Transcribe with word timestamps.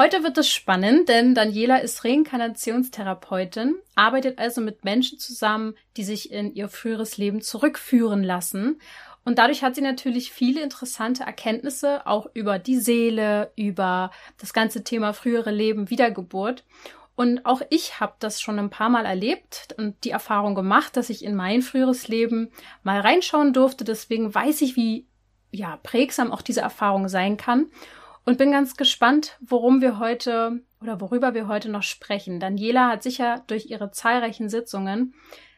Heute 0.00 0.22
wird 0.22 0.38
es 0.38 0.48
spannend, 0.48 1.10
denn 1.10 1.34
Daniela 1.34 1.76
ist 1.76 2.06
Reinkarnationstherapeutin, 2.06 3.74
arbeitet 3.96 4.38
also 4.38 4.62
mit 4.62 4.82
Menschen 4.82 5.18
zusammen, 5.18 5.74
die 5.98 6.04
sich 6.04 6.32
in 6.32 6.54
ihr 6.54 6.70
früheres 6.70 7.18
Leben 7.18 7.42
zurückführen 7.42 8.24
lassen. 8.24 8.80
Und 9.26 9.38
dadurch 9.38 9.62
hat 9.62 9.74
sie 9.74 9.82
natürlich 9.82 10.32
viele 10.32 10.62
interessante 10.62 11.24
Erkenntnisse 11.24 12.06
auch 12.06 12.28
über 12.32 12.58
die 12.58 12.78
Seele, 12.78 13.52
über 13.56 14.10
das 14.38 14.54
ganze 14.54 14.84
Thema 14.84 15.12
frühere 15.12 15.50
Leben, 15.50 15.90
Wiedergeburt. 15.90 16.64
Und 17.14 17.44
auch 17.44 17.60
ich 17.68 18.00
habe 18.00 18.14
das 18.20 18.40
schon 18.40 18.58
ein 18.58 18.70
paar 18.70 18.88
Mal 18.88 19.04
erlebt 19.04 19.74
und 19.76 20.02
die 20.04 20.12
Erfahrung 20.12 20.54
gemacht, 20.54 20.96
dass 20.96 21.10
ich 21.10 21.22
in 21.22 21.34
mein 21.34 21.60
früheres 21.60 22.08
Leben 22.08 22.52
mal 22.82 23.00
reinschauen 23.00 23.52
durfte. 23.52 23.84
Deswegen 23.84 24.34
weiß 24.34 24.62
ich, 24.62 24.76
wie 24.76 25.04
ja, 25.52 25.78
prägsam 25.82 26.32
auch 26.32 26.40
diese 26.40 26.62
Erfahrung 26.62 27.08
sein 27.08 27.36
kann 27.36 27.66
und 28.24 28.38
bin 28.38 28.52
ganz 28.52 28.76
gespannt, 28.76 29.36
worum 29.40 29.80
wir 29.80 29.98
heute 29.98 30.62
oder 30.80 31.00
worüber 31.00 31.34
wir 31.34 31.48
heute 31.48 31.68
noch 31.68 31.82
sprechen. 31.82 32.40
Daniela 32.40 32.88
hat 32.88 33.02
sicher 33.02 33.42
durch 33.46 33.66
ihre 33.66 33.90
zahlreichen 33.90 34.48
Sitzungen 34.48 35.14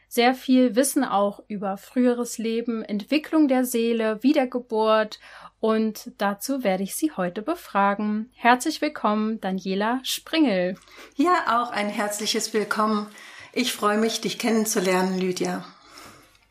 sehr 0.07 0.35
viel 0.35 0.75
Wissen 0.75 1.03
auch 1.03 1.39
über 1.47 1.75
früheres 1.75 2.37
Leben, 2.37 2.83
Entwicklung 2.83 3.47
der 3.47 3.65
Seele, 3.65 4.21
Wiedergeburt 4.21 5.19
und 5.59 6.11
dazu 6.19 6.63
werde 6.63 6.83
ich 6.83 6.95
sie 6.95 7.13
heute 7.13 7.41
befragen. 7.41 8.29
Herzlich 8.35 8.79
willkommen, 8.81 9.41
Daniela 9.41 10.01
Springel. 10.03 10.75
Ja, 11.15 11.63
auch 11.63 11.71
ein 11.71 11.89
herzliches 11.89 12.53
Willkommen. 12.53 13.07
Ich 13.53 13.73
freue 13.73 13.97
mich, 13.97 14.21
dich 14.21 14.37
kennenzulernen, 14.37 15.17
Lydia. 15.17 15.65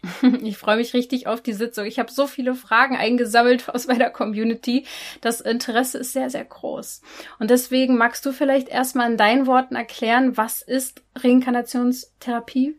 Ich 0.42 0.58
freue 0.58 0.76
mich 0.76 0.94
richtig 0.94 1.26
auf 1.26 1.40
die 1.40 1.52
Sitzung. 1.52 1.86
Ich 1.86 1.98
habe 1.98 2.10
so 2.10 2.26
viele 2.26 2.54
Fragen 2.54 2.96
eingesammelt 2.96 3.68
aus 3.74 3.86
meiner 3.86 4.10
Community. 4.10 4.86
Das 5.20 5.40
Interesse 5.40 5.98
ist 5.98 6.12
sehr, 6.12 6.30
sehr 6.30 6.44
groß. 6.44 7.02
Und 7.38 7.50
deswegen 7.50 7.96
magst 7.96 8.26
du 8.26 8.32
vielleicht 8.32 8.68
erstmal 8.68 9.10
in 9.10 9.16
deinen 9.16 9.46
Worten 9.46 9.76
erklären, 9.76 10.36
was 10.36 10.62
ist 10.62 11.02
Reinkarnationstherapie? 11.16 12.78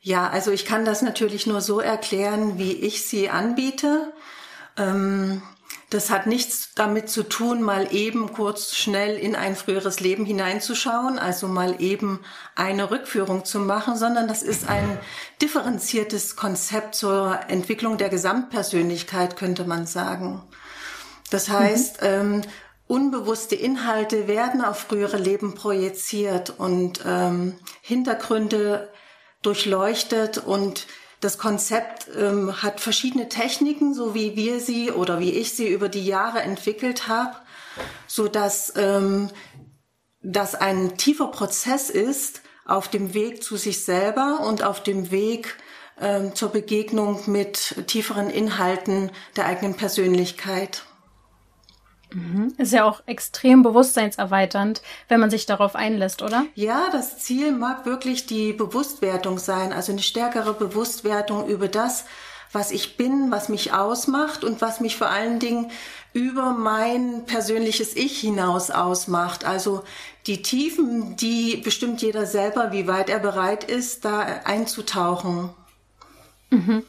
Ja, 0.00 0.28
also 0.28 0.52
ich 0.52 0.64
kann 0.64 0.84
das 0.84 1.02
natürlich 1.02 1.46
nur 1.46 1.60
so 1.60 1.80
erklären, 1.80 2.58
wie 2.58 2.72
ich 2.72 3.04
sie 3.04 3.28
anbiete. 3.28 4.12
Ähm, 4.76 5.42
das 5.90 6.10
hat 6.10 6.26
nichts 6.26 6.74
damit 6.74 7.08
zu 7.08 7.22
tun, 7.22 7.62
mal 7.62 7.94
eben 7.94 8.32
kurz 8.32 8.74
schnell 8.74 9.16
in 9.16 9.34
ein 9.34 9.56
früheres 9.56 10.00
Leben 10.00 10.26
hineinzuschauen, 10.26 11.18
also 11.18 11.48
mal 11.48 11.80
eben 11.80 12.20
eine 12.54 12.90
Rückführung 12.90 13.46
zu 13.46 13.58
machen, 13.58 13.96
sondern 13.96 14.28
das 14.28 14.42
ist 14.42 14.68
ein 14.68 14.98
differenziertes 15.40 16.36
Konzept 16.36 16.94
zur 16.94 17.40
Entwicklung 17.48 17.96
der 17.96 18.10
Gesamtpersönlichkeit, 18.10 19.36
könnte 19.36 19.64
man 19.64 19.86
sagen. 19.86 20.42
Das 21.30 21.48
heißt, 21.48 22.02
mhm. 22.02 22.06
ähm, 22.06 22.42
unbewusste 22.86 23.54
Inhalte 23.54 24.28
werden 24.28 24.62
auf 24.62 24.80
frühere 24.80 25.16
Leben 25.18 25.54
projiziert 25.54 26.50
und 26.50 27.00
ähm, 27.06 27.54
Hintergründe 27.80 28.90
durchleuchtet 29.40 30.36
und 30.36 30.86
das 31.20 31.38
Konzept 31.38 32.08
ähm, 32.16 32.62
hat 32.62 32.80
verschiedene 32.80 33.28
Techniken, 33.28 33.94
so 33.94 34.14
wie 34.14 34.36
wir 34.36 34.60
sie 34.60 34.90
oder 34.90 35.18
wie 35.20 35.32
ich 35.32 35.52
sie 35.52 35.68
über 35.68 35.88
die 35.88 36.04
Jahre 36.04 36.42
entwickelt 36.42 37.08
habe, 37.08 37.36
so 38.06 38.28
dass 38.28 38.72
ähm, 38.76 39.28
das 40.22 40.54
ein 40.54 40.96
tiefer 40.96 41.28
Prozess 41.28 41.90
ist 41.90 42.42
auf 42.64 42.88
dem 42.88 43.14
Weg 43.14 43.42
zu 43.42 43.56
sich 43.56 43.84
selber 43.84 44.40
und 44.46 44.62
auf 44.62 44.82
dem 44.82 45.10
Weg 45.10 45.56
ähm, 46.00 46.34
zur 46.34 46.50
Begegnung 46.50 47.22
mit 47.26 47.86
tieferen 47.86 48.30
Inhalten 48.30 49.10
der 49.36 49.46
eigenen 49.46 49.74
Persönlichkeit. 49.74 50.84
Mhm. 52.12 52.54
Ist 52.56 52.72
ja 52.72 52.84
auch 52.84 53.02
extrem 53.06 53.62
bewusstseinserweiternd, 53.62 54.82
wenn 55.08 55.20
man 55.20 55.30
sich 55.30 55.46
darauf 55.46 55.74
einlässt, 55.74 56.22
oder? 56.22 56.46
Ja, 56.54 56.88
das 56.90 57.18
Ziel 57.18 57.52
mag 57.52 57.84
wirklich 57.86 58.26
die 58.26 58.52
Bewusstwertung 58.52 59.38
sein, 59.38 59.72
also 59.72 59.92
eine 59.92 60.02
stärkere 60.02 60.54
Bewusstwertung 60.54 61.48
über 61.48 61.68
das, 61.68 62.06
was 62.50 62.70
ich 62.70 62.96
bin, 62.96 63.30
was 63.30 63.48
mich 63.48 63.74
ausmacht 63.74 64.42
und 64.42 64.62
was 64.62 64.80
mich 64.80 64.96
vor 64.96 65.10
allen 65.10 65.38
Dingen 65.38 65.70
über 66.14 66.52
mein 66.52 67.24
persönliches 67.26 67.94
Ich 67.94 68.18
hinaus 68.20 68.70
ausmacht. 68.70 69.44
Also 69.44 69.84
die 70.26 70.42
Tiefen, 70.42 71.16
die 71.16 71.58
bestimmt 71.58 72.00
jeder 72.00 72.24
selber, 72.24 72.72
wie 72.72 72.86
weit 72.86 73.10
er 73.10 73.18
bereit 73.18 73.64
ist, 73.64 74.06
da 74.06 74.20
einzutauchen. 74.44 75.50
Mhm. 76.50 76.82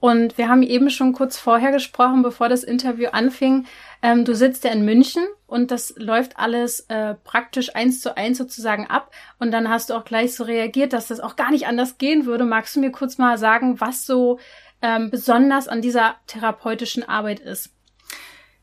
Und 0.00 0.36
wir 0.36 0.48
haben 0.48 0.62
eben 0.62 0.90
schon 0.90 1.12
kurz 1.14 1.38
vorher 1.38 1.72
gesprochen, 1.72 2.22
bevor 2.22 2.48
das 2.48 2.62
Interview 2.62 3.08
anfing, 3.12 3.66
ähm, 4.04 4.26
du 4.26 4.34
sitzt 4.34 4.64
ja 4.64 4.70
in 4.70 4.84
München 4.84 5.24
und 5.46 5.70
das 5.70 5.94
läuft 5.96 6.38
alles 6.38 6.80
äh, 6.88 7.14
praktisch 7.24 7.74
eins 7.74 8.02
zu 8.02 8.18
eins 8.18 8.36
sozusagen 8.36 8.86
ab. 8.86 9.10
Und 9.38 9.50
dann 9.50 9.70
hast 9.70 9.88
du 9.88 9.94
auch 9.94 10.04
gleich 10.04 10.34
so 10.34 10.44
reagiert, 10.44 10.92
dass 10.92 11.06
das 11.06 11.20
auch 11.20 11.36
gar 11.36 11.50
nicht 11.50 11.66
anders 11.66 11.96
gehen 11.96 12.26
würde. 12.26 12.44
Magst 12.44 12.76
du 12.76 12.80
mir 12.80 12.92
kurz 12.92 13.16
mal 13.16 13.38
sagen, 13.38 13.80
was 13.80 14.04
so 14.04 14.38
ähm, 14.82 15.08
besonders 15.08 15.68
an 15.68 15.80
dieser 15.80 16.16
therapeutischen 16.26 17.02
Arbeit 17.02 17.40
ist? 17.40 17.70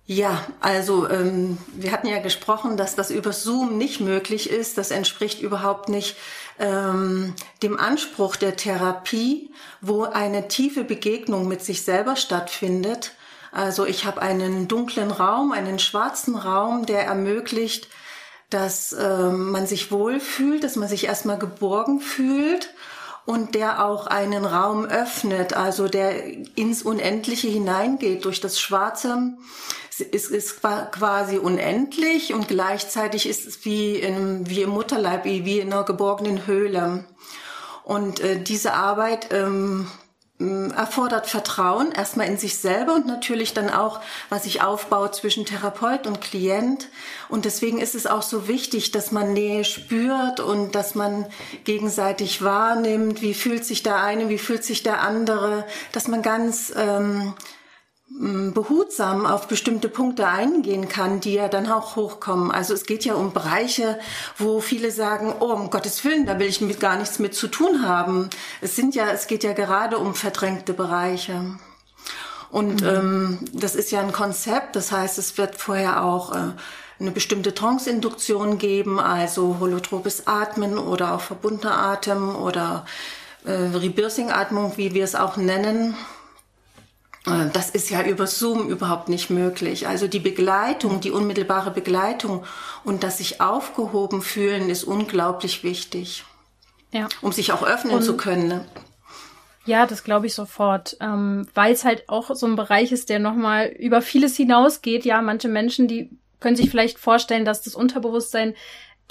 Ja, 0.06 0.46
also 0.60 1.10
ähm, 1.10 1.58
wir 1.74 1.92
hatten 1.92 2.08
ja 2.08 2.20
gesprochen, 2.20 2.78
dass 2.78 2.96
das 2.96 3.10
über 3.10 3.34
Zoom 3.34 3.80
nicht 3.80 4.00
möglich 4.00 4.48
ist. 4.48 4.78
Das 4.78 4.92
entspricht 4.92 5.42
überhaupt 5.42 5.90
nicht 5.90 6.18
ähm, 6.60 7.34
dem 7.64 7.80
Anspruch 7.80 8.36
der 8.36 8.58
Therapie, 8.58 9.50
wo 9.80 10.04
eine 10.04 10.50
tiefe 10.50 10.84
Begegnung 10.84 11.48
mit 11.48 11.64
sich 11.64 11.82
selber 11.82 12.16
stattfindet 12.16 13.16
also 13.52 13.86
ich 13.86 14.06
habe 14.06 14.22
einen 14.22 14.68
dunklen 14.68 15.12
Raum, 15.12 15.52
einen 15.52 15.80
schwarzen 15.80 16.36
Raum, 16.36 16.86
der 16.86 17.06
ermöglicht, 17.06 17.90
dass 18.50 18.94
äh, 18.94 19.30
man 19.30 19.68
sich 19.68 19.92
wohlfühlt, 19.92 20.64
dass 20.64 20.76
man 20.76 20.88
sich 20.88 21.06
erstmal 21.06 21.40
geborgen 21.40 22.00
fühlt 22.00 22.74
und 23.26 23.56
der 23.56 23.86
auch 23.86 24.08
einen 24.08 24.46
Raum 24.46 24.86
öffnet, 24.86 25.54
also 25.54 25.88
der 25.88 26.26
ins 26.58 26.84
Unendliche 26.84 27.48
hineingeht. 27.48 28.26
Durch 28.26 28.42
das 28.42 28.60
Schwarze 28.60 29.34
ist 30.12 30.32
es 30.32 30.60
quasi 30.60 31.38
unendlich 31.38 32.34
und 32.34 32.48
gleichzeitig 32.48 33.28
ist 33.28 33.46
es 33.46 33.64
wie, 33.66 33.96
in, 33.96 34.50
wie 34.50 34.64
im 34.64 34.72
Mutterleib, 34.72 35.26
wie 35.26 35.60
in 35.60 35.72
einer 35.72 35.84
geborgenen 35.84 36.48
Höhle. 36.48 37.06
Und 37.84 38.20
äh, 38.20 38.42
diese 38.42 38.74
Arbeit 38.74 39.28
ähm, 39.32 39.88
erfordert 40.76 41.28
Vertrauen, 41.28 41.92
erstmal 41.92 42.28
in 42.28 42.38
sich 42.38 42.58
selber 42.58 42.94
und 42.96 43.08
natürlich 43.08 43.54
dann 43.54 43.70
auch, 43.70 44.00
was 44.30 44.44
sich 44.44 44.62
aufbaut 44.62 45.16
zwischen 45.16 45.46
Therapeut 45.46 46.08
und 46.08 46.22
Klient. 46.22 46.90
Und 47.30 47.46
deswegen 47.46 47.80
ist 47.80 47.96
es 47.96 48.08
auch 48.08 48.22
so 48.22 48.48
wichtig, 48.48 48.92
dass 48.92 49.12
man 49.12 49.34
Nähe 49.34 49.64
spürt 49.64 50.40
und 50.40 50.76
dass 50.76 50.96
man 50.96 51.26
gegenseitig 51.64 52.44
wahrnimmt, 52.44 53.22
wie 53.22 53.34
fühlt 53.34 53.66
sich 53.66 53.84
der 53.84 54.02
eine, 54.02 54.30
wie 54.30 54.38
fühlt 54.38 54.64
sich 54.64 54.84
der 54.84 55.02
andere, 55.02 55.66
dass 55.92 56.08
man 56.08 56.22
ganz 56.22 56.74
ähm, 56.76 57.34
behutsam 58.20 59.26
auf 59.26 59.48
bestimmte 59.48 59.90
Punkte 59.90 60.28
eingehen 60.28 60.88
kann, 60.88 61.22
die 61.22 61.34
ja 61.34 61.48
dann 61.48 61.72
auch 61.72 61.96
hochkommen. 61.96 62.52
Also 62.52 62.74
es 62.74 62.86
geht 62.86 63.06
ja 63.06 63.16
um 63.16 63.34
Bereiche, 63.34 64.00
wo 64.38 64.60
viele 64.60 64.92
sagen, 64.92 65.34
oh, 65.40 65.54
um 65.54 65.70
Gottes 65.70 66.04
Willen, 66.04 66.26
da 66.26 66.38
will 66.38 66.48
ich 66.48 66.62
mit 66.62 66.80
gar 66.80 66.98
nichts 66.98 67.20
mit 67.20 67.34
zu 67.34 67.48
tun 67.48 67.88
haben. 67.88 68.30
Es 68.60 68.76
sind 68.76 68.94
ja, 68.96 69.10
es 69.10 69.28
geht 69.28 69.44
ja 69.44 69.54
gerade 69.54 69.98
um 69.98 70.14
verdrängte 70.14 70.74
Bereiche. 70.74 71.58
Und 72.52 72.82
mhm. 72.82 72.88
ähm, 72.88 73.40
das 73.54 73.76
ist 73.76 73.92
ja 73.92 74.02
ein 74.02 74.12
Konzept, 74.12 74.76
das 74.76 74.92
heißt, 74.92 75.18
es 75.18 75.38
wird 75.38 75.56
vorher 75.56 76.04
auch 76.04 76.36
äh, 76.36 76.52
eine 77.00 77.12
bestimmte 77.12 77.56
Trance-Induktion 77.56 78.58
geben, 78.58 79.00
also 79.00 79.58
holotropes 79.60 80.28
Atmen 80.28 80.78
oder 80.78 81.16
auch 81.16 81.22
verbundener 81.22 81.78
Atem 81.78 82.36
oder 82.36 82.86
äh, 83.46 83.52
Rebirthing-Atmung, 83.52 84.74
wie 84.76 84.94
wir 84.94 85.04
es 85.04 85.16
auch 85.16 85.38
nennen. 85.38 85.96
Äh, 87.26 87.50
das 87.54 87.70
ist 87.70 87.90
ja 87.90 88.04
über 88.04 88.28
Zoom 88.28 88.70
überhaupt 88.70 89.10
nicht 89.10 89.30
möglich. 89.30 89.88
Also 89.88 90.08
die 90.08 90.20
Begleitung, 90.20 91.02
die 91.02 91.12
unmittelbare 91.12 91.72
Begleitung 91.72 92.44
und 92.84 93.04
das 93.04 93.20
sich 93.20 93.42
aufgehoben 93.42 94.22
fühlen 94.22 94.70
ist 94.70 94.84
unglaublich 94.84 95.64
wichtig. 95.64 96.26
Ja. 96.92 97.08
Um 97.22 97.32
sich 97.32 97.54
auch 97.54 97.64
öffnen 97.64 97.96
und, 97.96 98.04
zu 98.04 98.18
können. 98.18 98.48
Ne? 98.48 98.66
Ja, 99.66 99.86
das 99.86 100.04
glaube 100.04 100.28
ich 100.28 100.34
sofort, 100.34 100.98
ähm, 101.00 101.48
weil 101.54 101.74
es 101.74 101.86
halt 101.86 102.10
auch 102.10 102.36
so 102.36 102.46
ein 102.46 102.56
Bereich 102.56 102.92
ist, 102.92 103.10
der 103.10 103.20
nochmal 103.20 103.68
über 103.68 104.02
vieles 104.02 104.36
hinausgeht. 104.36 105.06
Ja, 105.06 105.22
manche 105.22 105.48
Menschen, 105.48 105.88
die 105.88 106.10
können 106.40 106.56
sich 106.56 106.70
vielleicht 106.70 107.00
vorstellen, 107.00 107.46
dass 107.46 107.62
das 107.62 107.76
Unterbewusstsein 107.76 108.56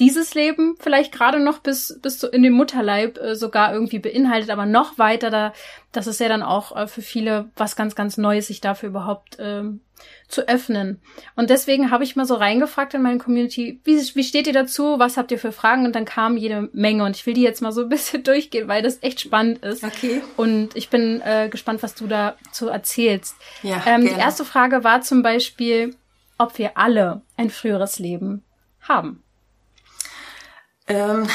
dieses 0.01 0.35
Leben 0.35 0.77
vielleicht 0.81 1.13
gerade 1.13 1.39
noch 1.39 1.59
bis, 1.59 1.99
bis 2.03 2.19
so 2.19 2.29
in 2.29 2.43
den 2.43 2.55
Mutterleib 2.55 3.19
äh, 3.19 3.37
sogar 3.37 3.73
irgendwie 3.73 3.99
beinhaltet, 3.99 4.51
aber 4.51 4.67
noch 4.67 4.99
weiter, 4.99 5.31
da, 5.31 5.53
das 5.93 6.07
ist 6.07 6.21
ja 6.21 6.29
dann 6.29 6.43
auch 6.43 6.75
äh, 6.75 6.87
für 6.89 7.03
viele 7.03 7.51
was 7.57 7.77
ganz, 7.77 7.95
ganz 7.95 8.17
Neues, 8.17 8.49
sich 8.49 8.61
dafür 8.61 8.89
überhaupt 8.89 9.37
ähm, 9.39 9.81
zu 10.29 10.49
öffnen. 10.49 11.01
Und 11.37 11.51
deswegen 11.51 11.91
habe 11.91 12.05
ich 12.05 12.17
mal 12.17 12.25
so 12.25 12.35
reingefragt 12.35 12.95
in 12.95 13.03
meine 13.03 13.19
Community, 13.19 13.81
wie, 13.85 13.99
wie 13.99 14.25
steht 14.25 14.47
ihr 14.47 14.53
dazu? 14.53 14.99
Was 14.99 15.17
habt 15.17 15.31
ihr 15.31 15.39
für 15.39 15.53
Fragen? 15.53 15.85
Und 15.85 15.95
dann 15.95 16.07
kam 16.07 16.37
jede 16.37 16.71
Menge 16.73 17.05
und 17.05 17.15
ich 17.15 17.27
will 17.27 17.35
die 17.35 17.43
jetzt 17.43 17.61
mal 17.61 17.73
so 17.73 17.83
ein 17.83 17.89
bisschen 17.91 18.23
durchgehen, 18.23 18.69
weil 18.69 18.83
das 18.83 19.03
echt 19.03 19.21
spannend 19.21 19.63
ist. 19.65 19.85
Okay. 19.85 20.23
Und 20.37 20.75
ich 20.77 20.89
bin 20.89 21.21
äh, 21.21 21.49
gespannt, 21.51 21.83
was 21.83 21.95
du 21.95 22.07
dazu 22.07 22.69
erzählst. 22.69 23.37
Ja, 23.63 23.83
ähm, 23.87 24.03
die 24.03 24.11
erste 24.11 24.45
Frage 24.45 24.83
war 24.83 25.03
zum 25.03 25.23
Beispiel, 25.23 25.95
ob 26.39 26.57
wir 26.57 26.79
alle 26.79 27.21
ein 27.37 27.51
früheres 27.51 27.99
Leben 27.99 28.43
haben. 28.81 29.23
Ähm, 30.91 31.29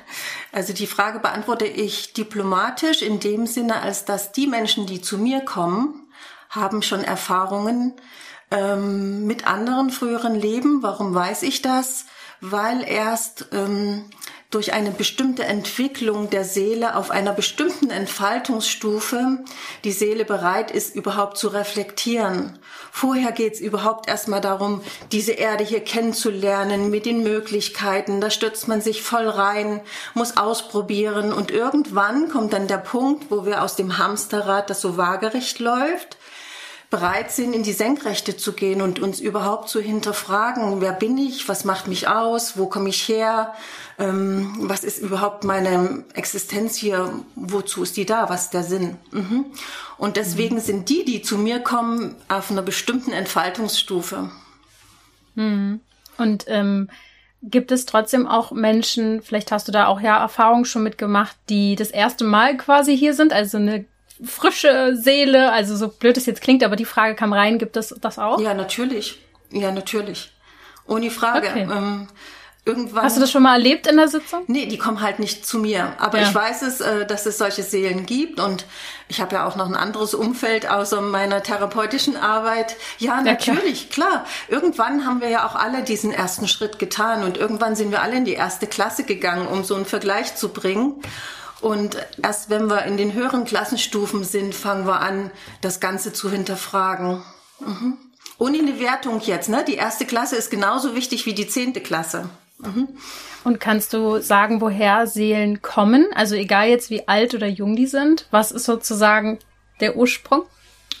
also 0.52 0.72
die 0.72 0.86
Frage 0.86 1.20
beantworte 1.20 1.66
ich 1.66 2.14
diplomatisch 2.14 3.02
in 3.02 3.20
dem 3.20 3.46
Sinne, 3.46 3.82
als 3.82 4.04
dass 4.04 4.32
die 4.32 4.46
Menschen, 4.46 4.86
die 4.86 5.00
zu 5.00 5.18
mir 5.18 5.40
kommen, 5.44 6.08
haben 6.48 6.82
schon 6.82 7.04
Erfahrungen 7.04 7.94
ähm, 8.50 9.26
mit 9.26 9.46
anderen 9.46 9.90
früheren 9.90 10.34
Leben. 10.34 10.82
Warum 10.82 11.14
weiß 11.14 11.42
ich 11.42 11.62
das? 11.62 12.06
Weil 12.40 12.82
erst 12.88 13.48
ähm, 13.52 14.06
durch 14.50 14.72
eine 14.72 14.90
bestimmte 14.90 15.44
Entwicklung 15.44 16.30
der 16.30 16.44
Seele 16.44 16.96
auf 16.96 17.10
einer 17.10 17.32
bestimmten 17.32 17.90
Entfaltungsstufe 17.90 19.44
die 19.84 19.92
Seele 19.92 20.24
bereit 20.24 20.70
ist, 20.70 20.94
überhaupt 20.94 21.38
zu 21.38 21.48
reflektieren. 21.48 22.58
Vorher 22.94 23.32
geht 23.32 23.54
es 23.54 23.60
überhaupt 23.60 24.06
erstmal 24.06 24.42
darum, 24.42 24.82
diese 25.12 25.32
Erde 25.32 25.64
hier 25.64 25.80
kennenzulernen 25.80 26.90
mit 26.90 27.06
den 27.06 27.22
Möglichkeiten. 27.22 28.20
Da 28.20 28.28
stürzt 28.28 28.68
man 28.68 28.82
sich 28.82 29.02
voll 29.02 29.26
rein, 29.28 29.80
muss 30.12 30.36
ausprobieren 30.36 31.32
und 31.32 31.50
irgendwann 31.50 32.28
kommt 32.28 32.52
dann 32.52 32.68
der 32.68 32.76
Punkt, 32.76 33.30
wo 33.30 33.46
wir 33.46 33.62
aus 33.62 33.76
dem 33.76 33.96
Hamsterrad, 33.96 34.68
das 34.68 34.82
so 34.82 34.98
waagerecht 34.98 35.58
läuft, 35.58 36.18
bereit 36.90 37.32
sind, 37.32 37.54
in 37.54 37.62
die 37.62 37.72
Senkrechte 37.72 38.36
zu 38.36 38.52
gehen 38.52 38.82
und 38.82 39.00
uns 39.00 39.18
überhaupt 39.18 39.70
zu 39.70 39.80
hinterfragen, 39.80 40.82
wer 40.82 40.92
bin 40.92 41.16
ich, 41.16 41.48
was 41.48 41.64
macht 41.64 41.88
mich 41.88 42.06
aus, 42.06 42.58
wo 42.58 42.66
komme 42.66 42.90
ich 42.90 43.08
her, 43.08 43.54
ähm, 43.98 44.54
was 44.58 44.84
ist 44.84 44.98
überhaupt 44.98 45.44
meine 45.44 46.04
Existenz 46.12 46.76
hier, 46.76 47.10
wozu 47.34 47.82
ist 47.82 47.96
die 47.96 48.04
da, 48.04 48.28
was 48.28 48.44
ist 48.44 48.54
der 48.54 48.64
Sinn. 48.64 48.98
Mhm. 49.10 49.46
Und 50.02 50.16
deswegen 50.16 50.56
mhm. 50.56 50.60
sind 50.60 50.88
die, 50.88 51.04
die 51.04 51.22
zu 51.22 51.38
mir 51.38 51.60
kommen, 51.60 52.16
auf 52.26 52.50
einer 52.50 52.62
bestimmten 52.62 53.12
Entfaltungsstufe. 53.12 54.32
Mhm. 55.36 55.78
Und 56.18 56.44
ähm, 56.48 56.88
gibt 57.40 57.70
es 57.70 57.86
trotzdem 57.86 58.26
auch 58.26 58.50
Menschen, 58.50 59.22
vielleicht 59.22 59.52
hast 59.52 59.68
du 59.68 59.72
da 59.72 59.86
auch 59.86 60.00
ja 60.00 60.18
Erfahrungen 60.18 60.64
schon 60.64 60.82
mitgemacht, 60.82 61.36
die 61.48 61.76
das 61.76 61.92
erste 61.92 62.24
Mal 62.24 62.56
quasi 62.56 62.98
hier 62.98 63.14
sind, 63.14 63.32
also 63.32 63.58
eine 63.58 63.84
frische 64.24 64.96
Seele, 64.96 65.52
also 65.52 65.76
so 65.76 65.86
blöd 65.86 66.16
es 66.16 66.26
jetzt 66.26 66.42
klingt, 66.42 66.64
aber 66.64 66.74
die 66.74 66.84
Frage 66.84 67.14
kam 67.14 67.32
rein, 67.32 67.60
gibt 67.60 67.76
es 67.76 67.94
das 68.00 68.18
auch? 68.18 68.40
Ja, 68.40 68.54
natürlich. 68.54 69.20
Ja, 69.52 69.70
natürlich. 69.70 70.32
Ohne 70.88 71.12
Frage. 71.12 71.46
Okay. 71.46 71.62
Ähm, 71.62 72.08
irgendwann. 72.64 73.04
Hast 73.04 73.16
du 73.16 73.20
das 73.20 73.30
schon 73.30 73.42
mal 73.42 73.54
erlebt 73.54 73.86
in 73.86 73.96
der 73.96 74.08
Sitzung? 74.08 74.44
Nee, 74.46 74.66
die 74.66 74.78
kommen 74.78 75.00
halt 75.00 75.18
nicht 75.18 75.46
zu 75.46 75.58
mir. 75.58 75.94
Aber 75.98 76.20
ja. 76.20 76.28
ich 76.28 76.34
weiß 76.34 76.62
es, 76.62 76.80
äh, 76.80 77.06
dass 77.06 77.26
es 77.26 77.38
solche 77.38 77.62
Seelen 77.62 78.06
gibt 78.06 78.40
und 78.40 78.66
ich 79.08 79.20
habe 79.20 79.34
ja 79.34 79.46
auch 79.46 79.56
noch 79.56 79.66
ein 79.66 79.74
anderes 79.74 80.14
Umfeld 80.14 80.68
außer 80.70 81.00
meiner 81.00 81.42
therapeutischen 81.42 82.16
Arbeit. 82.16 82.76
Ja, 82.98 83.20
natürlich, 83.20 83.84
ja, 83.84 83.90
klar. 83.90 84.10
klar. 84.10 84.26
Irgendwann 84.48 85.04
haben 85.06 85.20
wir 85.20 85.28
ja 85.28 85.46
auch 85.46 85.54
alle 85.54 85.82
diesen 85.82 86.12
ersten 86.12 86.48
Schritt 86.48 86.78
getan 86.78 87.24
und 87.24 87.36
irgendwann 87.36 87.76
sind 87.76 87.90
wir 87.90 88.02
alle 88.02 88.16
in 88.16 88.24
die 88.24 88.34
erste 88.34 88.66
Klasse 88.66 89.04
gegangen, 89.04 89.46
um 89.46 89.64
so 89.64 89.74
einen 89.74 89.86
Vergleich 89.86 90.36
zu 90.36 90.50
bringen. 90.50 91.02
Und 91.60 91.96
erst 92.22 92.50
wenn 92.50 92.68
wir 92.68 92.84
in 92.86 92.96
den 92.96 93.12
höheren 93.12 93.44
Klassenstufen 93.44 94.24
sind, 94.24 94.54
fangen 94.54 94.86
wir 94.86 95.00
an, 95.00 95.30
das 95.60 95.78
Ganze 95.78 96.12
zu 96.12 96.28
hinterfragen. 96.28 97.22
Mhm. 97.60 97.98
Ohne 98.38 98.58
eine 98.58 98.80
Wertung 98.80 99.20
jetzt, 99.20 99.48
ne? 99.48 99.64
Die 99.64 99.76
erste 99.76 100.04
Klasse 100.04 100.34
ist 100.34 100.50
genauso 100.50 100.96
wichtig 100.96 101.26
wie 101.26 101.34
die 101.34 101.46
zehnte 101.46 101.80
Klasse. 101.80 102.28
Mhm. 102.62 102.88
Und 103.44 103.60
kannst 103.60 103.92
du 103.92 104.20
sagen, 104.20 104.60
woher 104.60 105.06
Seelen 105.06 105.62
kommen? 105.62 106.06
Also 106.14 106.34
egal 106.34 106.68
jetzt 106.68 106.90
wie 106.90 107.08
alt 107.08 107.34
oder 107.34 107.46
jung 107.46 107.76
die 107.76 107.86
sind, 107.86 108.26
was 108.30 108.52
ist 108.52 108.64
sozusagen 108.64 109.38
der 109.80 109.96
Ursprung? 109.96 110.44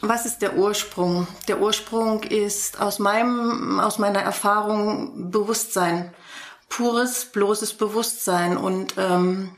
Was 0.00 0.26
ist 0.26 0.42
der 0.42 0.56
Ursprung? 0.56 1.28
Der 1.46 1.60
Ursprung 1.60 2.24
ist 2.24 2.80
aus 2.80 2.98
meinem, 2.98 3.78
aus 3.78 3.98
meiner 3.98 4.20
Erfahrung 4.20 5.30
Bewusstsein. 5.30 6.12
Pures, 6.68 7.26
bloßes 7.26 7.74
Bewusstsein. 7.74 8.56
Und 8.56 8.94
ähm, 8.98 9.54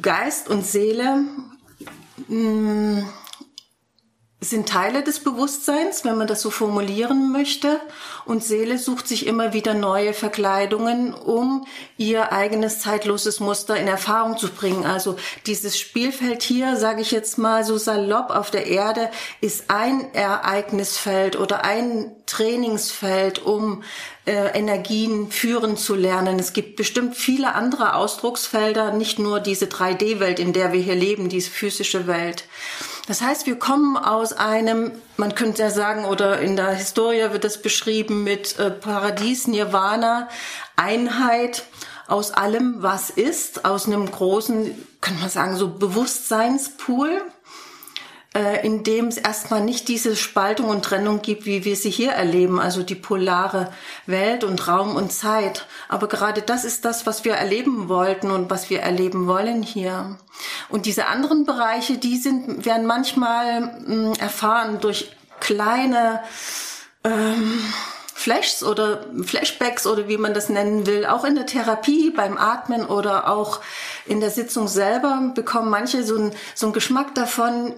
Geist 0.00 0.48
und 0.48 0.64
Seele 0.64 1.24
mh, 2.28 3.00
mm, 3.00 3.08
sind 4.42 4.70
Teile 4.70 5.02
des 5.02 5.20
Bewusstseins, 5.20 6.04
wenn 6.04 6.16
man 6.16 6.26
das 6.26 6.40
so 6.40 6.50
formulieren 6.50 7.30
möchte. 7.30 7.78
Und 8.24 8.42
Seele 8.42 8.78
sucht 8.78 9.06
sich 9.06 9.26
immer 9.26 9.52
wieder 9.52 9.74
neue 9.74 10.14
Verkleidungen, 10.14 11.12
um 11.12 11.66
ihr 11.98 12.32
eigenes 12.32 12.80
zeitloses 12.80 13.40
Muster 13.40 13.76
in 13.76 13.86
Erfahrung 13.86 14.38
zu 14.38 14.48
bringen. 14.48 14.86
Also 14.86 15.16
dieses 15.44 15.78
Spielfeld 15.78 16.42
hier, 16.42 16.76
sage 16.76 17.02
ich 17.02 17.10
jetzt 17.10 17.36
mal 17.36 17.64
so 17.64 17.76
salopp 17.76 18.30
auf 18.30 18.50
der 18.50 18.66
Erde, 18.66 19.10
ist 19.42 19.64
ein 19.68 20.14
Ereignisfeld 20.14 21.38
oder 21.38 21.62
ein 21.64 22.10
Trainingsfeld, 22.24 23.44
um 23.44 23.82
äh, 24.24 24.58
Energien 24.58 25.30
führen 25.30 25.76
zu 25.76 25.94
lernen. 25.94 26.38
Es 26.38 26.54
gibt 26.54 26.76
bestimmt 26.76 27.14
viele 27.14 27.54
andere 27.54 27.94
Ausdrucksfelder, 27.94 28.92
nicht 28.92 29.18
nur 29.18 29.40
diese 29.40 29.66
3D-Welt, 29.66 30.38
in 30.38 30.54
der 30.54 30.72
wir 30.72 30.80
hier 30.80 30.94
leben, 30.94 31.28
diese 31.28 31.50
physische 31.50 32.06
Welt. 32.06 32.44
Das 33.10 33.22
heißt, 33.22 33.46
wir 33.46 33.58
kommen 33.58 33.96
aus 33.96 34.32
einem, 34.34 34.92
man 35.16 35.34
könnte 35.34 35.62
ja 35.62 35.70
sagen, 35.70 36.04
oder 36.04 36.38
in 36.38 36.54
der 36.54 36.70
Historie 36.70 37.32
wird 37.32 37.42
das 37.42 37.60
beschrieben 37.60 38.22
mit 38.22 38.56
äh, 38.60 38.70
Paradies, 38.70 39.48
Nirvana, 39.48 40.28
Einheit 40.76 41.64
aus 42.06 42.30
allem, 42.30 42.76
was 42.84 43.10
ist, 43.10 43.64
aus 43.64 43.88
einem 43.88 44.08
großen, 44.08 44.86
kann 45.00 45.18
man 45.18 45.28
sagen, 45.28 45.56
so 45.56 45.66
Bewusstseinspool 45.70 47.20
äh, 48.34 48.64
in 48.64 48.84
dem 48.84 49.08
es 49.08 49.16
erstmal 49.16 49.60
nicht 49.60 49.88
diese 49.88 50.14
Spaltung 50.14 50.68
und 50.68 50.84
Trennung 50.84 51.20
gibt, 51.20 51.46
wie 51.46 51.64
wir 51.64 51.74
sie 51.74 51.90
hier 51.90 52.12
erleben, 52.12 52.60
also 52.60 52.82
die 52.82 52.94
polare 52.94 53.72
Welt 54.06 54.44
und 54.44 54.68
Raum 54.68 54.94
und 54.94 55.12
Zeit. 55.12 55.66
Aber 55.88 56.06
gerade 56.06 56.40
das 56.40 56.64
ist 56.64 56.84
das, 56.84 57.06
was 57.06 57.24
wir 57.24 57.34
erleben 57.34 57.88
wollten 57.88 58.30
und 58.30 58.48
was 58.48 58.70
wir 58.70 58.80
erleben 58.80 59.26
wollen 59.26 59.62
hier. 59.62 60.16
Und 60.68 60.86
diese 60.86 61.06
anderen 61.06 61.44
Bereiche, 61.44 61.98
die 61.98 62.16
sind, 62.18 62.64
werden 62.64 62.86
manchmal 62.86 63.62
mh, 63.62 63.86
hm, 63.86 64.12
erfahren 64.20 64.78
durch 64.80 65.10
kleine 65.40 66.22
ähm, 67.02 67.60
Flashs 68.14 68.62
oder 68.62 69.06
Flashbacks 69.24 69.86
oder 69.86 70.06
wie 70.06 70.18
man 70.18 70.34
das 70.34 70.50
nennen 70.50 70.86
will, 70.86 71.06
auch 71.06 71.24
in 71.24 71.34
der 71.34 71.46
Therapie, 71.46 72.10
beim 72.10 72.36
Atmen 72.36 72.84
oder 72.84 73.28
auch 73.30 73.60
in 74.06 74.20
der 74.20 74.30
Sitzung 74.30 74.68
selber 74.68 75.32
bekommen 75.34 75.70
manche 75.70 76.04
so 76.04 76.16
einen, 76.16 76.32
so 76.54 76.66
einen 76.66 76.74
Geschmack 76.74 77.14
davon, 77.14 77.74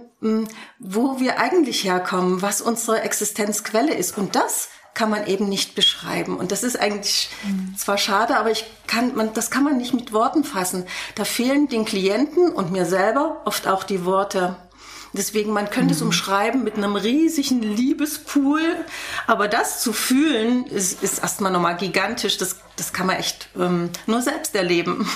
wo 0.78 1.20
wir 1.20 1.38
eigentlich 1.38 1.84
herkommen, 1.84 2.42
was 2.42 2.60
unsere 2.60 3.02
Existenzquelle 3.02 3.94
ist. 3.94 4.16
Und 4.16 4.36
das 4.36 4.68
kann 4.94 5.10
man 5.10 5.26
eben 5.26 5.48
nicht 5.48 5.74
beschreiben. 5.74 6.36
Und 6.36 6.52
das 6.52 6.62
ist 6.62 6.78
eigentlich 6.78 7.30
mhm. 7.44 7.74
zwar 7.76 7.96
schade, 7.98 8.36
aber 8.36 8.50
ich 8.50 8.64
kann, 8.86 9.14
man, 9.14 9.32
das 9.32 9.50
kann 9.50 9.64
man 9.64 9.78
nicht 9.78 9.94
mit 9.94 10.12
Worten 10.12 10.44
fassen. 10.44 10.84
Da 11.14 11.24
fehlen 11.24 11.68
den 11.68 11.84
Klienten 11.84 12.52
und 12.52 12.72
mir 12.72 12.84
selber 12.84 13.40
oft 13.44 13.66
auch 13.66 13.84
die 13.84 14.04
Worte. 14.04 14.56
Deswegen, 15.14 15.52
man 15.52 15.66
könnte 15.66 15.86
mhm. 15.86 15.92
es 15.92 16.02
umschreiben 16.02 16.62
mit 16.62 16.76
einem 16.76 16.96
riesigen 16.96 17.62
Liebespool. 17.62 18.62
Aber 19.26 19.48
das 19.48 19.82
zu 19.82 19.92
fühlen, 19.92 20.66
ist, 20.66 21.02
ist 21.02 21.22
erstmal 21.22 21.52
nochmal 21.52 21.76
gigantisch. 21.76 22.38
Das, 22.38 22.56
das 22.76 22.92
kann 22.92 23.06
man 23.06 23.16
echt 23.16 23.48
ähm, 23.58 23.90
nur 24.06 24.22
selbst 24.22 24.54
erleben. 24.54 25.08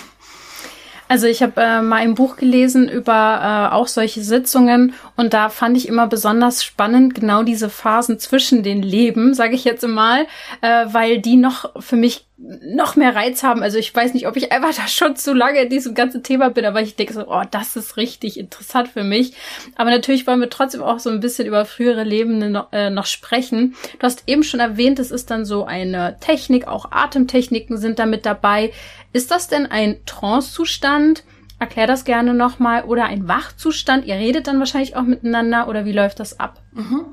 Also 1.09 1.27
ich 1.27 1.43
habe 1.43 1.61
äh, 1.61 1.83
mal 1.83 1.97
ein 1.97 2.15
Buch 2.15 2.37
gelesen 2.37 2.89
über 2.89 3.71
äh, 3.73 3.75
auch 3.75 3.89
solche 3.89 4.23
Sitzungen 4.23 4.95
und 5.17 5.35
da 5.35 5.49
fand 5.49 5.77
ich 5.77 5.89
immer 5.89 6.07
besonders 6.07 6.65
spannend 6.65 7.15
genau 7.15 7.43
diese 7.43 7.71
Phasen 7.71 8.19
zwischen 8.19 8.63
den 8.63 8.83
Leben, 8.83 9.35
sage 9.35 9.55
ich 9.55 9.65
jetzt 9.65 9.87
mal, 9.87 10.27
äh, 10.63 10.87
weil 10.89 11.19
die 11.19 11.37
noch 11.37 11.71
für 11.81 11.97
mich 11.97 12.27
noch 12.39 12.97
mehr 12.97 13.15
Reiz 13.17 13.43
haben. 13.43 13.63
Also 13.63 13.79
ich 13.79 13.95
weiß 13.95 14.13
nicht, 14.13 14.27
ob 14.27 14.37
ich 14.37 14.53
einfach 14.53 14.75
da 14.77 14.87
schon 14.89 15.17
zu 15.17 15.33
lange 15.33 15.63
in 15.63 15.71
diesem 15.71 15.95
ganzen 15.95 16.23
Thema 16.23 16.51
bin, 16.51 16.65
aber 16.65 16.83
ich 16.83 16.97
denke 16.97 17.15
so, 17.15 17.27
oh, 17.29 17.43
das 17.51 17.77
ist 17.77 17.97
richtig 17.97 18.39
interessant 18.39 18.89
für 18.89 19.05
mich. 19.05 19.33
Aber 19.77 19.91
natürlich 19.91 20.27
wollen 20.27 20.41
wir 20.41 20.51
trotzdem 20.51 20.83
auch 20.83 20.99
so 20.99 21.11
ein 21.11 21.21
bisschen 21.21 21.47
über 21.47 21.65
frühere 21.65 22.05
Leben 22.05 22.53
noch, 22.53 22.73
äh, 22.73 22.91
noch 22.91 23.07
sprechen. 23.07 23.75
Du 23.99 24.05
hast 24.05 24.25
eben 24.27 24.43
schon 24.43 24.61
erwähnt, 24.61 24.99
es 24.99 25.11
ist 25.11 25.31
dann 25.31 25.45
so 25.45 25.65
eine 25.65 26.19
Technik, 26.21 26.69
auch 26.69 26.91
Atemtechniken 26.91 27.79
sind 27.79 27.99
damit 27.99 28.27
dabei. 28.27 28.73
Ist 29.17 29.31
das 29.31 29.49
denn 29.49 29.65
ein 29.65 30.05
Trance-Zustand? 30.05 31.25
Erklär 31.59 31.87
das 31.87 32.05
gerne 32.05 32.35
nochmal. 32.35 32.85
Oder 32.85 33.05
ein 33.05 33.27
Wachzustand? 33.27 34.05
Ihr 34.05 34.17
redet 34.17 34.47
dann 34.47 34.59
wahrscheinlich 34.59 34.95
auch 34.95 35.05
miteinander 35.05 35.69
oder 35.69 35.87
wie 35.87 35.93
läuft 35.93 36.21
das 36.21 36.39
ab? 36.39 36.61
Mhm. 36.73 37.07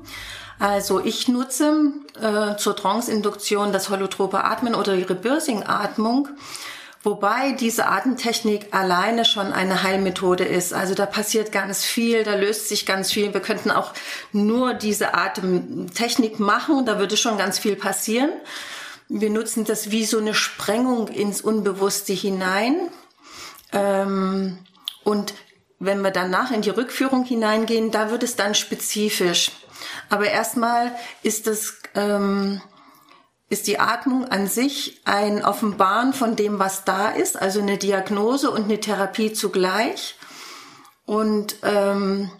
Also 0.58 1.02
ich 1.02 1.28
nutze 1.28 1.92
äh, 2.20 2.56
zur 2.58 2.76
Trance-Induktion 2.76 3.72
das 3.72 3.88
holotrope 3.88 4.44
Atmen 4.44 4.74
oder 4.74 4.94
die 4.96 5.04
Rebirthing-Atmung. 5.04 6.28
Wobei 7.02 7.52
diese 7.52 7.86
Atemtechnik 7.86 8.74
alleine 8.74 9.24
schon 9.24 9.54
eine 9.54 9.82
Heilmethode 9.82 10.44
ist. 10.44 10.74
Also 10.74 10.92
da 10.92 11.06
passiert 11.06 11.52
ganz 11.52 11.84
viel, 11.84 12.22
da 12.22 12.34
löst 12.34 12.68
sich 12.68 12.84
ganz 12.84 13.12
viel. 13.12 13.32
Wir 13.32 13.40
könnten 13.40 13.70
auch 13.70 13.94
nur 14.30 14.74
diese 14.74 15.14
Atemtechnik 15.14 16.38
machen, 16.38 16.84
da 16.84 16.98
würde 16.98 17.16
schon 17.16 17.38
ganz 17.38 17.58
viel 17.58 17.76
passieren. 17.76 18.28
Wir 19.08 19.30
nutzen 19.30 19.64
das 19.64 19.90
wie 19.90 20.04
so 20.04 20.18
eine 20.18 20.34
Sprengung 20.34 21.08
ins 21.08 21.40
Unbewusste 21.40 22.12
hinein. 22.12 22.90
Ähm, 23.72 24.58
und 25.02 25.34
wenn 25.78 26.00
wir 26.00 26.10
danach 26.10 26.50
in 26.50 26.62
die 26.62 26.70
Rückführung 26.70 27.24
hineingehen, 27.24 27.90
da 27.90 28.10
wird 28.10 28.22
es 28.22 28.36
dann 28.36 28.54
spezifisch. 28.54 29.52
Aber 30.08 30.26
erstmal 30.26 30.94
ist 31.22 31.46
es 31.46 31.78
ähm, 31.94 32.60
ist 33.48 33.66
die 33.66 33.78
Atmung 33.78 34.26
an 34.26 34.48
sich 34.48 35.00
ein 35.04 35.44
Offenbaren 35.44 36.12
von 36.12 36.34
dem, 36.34 36.58
was 36.58 36.84
da 36.84 37.10
ist, 37.10 37.40
also 37.40 37.60
eine 37.60 37.78
Diagnose 37.78 38.50
und 38.50 38.64
eine 38.64 38.80
Therapie 38.80 39.32
zugleich. 39.32 40.16
Und 41.04 41.56
ähm, 41.62 42.30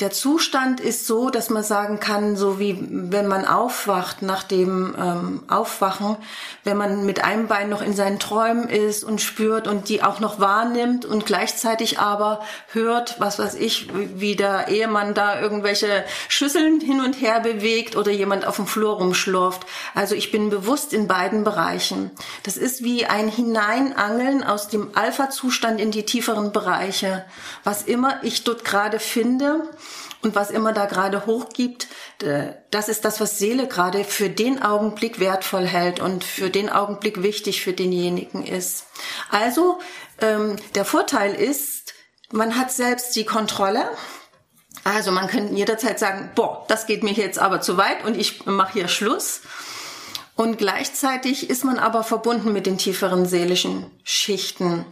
der 0.00 0.10
Zustand 0.10 0.80
ist 0.80 1.06
so, 1.06 1.30
dass 1.30 1.50
man 1.50 1.62
sagen 1.62 2.00
kann, 2.00 2.34
so 2.34 2.58
wie 2.58 2.76
wenn 2.90 3.28
man 3.28 3.44
aufwacht 3.44 4.22
nach 4.22 4.42
dem 4.42 4.92
ähm, 4.98 5.44
Aufwachen, 5.46 6.16
wenn 6.64 6.76
man 6.76 7.06
mit 7.06 7.22
einem 7.22 7.46
Bein 7.46 7.68
noch 7.68 7.80
in 7.80 7.94
seinen 7.94 8.18
Träumen 8.18 8.68
ist 8.68 9.04
und 9.04 9.20
spürt 9.20 9.68
und 9.68 9.88
die 9.88 10.02
auch 10.02 10.18
noch 10.18 10.40
wahrnimmt 10.40 11.04
und 11.04 11.26
gleichzeitig 11.26 12.00
aber 12.00 12.40
hört, 12.72 13.20
was 13.20 13.38
weiß 13.38 13.54
ich, 13.54 13.88
wie 13.94 14.34
der 14.34 14.66
Ehemann 14.66 15.14
da 15.14 15.40
irgendwelche 15.40 16.04
Schüsseln 16.26 16.80
hin 16.80 17.00
und 17.00 17.20
her 17.20 17.38
bewegt 17.38 17.94
oder 17.94 18.10
jemand 18.10 18.48
auf 18.48 18.56
dem 18.56 18.66
Flur 18.66 18.96
rumschlurft. 18.96 19.64
Also 19.94 20.16
ich 20.16 20.32
bin 20.32 20.50
bewusst 20.50 20.92
in 20.92 21.06
beiden 21.06 21.44
Bereichen. 21.44 22.10
Das 22.42 22.56
ist 22.56 22.82
wie 22.82 23.06
ein 23.06 23.28
Hineinangeln 23.28 24.42
aus 24.42 24.66
dem 24.66 24.90
Alpha-Zustand 24.96 25.80
in 25.80 25.92
die 25.92 26.04
tieferen 26.04 26.50
Bereiche. 26.50 27.24
Was 27.62 27.82
immer 27.82 28.24
ich 28.24 28.42
dort 28.42 28.64
gerade 28.64 28.98
finde, 28.98 29.68
und 30.24 30.34
was 30.34 30.50
immer 30.50 30.72
da 30.72 30.86
gerade 30.86 31.26
hochgibt, 31.26 31.88
das 32.70 32.88
ist 32.88 33.04
das, 33.04 33.20
was 33.20 33.38
Seele 33.38 33.68
gerade 33.68 34.04
für 34.04 34.30
den 34.30 34.62
Augenblick 34.62 35.20
wertvoll 35.20 35.66
hält 35.66 36.00
und 36.00 36.24
für 36.24 36.50
den 36.50 36.70
Augenblick 36.70 37.22
wichtig 37.22 37.62
für 37.62 37.72
denjenigen 37.72 38.46
ist. 38.46 38.86
Also 39.30 39.78
ähm, 40.20 40.56
der 40.74 40.84
Vorteil 40.84 41.34
ist, 41.34 41.94
man 42.32 42.56
hat 42.56 42.72
selbst 42.72 43.14
die 43.16 43.24
Kontrolle. 43.24 43.84
Also 44.82 45.12
man 45.12 45.28
könnte 45.28 45.54
jederzeit 45.54 45.98
sagen, 45.98 46.30
boah, 46.34 46.64
das 46.68 46.86
geht 46.86 47.02
mir 47.02 47.12
jetzt 47.12 47.38
aber 47.38 47.60
zu 47.60 47.76
weit 47.76 48.04
und 48.04 48.16
ich 48.16 48.46
mache 48.46 48.74
hier 48.74 48.88
Schluss. 48.88 49.42
Und 50.36 50.58
gleichzeitig 50.58 51.48
ist 51.48 51.64
man 51.64 51.78
aber 51.78 52.02
verbunden 52.02 52.52
mit 52.52 52.66
den 52.66 52.76
tieferen 52.76 53.24
seelischen 53.24 53.90
Schichten. 54.02 54.84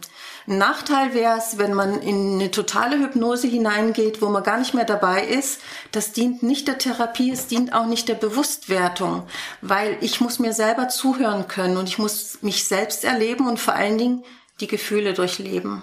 Nachteil 0.45 1.13
wäre 1.13 1.37
es, 1.37 1.57
wenn 1.57 1.73
man 1.73 2.01
in 2.01 2.35
eine 2.35 2.51
totale 2.51 2.99
Hypnose 2.99 3.47
hineingeht, 3.47 4.21
wo 4.21 4.29
man 4.29 4.43
gar 4.43 4.57
nicht 4.57 4.73
mehr 4.73 4.85
dabei 4.85 5.23
ist. 5.23 5.61
Das 5.91 6.11
dient 6.11 6.43
nicht 6.43 6.67
der 6.67 6.77
Therapie, 6.77 7.31
es 7.31 7.47
dient 7.47 7.73
auch 7.73 7.85
nicht 7.85 8.09
der 8.09 8.15
Bewusstwertung, 8.15 9.23
weil 9.61 9.97
ich 10.01 10.21
muss 10.21 10.39
mir 10.39 10.53
selber 10.53 10.89
zuhören 10.89 11.47
können 11.47 11.77
und 11.77 11.87
ich 11.87 11.97
muss 11.97 12.39
mich 12.41 12.65
selbst 12.65 13.03
erleben 13.03 13.47
und 13.47 13.59
vor 13.59 13.73
allen 13.73 13.97
Dingen 13.97 14.23
die 14.59 14.67
Gefühle 14.67 15.13
durchleben. 15.13 15.81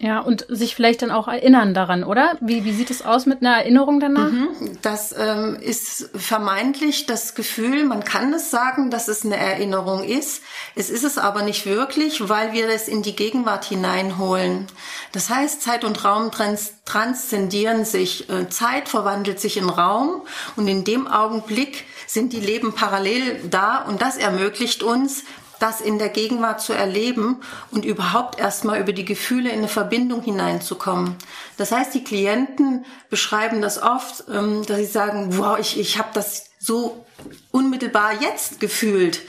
Ja, 0.00 0.20
und 0.20 0.46
sich 0.48 0.76
vielleicht 0.76 1.02
dann 1.02 1.10
auch 1.10 1.26
erinnern 1.26 1.74
daran, 1.74 2.04
oder? 2.04 2.36
Wie, 2.40 2.64
wie 2.64 2.72
sieht 2.72 2.88
es 2.88 3.04
aus 3.04 3.26
mit 3.26 3.42
einer 3.42 3.56
Erinnerung 3.56 3.98
danach? 3.98 4.30
Mhm, 4.30 4.78
das 4.80 5.12
ähm, 5.18 5.56
ist 5.60 6.10
vermeintlich 6.14 7.06
das 7.06 7.34
Gefühl, 7.34 7.84
man 7.84 8.04
kann 8.04 8.32
es 8.32 8.52
sagen, 8.52 8.92
dass 8.92 9.08
es 9.08 9.24
eine 9.24 9.36
Erinnerung 9.36 10.04
ist. 10.04 10.42
Es 10.76 10.88
ist 10.88 11.02
es 11.02 11.18
aber 11.18 11.42
nicht 11.42 11.66
wirklich, 11.66 12.28
weil 12.28 12.52
wir 12.52 12.68
es 12.68 12.86
in 12.86 13.02
die 13.02 13.16
Gegenwart 13.16 13.64
hineinholen. 13.64 14.68
Das 15.10 15.30
heißt, 15.30 15.62
Zeit 15.62 15.82
und 15.82 16.04
Raum 16.04 16.30
trans 16.30 16.74
transzendieren 16.84 17.84
sich. 17.84 18.30
Äh, 18.30 18.48
Zeit 18.48 18.88
verwandelt 18.88 19.40
sich 19.40 19.56
in 19.56 19.68
Raum 19.68 20.22
und 20.54 20.68
in 20.68 20.84
dem 20.84 21.08
Augenblick 21.08 21.84
sind 22.06 22.32
die 22.32 22.40
Leben 22.40 22.72
parallel 22.72 23.40
da 23.50 23.78
und 23.78 24.00
das 24.00 24.16
ermöglicht 24.16 24.84
uns, 24.84 25.24
das 25.58 25.80
in 25.80 25.98
der 25.98 26.08
Gegenwart 26.08 26.60
zu 26.60 26.72
erleben 26.72 27.40
und 27.70 27.84
überhaupt 27.84 28.38
erstmal 28.38 28.80
über 28.80 28.92
die 28.92 29.04
Gefühle 29.04 29.50
in 29.50 29.58
eine 29.58 29.68
Verbindung 29.68 30.22
hineinzukommen. 30.22 31.16
Das 31.56 31.72
heißt, 31.72 31.94
die 31.94 32.04
Klienten 32.04 32.84
beschreiben 33.10 33.60
das 33.62 33.82
oft, 33.82 34.24
ähm, 34.32 34.64
dass 34.66 34.78
sie 34.78 34.86
sagen, 34.86 35.38
wow, 35.38 35.58
ich, 35.58 35.78
ich 35.78 35.98
habe 35.98 36.08
das 36.14 36.46
so 36.58 37.04
unmittelbar 37.50 38.20
jetzt 38.20 38.60
gefühlt. 38.60 39.20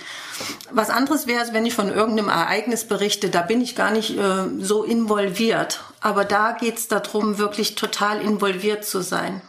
Was 0.71 0.89
anderes 0.89 1.27
wäre, 1.27 1.53
wenn 1.53 1.65
ich 1.65 1.73
von 1.73 1.89
irgendeinem 1.89 2.29
Ereignis 2.29 2.85
berichte, 2.85 3.29
da 3.29 3.41
bin 3.41 3.61
ich 3.61 3.75
gar 3.75 3.91
nicht 3.91 4.17
äh, 4.17 4.45
so 4.59 4.83
involviert. 4.83 5.81
Aber 5.99 6.23
da 6.23 6.53
geht 6.53 6.77
es 6.77 6.87
darum, 6.87 7.37
wirklich 7.37 7.75
total 7.75 8.21
involviert 8.21 8.85
zu 8.85 9.01
sein. 9.01 9.41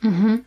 Mhm. 0.00 0.44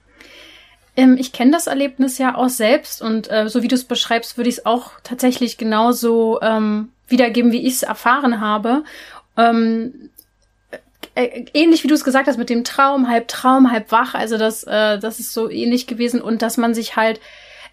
Ähm, 0.95 1.17
ich 1.19 1.31
kenne 1.31 1.51
das 1.51 1.67
Erlebnis 1.67 2.17
ja 2.17 2.35
auch 2.35 2.49
selbst 2.49 3.01
und 3.01 3.31
äh, 3.31 3.49
so 3.49 3.63
wie 3.63 3.67
du 3.67 3.75
es 3.75 3.83
beschreibst, 3.83 4.37
würde 4.37 4.49
ich 4.49 4.57
es 4.57 4.65
auch 4.65 4.91
tatsächlich 5.03 5.57
genauso 5.57 6.39
ähm, 6.41 6.89
wiedergeben, 7.07 7.51
wie 7.51 7.65
ich 7.65 7.75
es 7.75 7.83
erfahren 7.83 8.39
habe. 8.39 8.83
Ähm, 9.37 10.09
äh, 11.15 11.25
äh, 11.25 11.45
ähnlich 11.53 11.83
wie 11.83 11.87
du 11.87 11.95
es 11.95 12.03
gesagt 12.03 12.27
hast 12.27 12.37
mit 12.37 12.49
dem 12.49 12.63
Traum, 12.63 13.09
halb 13.09 13.27
Traum, 13.27 13.71
halb 13.71 13.91
wach. 13.91 14.13
Also 14.13 14.37
das, 14.37 14.63
äh, 14.63 14.99
das 14.99 15.19
ist 15.19 15.33
so 15.33 15.49
ähnlich 15.49 15.87
gewesen 15.87 16.21
und 16.21 16.41
dass 16.41 16.57
man 16.57 16.73
sich 16.73 16.95
halt 16.95 17.19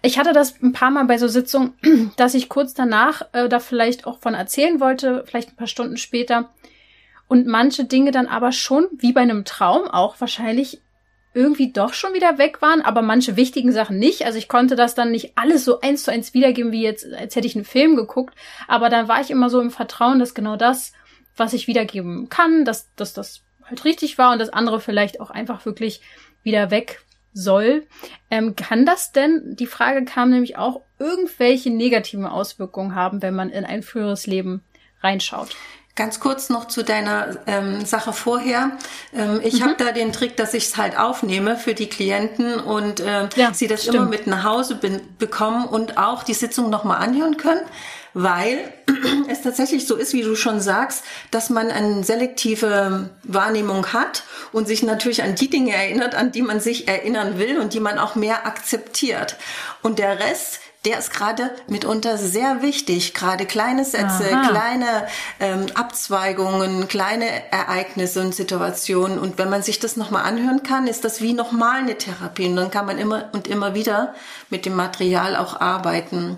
ich 0.03 0.17
hatte 0.17 0.33
das 0.33 0.61
ein 0.61 0.73
paar 0.73 0.89
Mal 0.91 1.05
bei 1.05 1.17
so 1.17 1.27
Sitzungen, 1.27 1.73
dass 2.17 2.33
ich 2.33 2.49
kurz 2.49 2.73
danach 2.73 3.21
äh, 3.33 3.47
da 3.47 3.59
vielleicht 3.59 4.07
auch 4.07 4.19
von 4.19 4.33
erzählen 4.33 4.79
wollte, 4.79 5.23
vielleicht 5.27 5.49
ein 5.49 5.55
paar 5.55 5.67
Stunden 5.67 5.97
später. 5.97 6.49
Und 7.27 7.47
manche 7.47 7.85
Dinge 7.85 8.11
dann 8.11 8.27
aber 8.27 8.51
schon, 8.51 8.87
wie 8.97 9.13
bei 9.13 9.21
einem 9.21 9.45
Traum, 9.45 9.87
auch 9.87 10.19
wahrscheinlich 10.19 10.81
irgendwie 11.33 11.71
doch 11.71 11.93
schon 11.93 12.13
wieder 12.13 12.37
weg 12.37 12.61
waren, 12.61 12.81
aber 12.81 13.01
manche 13.01 13.35
wichtigen 13.35 13.71
Sachen 13.71 13.97
nicht. 13.97 14.25
Also 14.25 14.37
ich 14.37 14.49
konnte 14.49 14.75
das 14.75 14.95
dann 14.95 15.11
nicht 15.11 15.37
alles 15.37 15.63
so 15.63 15.79
eins 15.79 16.03
zu 16.03 16.11
eins 16.11 16.33
wiedergeben, 16.33 16.71
wie 16.71 16.83
jetzt, 16.83 17.05
als 17.13 17.35
hätte 17.35 17.47
ich 17.47 17.55
einen 17.55 17.65
Film 17.65 17.95
geguckt. 17.95 18.35
Aber 18.67 18.89
dann 18.89 19.07
war 19.07 19.21
ich 19.21 19.31
immer 19.31 19.49
so 19.49 19.61
im 19.61 19.71
Vertrauen, 19.71 20.19
dass 20.19 20.33
genau 20.33 20.57
das, 20.57 20.91
was 21.37 21.53
ich 21.53 21.67
wiedergeben 21.67 22.29
kann, 22.29 22.65
dass, 22.65 22.93
dass 22.95 23.13
das 23.13 23.41
halt 23.63 23.85
richtig 23.85 24.17
war 24.17 24.33
und 24.33 24.39
das 24.39 24.49
andere 24.49 24.81
vielleicht 24.81 25.21
auch 25.21 25.29
einfach 25.29 25.65
wirklich 25.65 26.01
wieder 26.43 26.69
weg 26.71 27.01
soll. 27.33 27.87
Ähm, 28.29 28.55
kann 28.55 28.85
das 28.85 29.13
denn, 29.13 29.55
die 29.55 29.67
Frage 29.67 30.03
kam 30.03 30.31
nämlich 30.31 30.57
auch, 30.57 30.81
irgendwelche 30.99 31.69
negativen 31.69 32.25
Auswirkungen 32.25 32.93
haben, 32.93 33.21
wenn 33.21 33.33
man 33.33 33.49
in 33.49 33.65
ein 33.65 33.83
früheres 33.83 34.27
Leben 34.27 34.63
reinschaut? 35.01 35.55
Ganz 35.95 36.21
kurz 36.21 36.49
noch 36.49 36.69
zu 36.69 36.83
deiner 36.83 37.37
ähm, 37.47 37.85
Sache 37.85 38.13
vorher. 38.13 38.77
Ähm, 39.13 39.41
ich 39.43 39.59
mhm. 39.59 39.63
habe 39.63 39.75
da 39.77 39.91
den 39.91 40.13
Trick, 40.13 40.37
dass 40.37 40.53
ich 40.53 40.65
es 40.65 40.77
halt 40.77 40.97
aufnehme 40.97 41.57
für 41.57 41.73
die 41.73 41.87
Klienten 41.87 42.55
und 42.55 43.01
äh, 43.01 43.27
ja, 43.35 43.53
sie 43.53 43.67
das 43.67 43.81
stimmt. 43.81 43.95
immer 43.95 44.05
mit 44.05 44.25
nach 44.25 44.45
Hause 44.45 44.79
bekommen 45.19 45.65
und 45.65 45.97
auch 45.97 46.23
die 46.23 46.33
Sitzung 46.33 46.69
nochmal 46.69 47.01
anhören 47.01 47.35
können, 47.35 47.61
weil 48.13 48.73
es 49.27 49.41
tatsächlich 49.41 49.85
so 49.85 49.97
ist, 49.97 50.13
wie 50.13 50.21
du 50.21 50.35
schon 50.35 50.61
sagst, 50.61 51.03
dass 51.29 51.49
man 51.49 51.69
eine 51.69 52.05
selektive 52.05 53.09
Wahrnehmung 53.23 53.87
hat 53.87 54.23
und 54.53 54.69
sich 54.69 54.83
natürlich 54.83 55.23
an 55.23 55.35
die 55.35 55.49
Dinge 55.49 55.73
erinnert, 55.73 56.15
an 56.15 56.31
die 56.31 56.41
man 56.41 56.61
sich 56.61 56.87
erinnern 56.87 57.37
will 57.37 57.59
und 57.59 57.73
die 57.73 57.81
man 57.81 57.99
auch 57.99 58.15
mehr 58.15 58.45
akzeptiert. 58.45 59.35
Und 59.81 59.99
der 59.99 60.19
Rest 60.19 60.61
der 60.85 60.97
ist 60.97 61.13
gerade 61.13 61.51
mitunter 61.67 62.17
sehr 62.17 62.63
wichtig. 62.63 63.13
Gerade 63.13 63.45
kleine 63.45 63.85
Sätze, 63.85 64.33
Aha. 64.33 64.49
kleine 64.49 65.07
ähm, 65.39 65.67
Abzweigungen, 65.75 66.87
kleine 66.87 67.51
Ereignisse 67.51 68.21
und 68.21 68.33
Situationen. 68.33 69.19
Und 69.19 69.37
wenn 69.37 69.49
man 69.49 69.61
sich 69.61 69.79
das 69.79 69.95
nochmal 69.95 70.23
anhören 70.23 70.63
kann, 70.63 70.87
ist 70.87 71.05
das 71.05 71.21
wie 71.21 71.33
nochmal 71.33 71.81
eine 71.81 71.97
Therapie. 71.97 72.47
Und 72.47 72.55
dann 72.55 72.71
kann 72.71 72.87
man 72.87 72.97
immer 72.97 73.29
und 73.33 73.47
immer 73.47 73.75
wieder 73.75 74.15
mit 74.49 74.65
dem 74.65 74.75
Material 74.75 75.35
auch 75.35 75.61
arbeiten. 75.61 76.37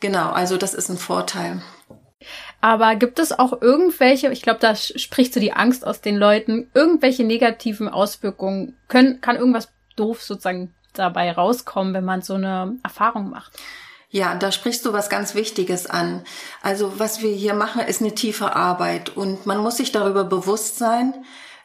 Genau, 0.00 0.30
also 0.30 0.58
das 0.58 0.74
ist 0.74 0.90
ein 0.90 0.98
Vorteil. 0.98 1.62
Aber 2.60 2.94
gibt 2.96 3.18
es 3.18 3.32
auch 3.32 3.62
irgendwelche, 3.62 4.30
ich 4.30 4.42
glaube, 4.42 4.60
da 4.60 4.74
spricht 4.74 5.32
so 5.32 5.40
die 5.40 5.54
Angst 5.54 5.86
aus 5.86 6.02
den 6.02 6.16
Leuten, 6.16 6.70
irgendwelche 6.74 7.24
negativen 7.24 7.88
Auswirkungen? 7.88 8.76
Können, 8.88 9.22
kann 9.22 9.36
irgendwas 9.36 9.70
doof 9.96 10.22
sozusagen 10.22 10.74
dabei 10.92 11.32
rauskommen, 11.32 11.94
wenn 11.94 12.04
man 12.04 12.22
so 12.22 12.34
eine 12.34 12.76
Erfahrung 12.82 13.30
macht. 13.30 13.52
Ja, 14.10 14.34
da 14.34 14.50
sprichst 14.50 14.84
du 14.84 14.92
was 14.92 15.08
ganz 15.08 15.34
Wichtiges 15.36 15.86
an. 15.86 16.24
Also 16.62 16.98
was 16.98 17.22
wir 17.22 17.30
hier 17.30 17.54
machen, 17.54 17.82
ist 17.82 18.00
eine 18.00 18.14
tiefe 18.14 18.56
Arbeit 18.56 19.16
und 19.16 19.46
man 19.46 19.58
muss 19.58 19.76
sich 19.76 19.92
darüber 19.92 20.24
bewusst 20.24 20.78
sein, 20.78 21.24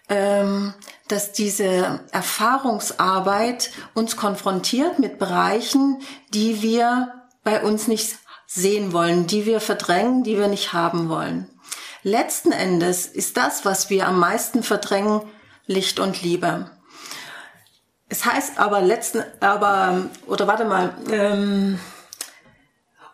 ähm, 0.09 0.75
dass 1.07 1.31
diese 1.31 2.01
Erfahrungsarbeit 2.11 3.71
uns 3.95 4.15
konfrontiert 4.15 4.99
mit 4.99 5.17
Bereichen, 5.17 6.01
die 6.35 6.61
wir 6.61 7.13
bei 7.43 7.63
uns 7.63 7.87
nicht 7.87 8.15
sehen 8.45 8.93
wollen, 8.93 9.25
die 9.25 9.47
wir 9.47 9.59
verdrängen, 9.59 10.23
die 10.23 10.37
wir 10.37 10.47
nicht 10.47 10.73
haben 10.73 11.09
wollen. 11.09 11.49
Letzten 12.03 12.51
Endes 12.51 13.07
ist 13.07 13.37
das, 13.37 13.65
was 13.65 13.89
wir 13.89 14.07
am 14.07 14.19
meisten 14.19 14.61
verdrängen, 14.61 15.21
Licht 15.65 15.99
und 15.99 16.21
Liebe 16.21 16.69
es 18.09 18.25
heißt 18.25 18.59
aber 18.59 18.81
letzten, 18.81 19.23
aber, 19.39 20.05
oder 20.27 20.47
warte 20.47 20.65
mal, 20.65 20.93
ähm, 21.11 21.79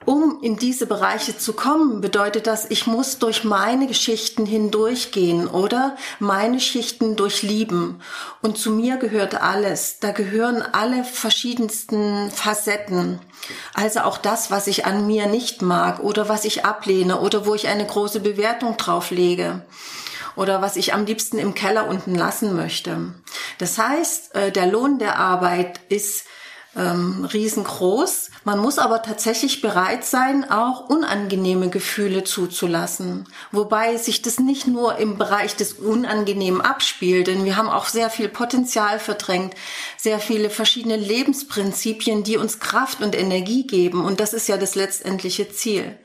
um 0.04 0.40
in 0.42 0.58
diese 0.58 0.88
Bereiche 0.88 1.38
zu 1.38 1.54
kommen, 1.54 2.02
bedeutet 2.02 2.48
das, 2.48 2.70
ich 2.70 2.88
muss 2.88 3.20
durch 3.20 3.44
meine 3.44 3.86
Geschichten 3.86 4.48
hindurchgehen 4.48 5.48
oder 5.48 5.96
meine 6.20 6.60
Schichten 6.60 7.16
durchlieben. 7.16 8.02
Und 8.42 8.58
zu 8.58 8.72
mir 8.72 8.98
gehört 8.98 9.40
alles. 9.40 10.00
Da 10.00 10.12
gehören 10.12 10.64
alle 10.64 11.04
verschiedensten 11.04 12.32
Facetten. 12.32 13.20
Also 13.76 14.02
auch 14.02 14.18
das, 14.18 14.50
was 14.50 14.66
ich 14.66 14.86
an 14.86 15.06
mir 15.06 15.28
nicht 15.28 15.62
mag 15.62 16.00
oder 16.00 16.28
was 16.28 16.46
ich 16.46 16.66
ablehne 16.66 17.20
oder 17.20 17.46
wo 17.46 17.54
ich 17.54 17.68
eine 17.68 17.86
große 17.86 18.22
Bewertung 18.22 18.78
drauf 18.78 19.12
lege 19.12 19.62
oder 20.36 20.62
was 20.62 20.76
ich 20.76 20.94
am 20.94 21.06
liebsten 21.06 21.38
im 21.38 21.54
Keller 21.54 21.88
unten 21.88 22.16
lassen 22.16 22.56
möchte. 22.56 23.14
Das 23.58 23.78
heißt, 23.78 24.36
äh, 24.36 24.52
der 24.52 24.68
Lohn 24.68 25.00
der 25.00 25.18
Arbeit 25.18 25.80
ist 25.90 26.26
ähm, 26.76 27.26
riesengroß. 27.26 28.32
Man 28.46 28.60
muss 28.60 28.80
aber 28.80 29.02
tatsächlich 29.02 29.62
bereit 29.62 30.06
sein, 30.06 30.50
auch 30.50 30.90
unangenehme 30.90 31.70
Gefühle 31.70 32.24
zuzulassen. 32.24 33.28
Wobei 33.52 33.98
sich 33.98 34.22
das 34.22 34.40
nicht 34.40 34.68
nur 34.68 34.98
im 34.98 35.18
Bereich 35.18 35.56
des 35.56 35.74
Unangenehmen 35.74 36.62
abspielt, 36.62 37.28
denn 37.28 37.44
wir 37.44 37.58
haben 37.58 37.70
auch 37.70 37.88
sehr 37.88 38.10
viel 38.10 38.30
Potenzial 38.30 39.00
verdrängt, 39.00 39.54
sehr 39.98 40.20
viele 40.20 40.50
verschiedene 40.50 40.96
Lebensprinzipien, 40.96 42.24
die 42.24 42.38
uns 42.38 42.60
Kraft 42.60 43.02
und 43.02 43.18
Energie 43.18 43.68
geben. 43.68 44.06
Und 44.06 44.20
das 44.20 44.34
ist 44.34 44.48
ja 44.48 44.58
das 44.58 44.76
letztendliche 44.76 45.50
Ziel. 45.52 45.98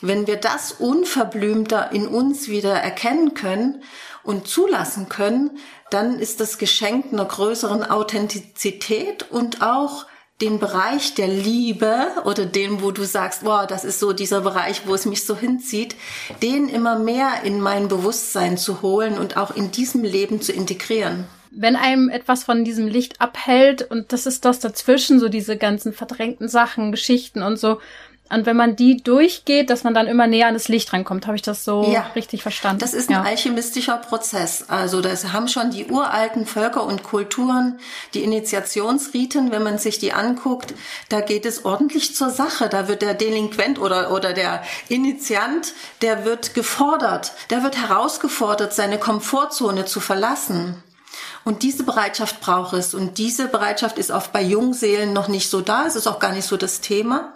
Wenn 0.00 0.26
wir 0.26 0.36
das 0.36 0.72
unverblümter 0.72 1.90
in 1.92 2.06
uns 2.06 2.48
wieder 2.48 2.74
erkennen 2.74 3.34
können 3.34 3.82
und 4.22 4.46
zulassen 4.46 5.08
können, 5.08 5.58
dann 5.90 6.18
ist 6.18 6.40
das 6.40 6.58
Geschenk 6.58 7.12
einer 7.12 7.24
größeren 7.24 7.82
Authentizität 7.82 9.30
und 9.30 9.62
auch 9.62 10.06
den 10.40 10.60
Bereich 10.60 11.14
der 11.14 11.26
Liebe 11.26 12.08
oder 12.24 12.46
den, 12.46 12.80
wo 12.80 12.92
du 12.92 13.04
sagst, 13.04 13.44
wow, 13.44 13.66
das 13.66 13.84
ist 13.84 13.98
so 13.98 14.12
dieser 14.12 14.42
Bereich, 14.42 14.82
wo 14.86 14.94
es 14.94 15.04
mich 15.04 15.24
so 15.24 15.36
hinzieht, 15.36 15.96
den 16.42 16.68
immer 16.68 16.98
mehr 16.98 17.42
in 17.42 17.60
mein 17.60 17.88
Bewusstsein 17.88 18.56
zu 18.56 18.82
holen 18.82 19.18
und 19.18 19.36
auch 19.36 19.56
in 19.56 19.72
diesem 19.72 20.04
Leben 20.04 20.40
zu 20.40 20.52
integrieren. 20.52 21.26
Wenn 21.50 21.74
einem 21.74 22.08
etwas 22.08 22.44
von 22.44 22.62
diesem 22.62 22.86
Licht 22.86 23.20
abhält 23.20 23.90
und 23.90 24.12
das 24.12 24.26
ist 24.26 24.44
das 24.44 24.60
dazwischen, 24.60 25.18
so 25.18 25.28
diese 25.28 25.56
ganzen 25.56 25.92
verdrängten 25.92 26.48
Sachen, 26.48 26.92
Geschichten 26.92 27.42
und 27.42 27.58
so, 27.58 27.80
und 28.30 28.44
wenn 28.44 28.56
man 28.56 28.76
die 28.76 29.02
durchgeht, 29.02 29.70
dass 29.70 29.84
man 29.84 29.94
dann 29.94 30.06
immer 30.06 30.26
näher 30.26 30.48
an 30.48 30.54
das 30.54 30.68
Licht 30.68 30.92
rankommt. 30.92 31.26
Habe 31.26 31.36
ich 31.36 31.42
das 31.42 31.64
so 31.64 31.90
ja, 31.90 32.10
richtig 32.14 32.42
verstanden? 32.42 32.80
Das 32.80 32.92
ist 32.92 33.08
ein 33.08 33.14
ja. 33.14 33.22
alchemistischer 33.22 33.96
Prozess. 33.96 34.66
Also 34.68 35.00
das 35.00 35.32
haben 35.32 35.48
schon 35.48 35.70
die 35.70 35.86
uralten 35.86 36.44
Völker 36.44 36.84
und 36.84 37.02
Kulturen, 37.02 37.78
die 38.12 38.22
Initiationsriten, 38.22 39.50
wenn 39.50 39.62
man 39.62 39.78
sich 39.78 39.98
die 39.98 40.12
anguckt, 40.12 40.74
da 41.08 41.20
geht 41.22 41.46
es 41.46 41.64
ordentlich 41.64 42.14
zur 42.14 42.30
Sache. 42.30 42.68
Da 42.68 42.86
wird 42.86 43.00
der 43.00 43.14
Delinquent 43.14 43.78
oder, 43.78 44.12
oder 44.12 44.34
der 44.34 44.62
Initiant, 44.88 45.72
der 46.02 46.26
wird 46.26 46.54
gefordert, 46.54 47.32
der 47.48 47.62
wird 47.62 47.76
herausgefordert, 47.78 48.74
seine 48.74 48.98
Komfortzone 48.98 49.86
zu 49.86 50.00
verlassen. 50.00 50.82
Und 51.44 51.62
diese 51.62 51.82
Bereitschaft 51.82 52.40
braucht 52.40 52.74
es. 52.74 52.92
Und 52.92 53.16
diese 53.16 53.48
Bereitschaft 53.48 53.96
ist 53.96 54.10
oft 54.10 54.32
bei 54.32 54.42
Jungseelen 54.42 55.14
noch 55.14 55.28
nicht 55.28 55.48
so 55.48 55.62
da. 55.62 55.86
Es 55.86 55.96
ist 55.96 56.06
auch 56.06 56.18
gar 56.18 56.32
nicht 56.32 56.46
so 56.46 56.58
das 56.58 56.82
Thema. 56.82 57.32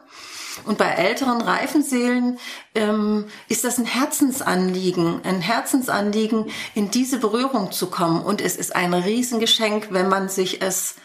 Und 0.65 0.79
bei 0.79 0.87
älteren 0.87 1.41
reifen 1.41 1.83
Seelen 1.83 2.39
ähm, 2.75 3.27
ist 3.49 3.65
das 3.65 3.79
ein 3.79 3.85
Herzensanliegen, 3.85 5.21
ein 5.25 5.41
Herzensanliegen, 5.41 6.51
in 6.75 6.91
diese 6.91 7.19
Berührung 7.19 7.73
zu 7.73 7.89
kommen. 7.89 8.23
Und 8.23 8.41
es 8.41 8.57
ist 8.57 8.75
ein 8.77 8.95
Riesengeschenk, 8.95 9.89
wenn 9.91 10.09
man 10.09 10.29
sich 10.29 10.63
es 10.63 10.97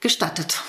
gestattet. 0.00 0.62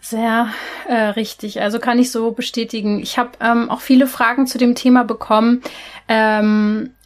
Sehr 0.00 0.48
äh, 0.88 0.94
richtig. 0.94 1.60
Also 1.60 1.78
kann 1.78 1.98
ich 1.98 2.10
so 2.10 2.30
bestätigen. 2.30 3.00
Ich 3.00 3.18
habe 3.18 3.32
ähm, 3.40 3.68
auch 3.68 3.82
viele 3.82 4.06
Fragen 4.06 4.46
zu 4.46 4.56
dem 4.56 4.74
Thema 4.74 5.04
bekommen. 5.04 5.62
Ähm, 6.08 6.90
äh, 6.90 6.97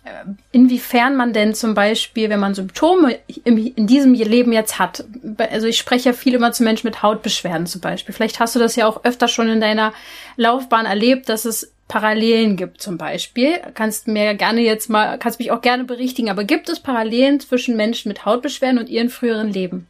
inwiefern 0.50 1.16
man 1.16 1.32
denn 1.32 1.54
zum 1.54 1.75
Beispiel, 1.75 2.28
wenn 2.28 2.40
man 2.40 2.54
Symptome 2.54 3.18
in 3.44 3.87
diesem 3.87 4.14
Leben 4.14 4.53
jetzt 4.53 4.79
hat, 4.79 5.05
also 5.38 5.66
ich 5.66 5.79
spreche 5.79 6.11
ja 6.11 6.12
viel 6.12 6.35
immer 6.35 6.53
zu 6.53 6.64
Menschen 6.64 6.88
mit 6.88 7.03
Hautbeschwerden 7.03 7.66
zum 7.66 7.81
Beispiel. 7.81 8.14
Vielleicht 8.14 8.40
hast 8.40 8.55
du 8.57 8.59
das 8.59 8.74
ja 8.77 8.87
auch 8.87 9.05
öfter 9.05 9.29
schon 9.29 9.48
in 9.48 9.61
deiner 9.61 9.92
Laufbahn 10.37 10.87
erlebt, 10.87 11.29
dass 11.29 11.44
es 11.44 11.72
Parallelen 11.87 12.57
gibt 12.57 12.81
zum 12.83 12.98
Beispiel. 12.98 13.61
Kannst 13.74 14.09
mir 14.09 14.35
gerne 14.35 14.62
jetzt 14.62 14.88
mal, 14.90 15.18
kannst 15.18 15.38
mich 15.38 15.50
auch 15.50 15.61
gerne 15.61 15.85
berichtigen, 15.85 16.31
aber 16.31 16.44
gibt 16.44 16.68
es 16.68 16.81
Parallelen 16.81 17.38
zwischen 17.38 17.77
Menschen 17.77 18.09
mit 18.09 18.24
Hautbeschwerden 18.24 18.79
und 18.79 18.88
ihren 18.88 19.11
früheren 19.11 19.53
Leben? 19.53 19.87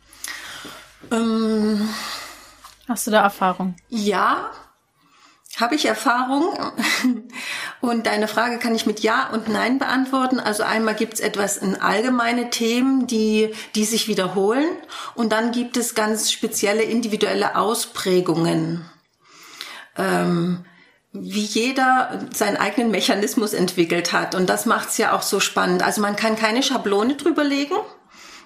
Ähm, 1.10 1.88
Hast 2.88 3.06
du 3.06 3.10
da 3.10 3.22
Erfahrung? 3.22 3.74
Ja, 3.88 4.50
habe 5.56 5.76
ich 5.76 5.86
Erfahrung? 5.86 6.58
Und 7.82 8.06
deine 8.06 8.28
Frage 8.28 8.58
kann 8.58 8.76
ich 8.76 8.86
mit 8.86 9.00
Ja 9.00 9.28
und 9.32 9.48
Nein 9.48 9.80
beantworten. 9.80 10.38
Also 10.38 10.62
einmal 10.62 10.94
gibt 10.94 11.14
es 11.14 11.20
etwas 11.20 11.56
in 11.56 11.80
allgemeine 11.80 12.48
Themen, 12.48 13.08
die, 13.08 13.52
die 13.74 13.84
sich 13.84 14.06
wiederholen. 14.06 14.68
Und 15.16 15.32
dann 15.32 15.50
gibt 15.50 15.76
es 15.76 15.96
ganz 15.96 16.30
spezielle 16.30 16.84
individuelle 16.84 17.56
Ausprägungen. 17.56 18.86
Ähm, 19.98 20.64
wie 21.12 21.42
jeder 21.42 22.20
seinen 22.32 22.56
eigenen 22.56 22.92
Mechanismus 22.92 23.52
entwickelt 23.52 24.12
hat. 24.12 24.36
Und 24.36 24.48
das 24.48 24.64
macht 24.64 24.90
es 24.90 24.98
ja 24.98 25.12
auch 25.12 25.22
so 25.22 25.40
spannend. 25.40 25.82
Also 25.82 26.00
man 26.00 26.14
kann 26.14 26.36
keine 26.36 26.62
Schablone 26.62 27.16
drüber 27.16 27.42
legen. 27.42 27.74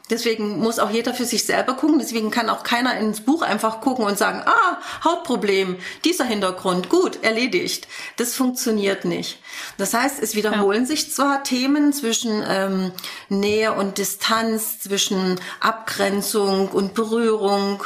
Deswegen 0.08 0.58
muss 0.60 0.78
auch 0.78 0.90
jeder 0.90 1.14
für 1.14 1.24
sich 1.24 1.44
selber 1.44 1.74
gucken. 1.74 1.98
Deswegen 1.98 2.30
kann 2.30 2.48
auch 2.48 2.62
keiner 2.62 2.96
ins 2.98 3.22
Buch 3.22 3.42
einfach 3.42 3.80
gucken 3.80 4.04
und 4.04 4.16
sagen, 4.16 4.42
ah, 4.46 4.78
Hautproblem, 5.04 5.78
dieser 6.04 6.24
Hintergrund, 6.24 6.88
gut, 6.88 7.24
erledigt. 7.24 7.88
Das 8.16 8.34
funktioniert 8.34 9.04
nicht. 9.04 9.40
Das 9.78 9.94
heißt, 9.94 10.22
es 10.22 10.36
wiederholen 10.36 10.82
ja. 10.82 10.86
sich 10.86 11.12
zwar 11.12 11.42
Themen 11.42 11.92
zwischen 11.92 12.44
ähm, 12.48 12.92
Nähe 13.28 13.72
und 13.72 13.98
Distanz, 13.98 14.78
zwischen 14.80 15.40
Abgrenzung 15.60 16.68
und 16.68 16.94
Berührung, 16.94 17.82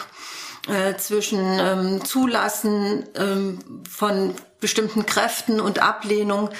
äh, 0.68 0.96
zwischen 0.96 1.58
ähm, 1.58 2.04
Zulassen 2.04 3.06
ähm, 3.14 3.82
von 3.88 4.34
bestimmten 4.60 5.06
Kräften 5.06 5.58
und 5.58 5.78
Ablehnung 5.78 6.50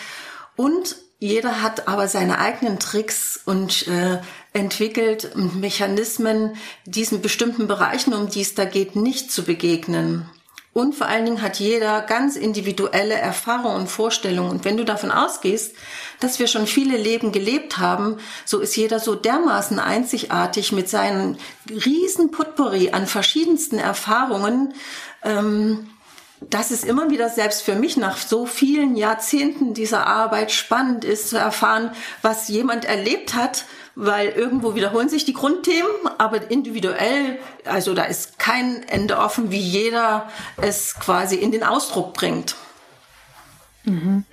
und 0.57 0.97
jeder 1.21 1.63
hat 1.63 1.87
aber 1.87 2.09
seine 2.09 2.39
eigenen 2.39 2.79
Tricks 2.79 3.39
und 3.45 3.87
äh, 3.89 4.21
entwickelt 4.53 5.33
Mechanismen, 5.37 6.57
diesen 6.85 7.23
bestimmten 7.23 7.67
Bereichen, 7.67 8.13
um 8.13 8.29
die 8.29 8.41
es 8.41 8.55
da 8.55 8.65
geht, 8.65 8.97
nicht 8.97 9.31
zu 9.31 9.45
begegnen. 9.45 10.29
Und 10.73 10.95
vor 10.95 11.09
allen 11.09 11.25
Dingen 11.25 11.43
hat 11.43 11.59
jeder 11.59 12.01
ganz 12.01 12.37
individuelle 12.37 13.15
Erfahrungen 13.15 13.83
und 13.83 13.89
Vorstellungen. 13.89 14.51
Und 14.51 14.65
wenn 14.65 14.77
du 14.77 14.85
davon 14.85 15.11
ausgehst, 15.11 15.75
dass 16.21 16.39
wir 16.39 16.47
schon 16.47 16.69
viele 16.69 16.97
Leben 16.97 17.33
gelebt 17.33 17.79
haben, 17.79 18.19
so 18.45 18.61
ist 18.61 18.77
jeder 18.77 19.01
so 19.01 19.17
dermaßen 19.17 19.81
einzigartig 19.81 20.71
mit 20.71 20.89
seinen 20.89 21.39
riesen 21.69 22.31
Putpourri 22.31 22.91
an 22.91 23.09
verschiedensten 23.09 23.79
Erfahrungen, 23.79 24.75
ähm, 25.25 25.91
dass 26.41 26.71
es 26.71 26.85
immer 26.85 27.11
wieder 27.11 27.29
selbst 27.29 27.63
für 27.63 27.75
mich 27.75 27.97
nach 27.97 28.17
so 28.17 28.47
vielen 28.47 28.97
Jahrzehnten 28.97 29.75
dieser 29.75 30.07
Arbeit 30.07 30.53
spannend 30.53 31.05
ist 31.05 31.29
zu 31.29 31.37
erfahren, 31.37 31.91
was 32.23 32.49
jemand 32.49 32.85
erlebt 32.85 33.35
hat, 33.35 33.65
weil 33.95 34.29
irgendwo 34.31 34.75
wiederholen 34.75 35.09
sich 35.09 35.25
die 35.25 35.33
Grundthemen, 35.33 35.91
aber 36.19 36.51
individuell, 36.51 37.39
also 37.65 37.95
da 37.95 38.05
ist 38.05 38.39
kein 38.39 38.83
Ende 38.89 39.19
offen, 39.19 39.51
wie 39.51 39.59
jeder 39.59 40.29
es 40.61 40.95
quasi 40.95 41.37
in 41.37 41.53
den 41.53 41.63
Ausdruck 41.63 42.15
bringt. 42.15 42.57
Mhm. 43.85 44.25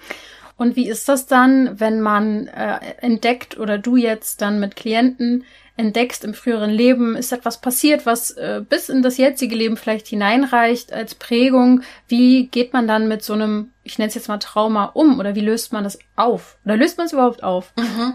Und 0.57 0.75
wie 0.75 0.89
ist 0.89 1.07
das 1.07 1.27
dann, 1.27 1.79
wenn 1.79 2.01
man 2.01 2.47
äh, 2.47 2.79
entdeckt 3.01 3.59
oder 3.59 3.77
du 3.77 3.95
jetzt 3.95 4.41
dann 4.41 4.59
mit 4.59 4.75
Klienten 4.75 5.45
entdeckst 5.77 6.23
im 6.23 6.33
früheren 6.33 6.71
Leben, 6.71 7.15
ist 7.15 7.31
etwas 7.31 7.61
passiert, 7.61 8.07
was 8.07 8.31
äh, 8.31 8.63
bis 8.67 8.89
in 8.89 9.03
das 9.03 9.17
jetzige 9.17 9.55
Leben 9.55 9.77
vielleicht 9.77 10.07
hineinreicht 10.07 10.91
als 10.91 11.13
Prägung. 11.13 11.81
Wie 12.07 12.47
geht 12.47 12.73
man 12.73 12.87
dann 12.87 13.07
mit 13.07 13.23
so 13.23 13.33
einem, 13.33 13.69
ich 13.83 13.99
nenne 13.99 14.09
es 14.09 14.15
jetzt 14.15 14.27
mal 14.27 14.39
Trauma 14.39 14.85
um 14.85 15.19
oder 15.19 15.35
wie 15.35 15.41
löst 15.41 15.71
man 15.73 15.83
das 15.83 15.99
auf? 16.15 16.57
Oder 16.65 16.77
löst 16.77 16.97
man 16.97 17.05
es 17.05 17.13
überhaupt 17.13 17.43
auf? 17.43 17.71
Mhm. 17.77 18.13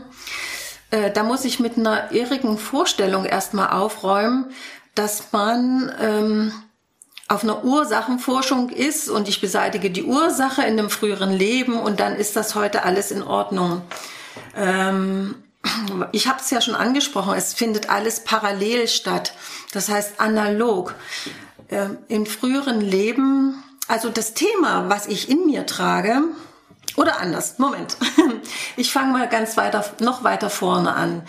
Äh, 0.93 1.11
da 1.11 1.25
muss 1.25 1.45
ich 1.45 1.59
mit 1.59 1.77
einer 1.77 2.13
irrigen 2.13 2.59
Vorstellung 2.59 3.25
erstmal 3.25 3.71
aufräumen, 3.71 4.53
dass 4.95 5.33
man 5.33 5.91
ähm, 6.01 6.53
auf 7.29 7.43
einer 7.43 7.65
Ursachenforschung 7.65 8.69
ist 8.69 9.09
und 9.09 9.27
ich 9.27 9.41
beseitige 9.41 9.91
die 9.91 10.05
Ursache 10.05 10.63
in 10.63 10.77
dem 10.77 10.91
früheren 10.91 11.33
Leben 11.33 11.81
und 11.81 11.99
dann 11.99 12.15
ist 12.15 12.37
das 12.37 12.55
heute 12.55 12.85
alles 12.85 13.11
in 13.11 13.23
Ordnung. 13.23 13.81
Ähm, 14.55 15.37
ich 16.13 16.29
habe 16.29 16.41
es 16.41 16.51
ja 16.51 16.61
schon 16.61 16.75
angesprochen, 16.75 17.35
es 17.37 17.55
findet 17.55 17.89
alles 17.89 18.25
parallel 18.25 18.87
statt. 18.87 19.33
Das 19.73 19.89
heißt 19.89 20.21
analog. 20.21 20.95
Ähm, 21.71 21.97
Im 22.09 22.27
früheren 22.27 22.83
Leben, 22.83 23.63
also 23.89 24.11
das 24.11 24.35
Thema, 24.35 24.91
was 24.91 25.07
ich 25.07 25.31
in 25.31 25.47
mir 25.47 25.65
trage, 25.65 26.21
oder 26.97 27.21
anders, 27.21 27.59
Moment. 27.59 27.97
Ich 28.77 28.91
fange 28.91 29.13
mal 29.13 29.29
ganz 29.29 29.57
weiter, 29.57 29.85
noch 30.01 30.25
weiter 30.25 30.51
vorne 30.51 30.95
an. 30.95 31.23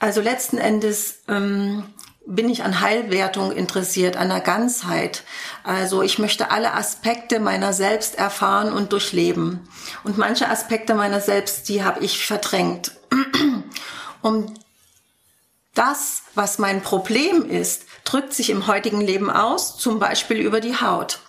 Also 0.00 0.20
letzten 0.20 0.58
Endes 0.58 1.20
ähm, 1.28 1.84
bin 2.26 2.50
ich 2.50 2.62
an 2.62 2.80
Heilwertung 2.80 3.52
interessiert, 3.52 4.16
an 4.16 4.28
der 4.28 4.40
Ganzheit. 4.40 5.24
Also 5.64 6.02
ich 6.02 6.18
möchte 6.18 6.50
alle 6.50 6.74
Aspekte 6.74 7.40
meiner 7.40 7.72
selbst 7.72 8.16
erfahren 8.16 8.72
und 8.72 8.92
durchleben. 8.92 9.66
Und 10.04 10.18
manche 10.18 10.48
Aspekte 10.48 10.94
meiner 10.94 11.20
selbst, 11.20 11.68
die 11.68 11.82
habe 11.82 12.04
ich 12.04 12.26
verdrängt. 12.26 12.92
um 14.22 14.54
das, 15.74 16.22
was 16.34 16.58
mein 16.58 16.82
Problem 16.82 17.48
ist, 17.48 17.84
drückt 18.04 18.34
sich 18.34 18.50
im 18.50 18.66
heutigen 18.66 19.00
Leben 19.00 19.30
aus, 19.30 19.78
zum 19.78 19.98
Beispiel 19.98 20.38
über 20.38 20.60
die 20.60 20.80
Haut. 20.80 21.20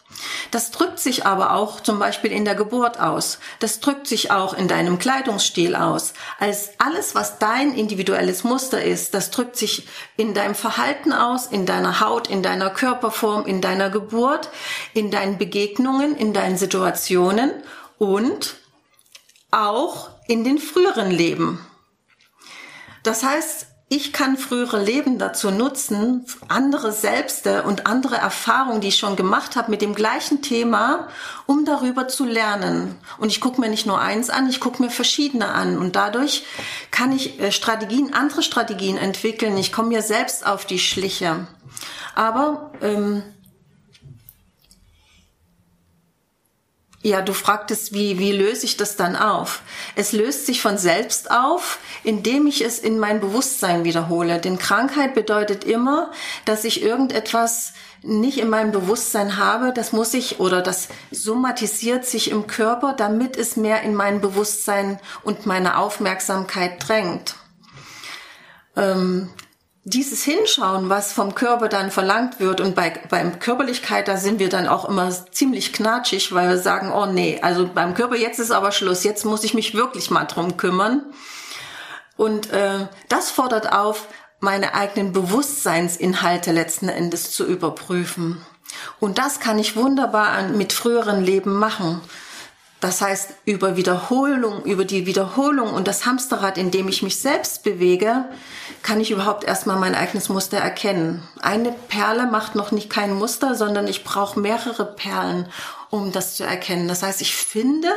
Das 0.51 0.71
drückt 0.71 0.99
sich 0.99 1.25
aber 1.25 1.53
auch 1.53 1.79
zum 1.81 1.99
Beispiel 1.99 2.31
in 2.31 2.45
der 2.45 2.55
Geburt 2.55 2.99
aus. 2.99 3.39
Das 3.59 3.79
drückt 3.79 4.07
sich 4.07 4.31
auch 4.31 4.53
in 4.53 4.67
deinem 4.67 4.99
Kleidungsstil 4.99 5.75
aus. 5.75 6.13
Als 6.39 6.71
alles, 6.77 7.15
was 7.15 7.39
dein 7.39 7.73
individuelles 7.73 8.43
Muster 8.43 8.83
ist, 8.83 9.13
das 9.13 9.31
drückt 9.31 9.55
sich 9.55 9.87
in 10.17 10.33
deinem 10.33 10.55
Verhalten 10.55 11.13
aus, 11.13 11.47
in 11.47 11.65
deiner 11.65 11.99
Haut, 11.99 12.29
in 12.29 12.43
deiner 12.43 12.69
Körperform, 12.69 13.45
in 13.45 13.61
deiner 13.61 13.89
Geburt, 13.89 14.49
in 14.93 15.11
deinen 15.11 15.37
Begegnungen, 15.37 16.15
in 16.15 16.33
deinen 16.33 16.57
Situationen 16.57 17.51
und 17.97 18.55
auch 19.51 20.09
in 20.27 20.43
den 20.43 20.59
früheren 20.59 21.11
Leben. 21.11 21.65
Das 23.03 23.23
heißt, 23.23 23.67
ich 23.91 24.13
kann 24.13 24.37
frühere 24.37 24.81
Leben 24.81 25.17
dazu 25.17 25.49
nutzen, 25.49 26.23
andere 26.47 26.91
Selbste 26.91 27.63
und 27.63 27.87
andere 27.87 28.17
Erfahrungen, 28.17 28.81
die 28.81 28.89
ich 28.89 28.97
schon 28.97 29.15
gemacht 29.15 29.55
habe 29.55 29.71
mit 29.71 29.81
dem 29.81 29.95
gleichen 29.95 30.43
Thema, 30.43 31.07
um 31.47 31.65
darüber 31.65 32.07
zu 32.07 32.23
lernen. 32.23 32.95
Und 33.17 33.29
ich 33.29 33.41
gucke 33.41 33.59
mir 33.59 33.67
nicht 33.67 33.87
nur 33.87 33.99
eins 33.99 34.29
an, 34.29 34.47
ich 34.47 34.59
gucke 34.59 34.83
mir 34.83 34.91
verschiedene 34.91 35.47
an. 35.47 35.79
Und 35.79 35.95
dadurch 35.95 36.45
kann 36.91 37.11
ich 37.11 37.39
äh, 37.39 37.51
Strategien, 37.51 38.13
andere 38.13 38.43
Strategien 38.43 38.97
entwickeln. 38.97 39.57
Ich 39.57 39.71
komme 39.71 39.89
mir 39.89 40.03
selbst 40.03 40.45
auf 40.45 40.65
die 40.65 40.79
Schliche. 40.79 41.47
Aber 42.13 42.71
ähm, 42.83 43.23
Ja, 47.01 47.21
du 47.21 47.31
fragtest, 47.31 47.93
wie, 47.93 48.19
wie 48.19 48.33
löse 48.33 48.65
ich 48.65 48.75
das 48.75 48.97
dann 48.97 49.15
auf? 49.15 49.61
Es 49.95 50.11
löst 50.11 50.45
sich 50.45 50.61
von 50.61 50.77
selbst 50.77 51.31
auf, 51.31 51.79
indem 52.03 52.45
ich 52.45 52.61
es 52.61 52.77
in 52.77 52.99
mein 52.99 53.21
Bewusstsein 53.21 53.85
wiederhole. 53.85 54.39
Denn 54.39 54.57
Krankheit 54.57 55.15
bedeutet 55.15 55.63
immer, 55.63 56.11
dass 56.43 56.65
ich 56.65 56.83
irgendetwas 56.83 57.71
nicht 58.01 58.37
in 58.37 58.49
meinem 58.49 58.71
Bewusstsein 58.71 59.37
habe, 59.37 59.71
das 59.73 59.93
muss 59.93 60.13
ich 60.13 60.41
oder 60.41 60.61
das 60.61 60.89
somatisiert 61.09 62.05
sich 62.05 62.31
im 62.31 62.47
Körper, 62.47 62.93
damit 62.93 63.37
es 63.37 63.55
mehr 63.55 63.81
in 63.81 63.95
mein 63.95 64.19
Bewusstsein 64.19 64.99
und 65.23 65.45
meine 65.45 65.77
Aufmerksamkeit 65.77 66.85
drängt. 66.85 67.35
Ähm, 68.75 69.29
dieses 69.89 70.23
Hinschauen, 70.23 70.89
was 70.89 71.13
vom 71.13 71.33
Körper 71.33 71.67
dann 71.67 71.89
verlangt 71.89 72.39
wird 72.39 72.61
und 72.61 72.75
bei 72.75 72.91
beim 73.09 73.39
Körperlichkeit, 73.39 74.07
da 74.07 74.17
sind 74.17 74.39
wir 74.39 74.49
dann 74.49 74.67
auch 74.67 74.87
immer 74.87 75.09
ziemlich 75.31 75.73
knatschig, 75.73 76.31
weil 76.31 76.49
wir 76.49 76.57
sagen, 76.59 76.91
oh 76.91 77.07
nee, 77.07 77.39
also 77.41 77.67
beim 77.67 77.95
Körper 77.95 78.15
jetzt 78.15 78.39
ist 78.39 78.51
aber 78.51 78.71
Schluss, 78.71 79.03
jetzt 79.03 79.25
muss 79.25 79.43
ich 79.43 79.55
mich 79.55 79.73
wirklich 79.73 80.11
mal 80.11 80.25
drum 80.25 80.57
kümmern. 80.57 81.05
Und 82.17 82.51
äh, 82.51 82.87
das 83.07 83.31
fordert 83.31 83.71
auf, 83.71 84.07
meine 84.39 84.73
eigenen 84.73 85.11
Bewusstseinsinhalte 85.11 86.51
letzten 86.51 86.87
Endes 86.87 87.31
zu 87.31 87.45
überprüfen. 87.45 88.45
Und 88.99 89.17
das 89.17 89.39
kann 89.39 89.57
ich 89.57 89.75
wunderbar 89.75 90.43
mit 90.43 90.71
früheren 90.71 91.23
Leben 91.23 91.53
machen. 91.53 92.01
Das 92.81 93.01
heißt, 93.01 93.31
über 93.43 93.75
Wiederholung, 93.75 94.63
über 94.63 94.85
die 94.85 95.05
Wiederholung 95.05 95.73
und 95.73 95.87
das 95.87 96.05
Hamsterrad, 96.05 96.57
in 96.57 96.71
dem 96.71 96.87
ich 96.87 97.01
mich 97.03 97.19
selbst 97.19 97.63
bewege, 97.63 98.25
kann 98.83 99.01
ich 99.01 99.11
überhaupt 99.11 99.43
erstmal 99.43 99.77
mein 99.77 99.95
eigenes 99.95 100.29
Muster 100.29 100.57
erkennen. 100.57 101.21
Eine 101.41 101.73
Perle 101.73 102.27
macht 102.27 102.55
noch 102.55 102.71
nicht 102.71 102.89
kein 102.89 103.13
Muster, 103.13 103.55
sondern 103.55 103.87
ich 103.87 104.05
brauche 104.05 104.39
mehrere 104.39 104.85
Perlen, 104.85 105.49
um 105.89 106.13
das 106.13 106.35
zu 106.35 106.45
erkennen. 106.45 106.87
Das 106.87 107.03
heißt, 107.03 107.19
ich 107.19 107.35
finde 107.35 107.89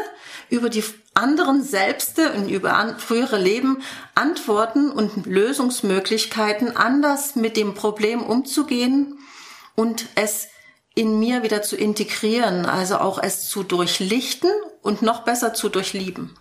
über 0.50 0.68
die 0.68 0.82
anderen 1.14 1.62
Selbste 1.62 2.32
und 2.32 2.48
über 2.48 2.96
frühere 2.98 3.38
Leben 3.38 3.82
Antworten 4.16 4.90
und 4.90 5.26
Lösungsmöglichkeiten, 5.26 6.76
anders 6.76 7.36
mit 7.36 7.56
dem 7.56 7.74
Problem 7.74 8.20
umzugehen 8.20 9.18
und 9.76 10.06
es 10.16 10.48
in 10.94 11.20
mir 11.20 11.44
wieder 11.44 11.62
zu 11.62 11.76
integrieren, 11.76 12.66
also 12.66 12.98
auch 12.98 13.22
es 13.22 13.48
zu 13.48 13.62
durchlichten 13.62 14.50
und 14.82 15.00
noch 15.02 15.24
besser 15.24 15.54
zu 15.54 15.68
durchlieben. 15.68 16.36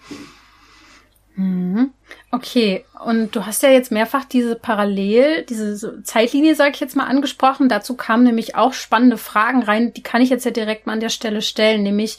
Mhm. 1.36 1.92
Okay, 2.32 2.86
und 3.06 3.36
du 3.36 3.46
hast 3.46 3.64
ja 3.64 3.70
jetzt 3.70 3.92
mehrfach 3.92 4.26
diese 4.26 4.56
Parallel, 4.56 5.44
diese 5.44 6.04
Zeitlinie, 6.04 6.56
sage 6.56 6.72
ich 6.74 6.80
jetzt 6.82 6.96
mal, 6.96 7.08
angesprochen. 7.08 7.70
Dazu 7.70 7.96
kamen 7.96 8.24
nämlich 8.24 8.56
auch 8.56 8.74
spannende 8.74 9.18
Fragen 9.18 9.64
rein, 9.64 9.94
die 9.94 10.04
kann 10.04 10.22
ich 10.22 10.30
jetzt 10.30 10.46
ja 10.46 10.52
direkt 10.52 10.86
mal 10.86 10.94
an 10.94 11.00
der 11.00 11.10
Stelle 11.10 11.42
stellen. 11.42 11.84
Nämlich, 11.84 12.18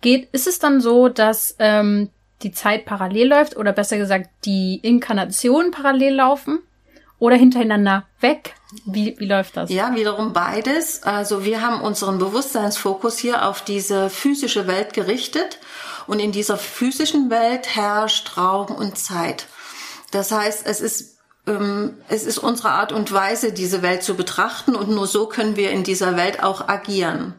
geht, 0.00 0.28
ist 0.32 0.46
es 0.46 0.58
dann 0.58 0.80
so, 0.80 1.08
dass 1.08 1.56
ähm, 1.58 2.10
die 2.42 2.52
Zeit 2.52 2.84
parallel 2.84 3.28
läuft 3.28 3.56
oder 3.56 3.72
besser 3.72 3.98
gesagt 3.98 4.30
die 4.44 4.78
Inkarnationen 4.82 5.70
parallel 5.70 6.14
laufen 6.14 6.60
oder 7.22 7.36
hintereinander 7.36 8.04
weg? 8.18 8.56
Wie, 8.84 9.14
wie 9.16 9.26
läuft 9.26 9.56
das? 9.56 9.70
Ja, 9.70 9.94
wiederum 9.94 10.32
beides. 10.32 11.04
Also 11.04 11.44
wir 11.44 11.62
haben 11.62 11.80
unseren 11.80 12.18
Bewusstseinsfokus 12.18 13.16
hier 13.16 13.46
auf 13.46 13.62
diese 13.62 14.10
physische 14.10 14.66
Welt 14.66 14.92
gerichtet 14.92 15.60
und 16.08 16.18
in 16.18 16.32
dieser 16.32 16.56
physischen 16.56 17.30
Welt 17.30 17.76
herrscht 17.76 18.36
Raum 18.36 18.74
und 18.74 18.98
Zeit. 18.98 19.46
Das 20.10 20.32
heißt, 20.32 20.66
es 20.66 20.80
ist 20.80 21.18
ähm, 21.46 21.98
es 22.08 22.24
ist 22.24 22.38
unsere 22.38 22.70
Art 22.70 22.90
und 22.90 23.12
Weise, 23.12 23.52
diese 23.52 23.82
Welt 23.82 24.02
zu 24.02 24.16
betrachten 24.16 24.74
und 24.74 24.88
nur 24.88 25.06
so 25.06 25.26
können 25.26 25.54
wir 25.54 25.70
in 25.70 25.84
dieser 25.84 26.16
Welt 26.16 26.42
auch 26.42 26.66
agieren. 26.66 27.34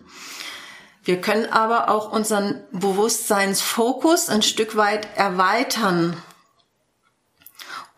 Wir 1.04 1.20
können 1.20 1.52
aber 1.52 1.90
auch 1.90 2.10
unseren 2.10 2.62
Bewusstseinsfokus 2.72 4.30
ein 4.30 4.44
Stück 4.44 4.78
weit 4.78 5.10
erweitern. 5.18 6.16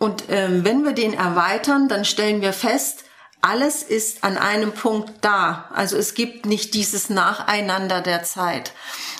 Und 0.05 0.25
ähm, 0.29 0.63
wenn 0.63 0.85
wir 0.85 0.91
den 0.91 1.15
erweitern, 1.15 1.87
dann 1.87 2.05
stellen 2.05 2.43
wir 2.43 2.53
fest, 2.53 3.05
alles 3.41 3.81
ist 3.81 4.23
an 4.23 4.37
einem 4.37 4.71
Punkt 4.71 5.11
da. 5.21 5.67
Also 5.73 5.97
es 5.97 6.13
gibt 6.13 6.45
nicht 6.45 6.75
dieses 6.75 7.09
Nacheinander 7.09 8.01
der 8.01 8.21
Zeit. 8.21 8.73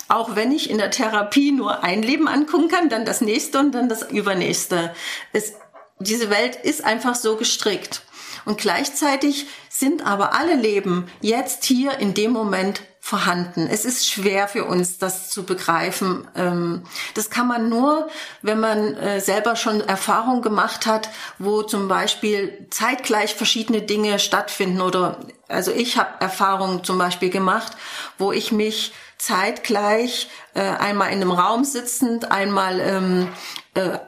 Auch 0.06 0.36
wenn 0.36 0.52
ich 0.52 0.70
in 0.70 0.78
der 0.78 0.92
Therapie 0.92 1.50
nur 1.50 1.82
ein 1.82 2.04
Leben 2.04 2.28
angucken 2.28 2.68
kann, 2.68 2.88
dann 2.88 3.04
das 3.04 3.20
nächste 3.20 3.58
und 3.58 3.72
dann 3.72 3.88
das 3.88 4.08
übernächste. 4.12 4.94
Es, 5.32 5.54
diese 5.98 6.30
Welt 6.30 6.54
ist 6.54 6.84
einfach 6.84 7.16
so 7.16 7.34
gestrickt. 7.34 8.02
Und 8.44 8.58
gleichzeitig 8.58 9.48
sind 9.68 10.06
aber 10.06 10.34
alle 10.34 10.54
Leben 10.54 11.08
jetzt 11.20 11.64
hier 11.64 11.98
in 11.98 12.14
dem 12.14 12.30
Moment 12.30 12.80
vorhanden. 13.06 13.68
Es 13.70 13.84
ist 13.84 14.10
schwer 14.10 14.48
für 14.48 14.64
uns, 14.64 14.98
das 14.98 15.30
zu 15.30 15.44
begreifen. 15.44 16.26
Ähm, 16.34 16.82
das 17.14 17.30
kann 17.30 17.46
man 17.46 17.68
nur, 17.68 18.08
wenn 18.42 18.58
man 18.58 18.96
äh, 18.96 19.20
selber 19.20 19.54
schon 19.54 19.80
Erfahrung 19.80 20.42
gemacht 20.42 20.86
hat, 20.86 21.08
wo 21.38 21.62
zum 21.62 21.86
Beispiel 21.86 22.66
zeitgleich 22.70 23.36
verschiedene 23.36 23.80
Dinge 23.80 24.18
stattfinden. 24.18 24.80
Oder 24.80 25.20
also 25.46 25.70
ich 25.70 25.98
habe 25.98 26.18
Erfahrungen 26.18 26.82
zum 26.82 26.98
Beispiel 26.98 27.30
gemacht, 27.30 27.74
wo 28.18 28.32
ich 28.32 28.50
mich 28.50 28.92
zeitgleich 29.18 30.28
äh, 30.54 30.62
einmal 30.62 31.12
in 31.12 31.22
einem 31.22 31.30
Raum 31.30 31.62
sitzend, 31.62 32.32
einmal 32.32 32.80
ähm, 32.80 33.28
äh, 33.74 33.98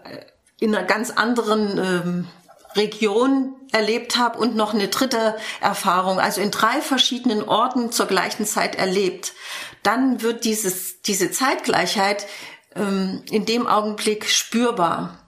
in 0.59 0.75
einer 0.75 0.85
ganz 0.85 1.13
anderen 1.13 1.79
ähm, 1.79 2.29
Region 2.75 3.55
erlebt 3.73 4.17
habe 4.17 4.39
und 4.39 4.57
noch 4.57 4.75
eine 4.75 4.89
dritte 4.89 5.37
Erfahrung, 5.61 6.19
also 6.19 6.41
in 6.41 6.51
drei 6.51 6.81
verschiedenen 6.81 7.43
Orten 7.43 7.93
zur 7.93 8.07
gleichen 8.07 8.47
Zeit 8.47 8.77
erlebt, 8.77 9.35
dann 9.83 10.23
wird 10.23 10.45
dieses, 10.45 11.03
diese 11.03 11.31
Zeitgleichheit 11.31 12.27
ähm, 12.75 13.23
in 13.31 13.47
dem 13.47 13.67
Augenblick 13.67 14.29
spürbar. 14.29 15.19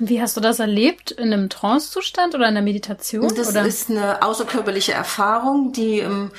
Und 0.00 0.08
wie 0.08 0.20
hast 0.20 0.36
du 0.36 0.40
das 0.40 0.58
erlebt? 0.58 1.12
In 1.12 1.32
einem 1.32 1.48
Trancezustand 1.48 2.34
oder 2.34 2.44
in 2.44 2.56
einer 2.56 2.62
Meditation? 2.62 3.32
Das 3.34 3.50
oder? 3.50 3.64
ist 3.64 3.90
eine 3.90 4.22
außerkörperliche 4.22 4.92
Erfahrung, 4.92 5.72
die 5.72 6.00
ähm, 6.00 6.30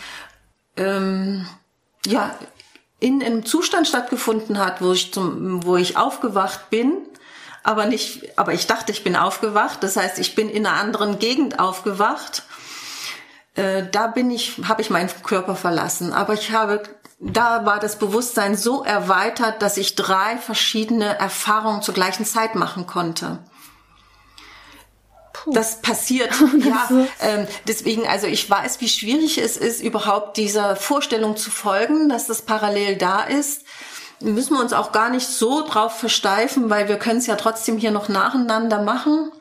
ähm, 0.75 1.47
ja 2.05 2.35
in 2.99 3.21
einem 3.23 3.45
Zustand 3.45 3.87
stattgefunden 3.87 4.59
hat, 4.59 4.81
wo 4.81 4.91
ich 4.91 5.13
zum, 5.13 5.63
wo 5.65 5.77
ich 5.77 5.95
aufgewacht 5.95 6.69
bin 6.69 6.97
aber 7.65 7.87
nicht, 7.87 8.37
aber 8.37 8.53
ich 8.53 8.67
dachte, 8.67 8.91
ich 8.91 9.03
bin 9.03 9.15
aufgewacht. 9.15 9.81
Das 9.81 9.97
heißt, 9.97 10.19
ich 10.19 10.35
bin 10.35 10.49
in 10.49 10.67
einer 10.67 10.79
anderen 10.79 11.17
Gegend 11.17 11.59
aufgewacht. 11.59 12.43
Äh, 13.55 13.87
da 13.91 14.05
bin 14.05 14.29
ich, 14.29 14.59
habe 14.67 14.83
ich 14.83 14.91
meinen 14.91 15.09
Körper 15.23 15.55
verlassen. 15.55 16.13
Aber 16.13 16.35
ich 16.35 16.51
habe, 16.51 16.83
da 17.19 17.65
war 17.65 17.79
das 17.79 17.97
Bewusstsein 17.97 18.55
so 18.55 18.83
erweitert, 18.83 19.63
dass 19.63 19.77
ich 19.77 19.95
drei 19.95 20.37
verschiedene 20.37 21.17
Erfahrungen 21.17 21.81
zur 21.81 21.95
gleichen 21.95 22.23
Zeit 22.23 22.53
machen 22.53 22.85
konnte. 22.85 23.39
Puh. 25.33 25.51
Das 25.51 25.81
passiert, 25.81 26.35
ja. 26.59 26.87
Ähm, 27.19 27.47
deswegen, 27.67 28.07
also 28.07 28.27
ich 28.27 28.47
weiß, 28.47 28.79
wie 28.79 28.89
schwierig 28.89 29.39
es 29.39 29.57
ist, 29.57 29.81
überhaupt 29.81 30.37
dieser 30.37 30.75
Vorstellung 30.75 31.35
zu 31.35 31.49
folgen, 31.49 32.09
dass 32.09 32.27
das 32.27 32.43
parallel 32.43 32.95
da 32.97 33.23
ist 33.23 33.64
müssen 34.19 34.55
wir 34.55 34.61
uns 34.61 34.73
auch 34.73 34.91
gar 34.91 35.09
nicht 35.09 35.27
so 35.27 35.67
drauf 35.67 35.99
versteifen, 35.99 36.69
weil 36.69 36.87
wir 36.87 36.97
können 36.97 37.19
es 37.19 37.27
ja 37.27 37.35
trotzdem 37.35 37.77
hier 37.77 37.91
noch 37.91 38.09
nacheinander 38.09 38.81
machen. 38.81 39.31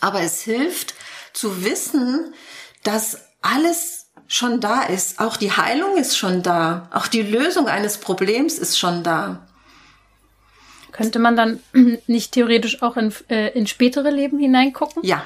Aber 0.00 0.20
es 0.20 0.42
hilft 0.42 0.94
zu 1.32 1.64
wissen, 1.64 2.34
dass 2.82 3.18
alles 3.42 4.06
schon 4.26 4.60
da 4.60 4.82
ist. 4.82 5.20
Auch 5.20 5.36
die 5.36 5.52
Heilung 5.52 5.96
ist 5.96 6.16
schon 6.16 6.42
da. 6.42 6.88
Auch 6.92 7.06
die 7.06 7.22
Lösung 7.22 7.68
eines 7.68 7.98
Problems 7.98 8.58
ist 8.58 8.78
schon 8.78 9.02
da. 9.02 9.46
Könnte 10.92 11.18
man 11.18 11.36
dann 11.36 11.60
nicht 12.06 12.32
theoretisch 12.32 12.82
auch 12.82 12.96
in, 12.96 13.12
äh, 13.28 13.48
in 13.50 13.66
spätere 13.66 14.10
Leben 14.10 14.38
hineingucken? 14.38 15.02
Ja, 15.04 15.22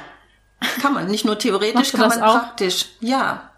kann 0.80 0.94
man. 0.94 1.06
Nicht 1.06 1.24
nur 1.24 1.38
theoretisch, 1.38 1.92
kann 1.92 2.08
man 2.08 2.22
auch? 2.22 2.40
praktisch. 2.40 2.86
Ja, 3.00 3.50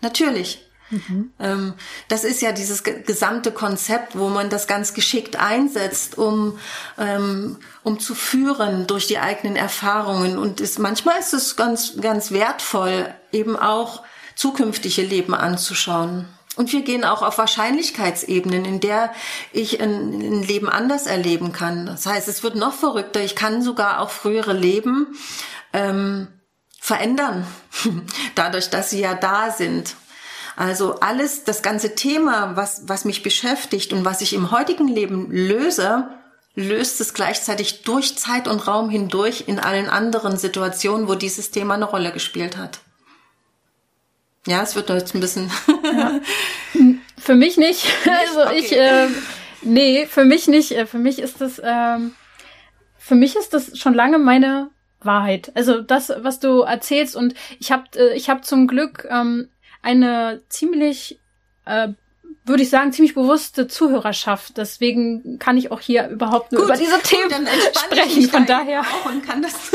natürlich. 0.00 0.69
Mhm. 0.90 1.32
Ähm, 1.38 1.74
das 2.08 2.24
ist 2.24 2.42
ja 2.42 2.52
dieses 2.52 2.82
gesamte 2.82 3.52
Konzept, 3.52 4.18
wo 4.18 4.28
man 4.28 4.50
das 4.50 4.66
ganz 4.66 4.92
geschickt 4.94 5.36
einsetzt, 5.36 6.18
um, 6.18 6.58
ähm, 6.98 7.58
um 7.82 8.00
zu 8.00 8.14
führen 8.14 8.86
durch 8.86 9.06
die 9.06 9.18
eigenen 9.18 9.56
Erfahrungen. 9.56 10.36
Und 10.38 10.60
ist, 10.60 10.78
manchmal 10.78 11.18
ist 11.18 11.32
es 11.32 11.56
ganz, 11.56 12.00
ganz 12.00 12.32
wertvoll, 12.32 13.14
eben 13.32 13.56
auch 13.56 14.02
zukünftige 14.34 15.02
Leben 15.02 15.34
anzuschauen. 15.34 16.26
Und 16.56 16.72
wir 16.72 16.82
gehen 16.82 17.04
auch 17.04 17.22
auf 17.22 17.38
Wahrscheinlichkeitsebenen, 17.38 18.64
in 18.64 18.80
der 18.80 19.12
ich 19.52 19.80
ein, 19.80 20.42
Leben 20.42 20.68
anders 20.68 21.06
erleben 21.06 21.52
kann. 21.52 21.86
Das 21.86 22.06
heißt, 22.06 22.28
es 22.28 22.42
wird 22.42 22.56
noch 22.56 22.74
verrückter. 22.74 23.22
Ich 23.22 23.36
kann 23.36 23.62
sogar 23.62 24.00
auch 24.00 24.10
frühere 24.10 24.52
Leben 24.52 25.16
ähm, 25.72 26.28
verändern, 26.80 27.46
dadurch, 28.34 28.68
dass 28.70 28.90
sie 28.90 29.00
ja 29.00 29.14
da 29.14 29.50
sind. 29.50 29.94
Also 30.60 30.96
alles, 31.00 31.44
das 31.44 31.62
ganze 31.62 31.94
Thema, 31.94 32.54
was, 32.54 32.82
was 32.86 33.06
mich 33.06 33.22
beschäftigt 33.22 33.94
und 33.94 34.04
was 34.04 34.20
ich 34.20 34.34
im 34.34 34.50
heutigen 34.50 34.88
Leben 34.88 35.30
löse, 35.30 36.10
löst 36.54 37.00
es 37.00 37.14
gleichzeitig 37.14 37.80
durch 37.80 38.18
Zeit 38.18 38.46
und 38.46 38.68
Raum 38.68 38.90
hindurch 38.90 39.44
in 39.46 39.58
allen 39.58 39.88
anderen 39.88 40.36
Situationen, 40.36 41.08
wo 41.08 41.14
dieses 41.14 41.50
Thema 41.50 41.72
eine 41.76 41.86
Rolle 41.86 42.12
gespielt 42.12 42.58
hat. 42.58 42.80
Ja, 44.46 44.60
es 44.60 44.76
wird 44.76 44.90
jetzt 44.90 45.14
ein 45.14 45.20
bisschen. 45.22 45.50
ja. 45.82 46.20
Für 47.16 47.36
mich 47.36 47.56
nicht. 47.56 47.86
Also 48.06 48.42
okay. 48.42 48.58
ich, 48.58 48.72
äh, 48.76 49.08
nee, 49.62 50.06
für 50.06 50.26
mich 50.26 50.46
nicht. 50.46 50.72
Äh, 50.72 50.84
für 50.84 50.98
mich 50.98 51.20
ist 51.20 51.40
das, 51.40 51.60
ähm, 51.64 52.14
für 52.98 53.14
mich 53.14 53.34
ist 53.34 53.54
das 53.54 53.78
schon 53.78 53.94
lange 53.94 54.18
meine 54.18 54.68
Wahrheit. 55.00 55.52
Also 55.54 55.80
das, 55.80 56.12
was 56.18 56.38
du 56.38 56.60
erzählst 56.60 57.16
und 57.16 57.32
ich 57.58 57.72
habe, 57.72 57.84
äh, 57.96 58.14
ich 58.14 58.28
habe 58.28 58.42
zum 58.42 58.66
Glück 58.66 59.06
ähm, 59.10 59.48
eine 59.82 60.42
ziemlich 60.48 61.18
äh, 61.64 61.88
würde 62.44 62.62
ich 62.62 62.70
sagen, 62.70 62.92
ziemlich 62.92 63.14
bewusste 63.14 63.68
Zuhörerschaft. 63.68 64.56
Deswegen 64.56 65.38
kann 65.38 65.56
ich 65.56 65.70
auch 65.70 65.80
hier 65.80 66.08
überhaupt 66.08 66.52
nur 66.52 66.62
gut, 66.62 66.70
über 66.70 66.78
diese 66.78 67.00
Themen 67.02 67.46
sprechen. 67.72 68.28
Von 68.28 68.46
daher. 68.46 68.80
Auch 68.80 69.10
und 69.10 69.24
kann 69.26 69.42
das 69.42 69.72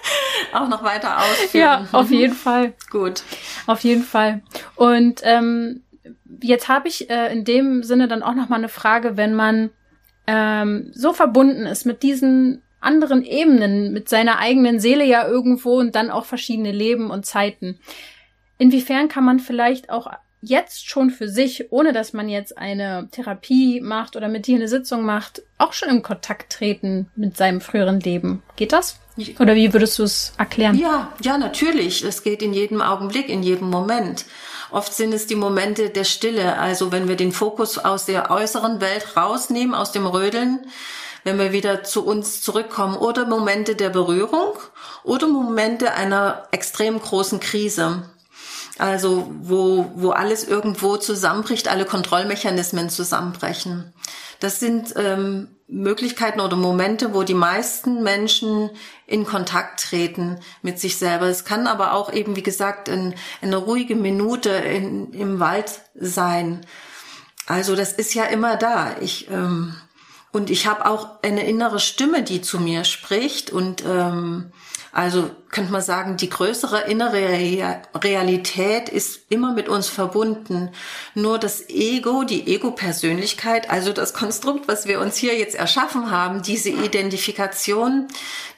auch 0.52 0.68
noch 0.68 0.82
weiter 0.82 1.18
ausführen. 1.18 1.60
Ja, 1.60 1.86
auf 1.92 2.10
jeden 2.10 2.34
Fall. 2.34 2.74
Gut. 2.90 3.22
Auf 3.66 3.80
jeden 3.80 4.02
Fall. 4.02 4.42
Und 4.76 5.20
ähm, 5.24 5.82
jetzt 6.40 6.68
habe 6.68 6.88
ich 6.88 7.10
äh, 7.10 7.32
in 7.32 7.44
dem 7.44 7.82
Sinne 7.82 8.08
dann 8.08 8.22
auch 8.22 8.34
noch 8.34 8.48
mal 8.48 8.56
eine 8.56 8.68
Frage, 8.68 9.16
wenn 9.16 9.34
man 9.34 9.70
ähm, 10.26 10.90
so 10.94 11.12
verbunden 11.12 11.66
ist 11.66 11.86
mit 11.86 12.02
diesen 12.02 12.62
anderen 12.80 13.24
Ebenen, 13.24 13.92
mit 13.92 14.08
seiner 14.08 14.38
eigenen 14.38 14.78
Seele 14.78 15.04
ja 15.04 15.26
irgendwo 15.26 15.78
und 15.78 15.94
dann 15.94 16.10
auch 16.10 16.26
verschiedene 16.26 16.72
Leben 16.72 17.10
und 17.10 17.26
Zeiten. 17.26 17.80
Inwiefern 18.58 19.08
kann 19.08 19.24
man 19.24 19.38
vielleicht 19.38 19.90
auch 19.90 20.08
jetzt 20.40 20.88
schon 20.88 21.10
für 21.10 21.28
sich, 21.28 21.72
ohne 21.72 21.92
dass 21.92 22.12
man 22.12 22.28
jetzt 22.28 22.58
eine 22.58 23.08
Therapie 23.10 23.80
macht 23.80 24.16
oder 24.16 24.28
mit 24.28 24.46
dir 24.46 24.56
eine 24.56 24.68
Sitzung 24.68 25.02
macht, 25.02 25.42
auch 25.58 25.72
schon 25.72 25.88
in 25.88 26.02
Kontakt 26.02 26.52
treten 26.52 27.10
mit 27.16 27.36
seinem 27.36 27.60
früheren 27.60 28.00
Leben? 28.00 28.42
Geht 28.56 28.72
das? 28.72 29.00
Oder 29.40 29.56
wie 29.56 29.72
würdest 29.72 29.98
du 29.98 30.04
es 30.04 30.32
erklären? 30.38 30.78
Ja, 30.78 31.12
ja, 31.20 31.38
natürlich. 31.38 32.04
Es 32.04 32.22
geht 32.22 32.40
in 32.40 32.52
jedem 32.52 32.80
Augenblick, 32.80 33.28
in 33.28 33.42
jedem 33.42 33.68
Moment. 33.68 34.26
Oft 34.70 34.94
sind 34.94 35.12
es 35.12 35.26
die 35.26 35.34
Momente 35.34 35.90
der 35.90 36.04
Stille. 36.04 36.58
Also 36.58 36.92
wenn 36.92 37.08
wir 37.08 37.16
den 37.16 37.32
Fokus 37.32 37.78
aus 37.78 38.06
der 38.06 38.30
äußeren 38.30 38.80
Welt 38.80 39.16
rausnehmen, 39.16 39.74
aus 39.74 39.90
dem 39.90 40.06
Rödeln, 40.06 40.60
wenn 41.24 41.38
wir 41.38 41.52
wieder 41.52 41.82
zu 41.82 42.06
uns 42.06 42.40
zurückkommen 42.40 42.96
oder 42.96 43.26
Momente 43.26 43.74
der 43.74 43.90
Berührung 43.90 44.52
oder 45.02 45.26
Momente 45.26 45.94
einer 45.94 46.46
extrem 46.52 47.00
großen 47.00 47.40
Krise. 47.40 48.04
Also 48.78 49.30
wo, 49.42 49.90
wo 49.96 50.10
alles 50.10 50.44
irgendwo 50.44 50.96
zusammenbricht, 50.96 51.68
alle 51.68 51.84
Kontrollmechanismen 51.84 52.90
zusammenbrechen. 52.90 53.92
Das 54.40 54.60
sind 54.60 54.94
ähm, 54.96 55.48
Möglichkeiten 55.66 56.40
oder 56.40 56.56
Momente, 56.56 57.12
wo 57.12 57.24
die 57.24 57.34
meisten 57.34 58.02
Menschen 58.04 58.70
in 59.06 59.26
Kontakt 59.26 59.82
treten 59.82 60.38
mit 60.62 60.78
sich 60.78 60.96
selber. 60.96 61.26
Es 61.26 61.44
kann 61.44 61.66
aber 61.66 61.92
auch 61.92 62.12
eben, 62.12 62.36
wie 62.36 62.42
gesagt, 62.42 62.88
in, 62.88 63.14
eine 63.42 63.56
ruhige 63.56 63.96
Minute 63.96 64.50
in, 64.50 65.12
im 65.12 65.40
Wald 65.40 65.82
sein. 65.94 66.64
Also 67.46 67.74
das 67.74 67.92
ist 67.92 68.14
ja 68.14 68.24
immer 68.24 68.56
da. 68.56 68.94
Ich 69.00 69.28
ähm, 69.30 69.74
und 70.30 70.50
ich 70.50 70.66
habe 70.66 70.86
auch 70.86 71.22
eine 71.22 71.46
innere 71.46 71.80
Stimme, 71.80 72.22
die 72.22 72.42
zu 72.42 72.60
mir 72.60 72.84
spricht 72.84 73.50
und 73.50 73.82
ähm, 73.86 74.52
also 74.98 75.30
könnte 75.50 75.70
man 75.70 75.80
sagen, 75.80 76.16
die 76.16 76.28
größere 76.28 76.90
innere 76.90 77.78
Realität 77.94 78.88
ist 78.88 79.20
immer 79.28 79.52
mit 79.52 79.68
uns 79.68 79.86
verbunden. 79.86 80.70
Nur 81.14 81.38
das 81.38 81.68
Ego, 81.68 82.24
die 82.24 82.52
Ego-Persönlichkeit, 82.52 83.70
also 83.70 83.92
das 83.92 84.12
Konstrukt, 84.12 84.66
was 84.66 84.88
wir 84.88 84.98
uns 84.98 85.16
hier 85.16 85.38
jetzt 85.38 85.54
erschaffen 85.54 86.10
haben, 86.10 86.42
diese 86.42 86.70
Identifikation, 86.70 88.08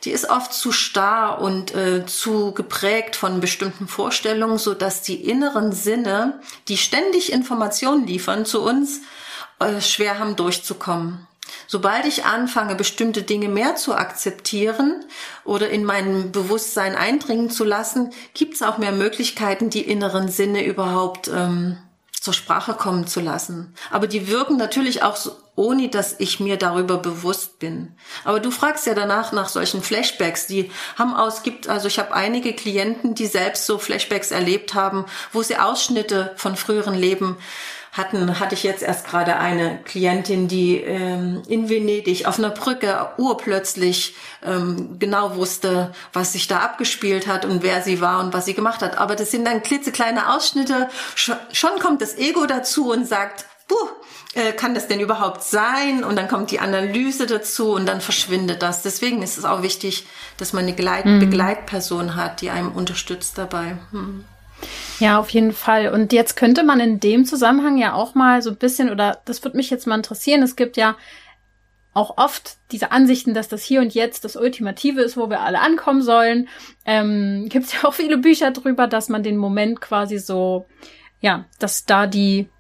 die 0.05 0.13
ist 0.13 0.31
oft 0.31 0.55
zu 0.55 0.73
starr 0.73 1.43
und 1.43 1.75
äh, 1.75 2.07
zu 2.07 2.53
geprägt 2.53 3.17
von 3.17 3.41
bestimmten 3.41 3.87
Vorstellungen, 3.87 4.57
so 4.57 4.73
dass 4.73 5.03
die 5.03 5.23
inneren 5.23 5.73
Sinne, 5.73 6.41
die 6.69 6.79
ständig 6.79 7.35
Informationen 7.35 8.07
liefern 8.07 8.47
zu 8.47 8.63
uns, 8.63 9.03
äh, 9.59 9.83
schwer 9.83 10.19
haben 10.19 10.37
durchzukommen. 10.37 11.27
Sobald 11.73 12.05
ich 12.05 12.25
anfange, 12.25 12.75
bestimmte 12.75 13.23
Dinge 13.23 13.49
mehr 13.49 13.77
zu 13.77 13.95
akzeptieren 13.95 15.05
oder 15.45 15.71
in 15.71 15.85
mein 15.85 16.33
Bewusstsein 16.33 16.97
eindringen 16.97 17.49
zu 17.49 17.63
lassen, 17.63 18.11
gibt 18.35 18.55
es 18.55 18.63
auch 18.63 18.79
mehr 18.79 18.91
Möglichkeiten, 18.91 19.71
die 19.71 19.83
inneren 19.83 20.27
Sinne 20.27 20.65
überhaupt 20.65 21.29
ähm, 21.29 21.79
zur 22.21 22.35
Sprache 22.35 22.75
kommen 22.75 23.07
zu 23.07 23.21
lassen. 23.21 23.73
Aber 23.93 24.09
die 24.09 24.27
wirken 24.27 24.57
natürlich 24.57 25.05
auch 25.05 25.15
so, 25.15 25.31
ohne 25.55 25.89
dass 25.89 26.19
ich 26.19 26.41
mir 26.41 26.57
darüber 26.57 26.99
bewusst 26.99 27.61
bin. 27.61 27.95
Aber 28.25 28.41
du 28.41 28.51
fragst 28.51 28.85
ja 28.89 28.95
danach 28.95 29.31
nach 29.31 29.49
solchen 29.49 29.81
Flashbacks, 29.81 30.49
die 30.49 30.73
haben 30.99 31.15
aus 31.15 31.45
gibt 31.45 31.69
also 31.69 31.87
ich 31.87 32.01
habe 32.01 32.13
einige 32.13 32.53
Klienten, 32.53 33.15
die 33.15 33.27
selbst 33.27 33.67
so 33.67 33.79
Flashbacks 33.79 34.33
erlebt 34.33 34.75
haben, 34.75 35.05
wo 35.33 35.45
sie 35.45 35.57
Ausschnitte 35.57 36.33
von 36.35 36.57
früheren 36.57 36.95
Leben 36.95 37.37
hatten, 37.93 38.39
hatte 38.39 38.55
ich 38.55 38.63
jetzt 38.63 38.83
erst 38.83 39.07
gerade 39.07 39.37
eine 39.37 39.81
Klientin, 39.85 40.47
die 40.47 40.77
ähm, 40.77 41.43
in 41.49 41.69
Venedig 41.69 42.27
auf 42.27 42.39
einer 42.39 42.51
Brücke 42.51 43.11
urplötzlich 43.19 44.15
ähm, 44.45 44.99
genau 44.99 45.35
wusste, 45.35 45.93
was 46.13 46.33
sich 46.33 46.47
da 46.47 46.61
abgespielt 46.61 47.27
hat 47.27 47.45
und 47.45 47.63
wer 47.63 47.83
sie 47.83 48.01
war 48.01 48.21
und 48.21 48.33
was 48.33 48.45
sie 48.45 48.55
gemacht 48.55 48.83
hat. 48.83 48.99
Aber 48.99 49.17
das 49.17 49.31
sind 49.31 49.45
dann 49.45 49.63
klitzekleine 49.63 50.33
Ausschnitte. 50.35 50.89
Schon 51.17 51.79
kommt 51.81 52.01
das 52.01 52.17
Ego 52.17 52.47
dazu 52.47 52.93
und 52.93 53.07
sagt, 53.07 53.47
puh, 53.67 53.89
äh, 54.35 54.53
kann 54.53 54.75
das 54.75 54.87
denn 54.87 55.01
überhaupt 55.01 55.43
sein? 55.43 56.05
Und 56.05 56.17
dann 56.17 56.29
kommt 56.29 56.53
die 56.53 56.61
Analyse 56.61 57.27
dazu 57.27 57.73
und 57.73 57.87
dann 57.87 58.01
verschwindet 58.01 58.63
das. 58.63 58.83
Deswegen 58.83 59.23
ist 59.23 59.37
es 59.37 59.45
auch 59.45 59.63
wichtig, 59.63 60.07
dass 60.37 60.53
man 60.53 60.65
eine 60.65 60.75
Gleit 60.75 61.07
mhm. 61.07 61.19
Begleitperson 61.19 62.15
hat, 62.15 62.41
die 62.41 62.51
einem 62.51 62.71
unterstützt 62.71 63.37
dabei. 63.37 63.79
Hm. 63.91 64.25
Ja, 65.01 65.19
auf 65.19 65.31
jeden 65.31 65.53
Fall. 65.53 65.89
Und 65.89 66.13
jetzt 66.13 66.37
könnte 66.37 66.63
man 66.63 66.79
in 66.79 67.01
dem 67.01 67.25
Zusammenhang 67.25 67.79
ja 67.79 67.95
auch 67.95 68.15
mal 68.15 68.43
so 68.43 68.51
ein 68.51 68.57
bisschen, 68.57 68.91
oder 68.91 69.23
das 69.25 69.43
würde 69.43 69.57
mich 69.57 69.71
jetzt 69.71 69.87
mal 69.87 69.97
interessieren, 69.97 70.43
es 70.43 70.57
gibt 70.57 70.77
ja 70.77 70.95
auch 71.95 72.19
oft 72.19 72.59
diese 72.71 72.93
Ansichten, 72.93 73.33
dass 73.33 73.49
das 73.49 73.65
Hier 73.65 73.81
und 73.81 73.95
Jetzt 73.95 74.25
das 74.25 74.37
Ultimative 74.37 75.01
ist, 75.01 75.17
wo 75.17 75.31
wir 75.31 75.41
alle 75.41 75.61
ankommen 75.61 76.03
sollen. 76.03 76.49
Ähm, 76.85 77.47
gibt 77.49 77.67
es 77.67 77.73
ja 77.83 77.89
auch 77.89 77.95
viele 77.95 78.19
Bücher 78.19 78.51
drüber, 78.51 78.87
dass 78.87 79.09
man 79.09 79.23
den 79.23 79.39
Moment 79.39 79.81
quasi 79.81 80.19
so, 80.19 80.67
ja, 81.21 81.47
dass 81.59 81.87
da 81.87 82.07
die, 82.07 82.51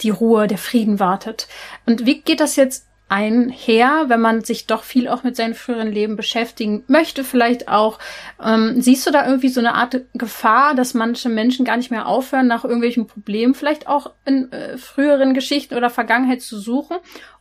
die 0.00 0.10
Ruhe, 0.10 0.46
der 0.46 0.58
Frieden 0.58 1.00
wartet. 1.00 1.48
Und 1.84 2.06
wie 2.06 2.22
geht 2.22 2.40
das 2.40 2.56
jetzt 2.56 2.86
einher, 3.10 4.04
wenn 4.06 4.20
man 4.20 4.44
sich 4.44 4.66
doch 4.66 4.84
viel 4.84 5.08
auch 5.08 5.24
mit 5.24 5.34
seinem 5.34 5.54
früheren 5.54 5.90
Leben 5.90 6.14
beschäftigen 6.14 6.84
möchte, 6.86 7.24
vielleicht 7.24 7.68
auch. 7.68 7.98
Ähm, 8.42 8.80
siehst 8.80 9.04
du 9.06 9.10
da 9.10 9.26
irgendwie 9.26 9.48
so 9.48 9.58
eine 9.58 9.74
Art 9.74 10.02
Gefahr, 10.14 10.74
dass 10.74 10.94
manche 10.94 11.28
Menschen 11.28 11.64
gar 11.64 11.76
nicht 11.76 11.90
mehr 11.90 12.06
aufhören, 12.06 12.46
nach 12.46 12.64
irgendwelchen 12.64 13.08
Problemen 13.08 13.54
vielleicht 13.54 13.88
auch 13.88 14.12
in 14.24 14.52
äh, 14.52 14.78
früheren 14.78 15.34
Geschichten 15.34 15.74
oder 15.74 15.90
Vergangenheit 15.90 16.40
zu 16.40 16.58
suchen? 16.58 16.98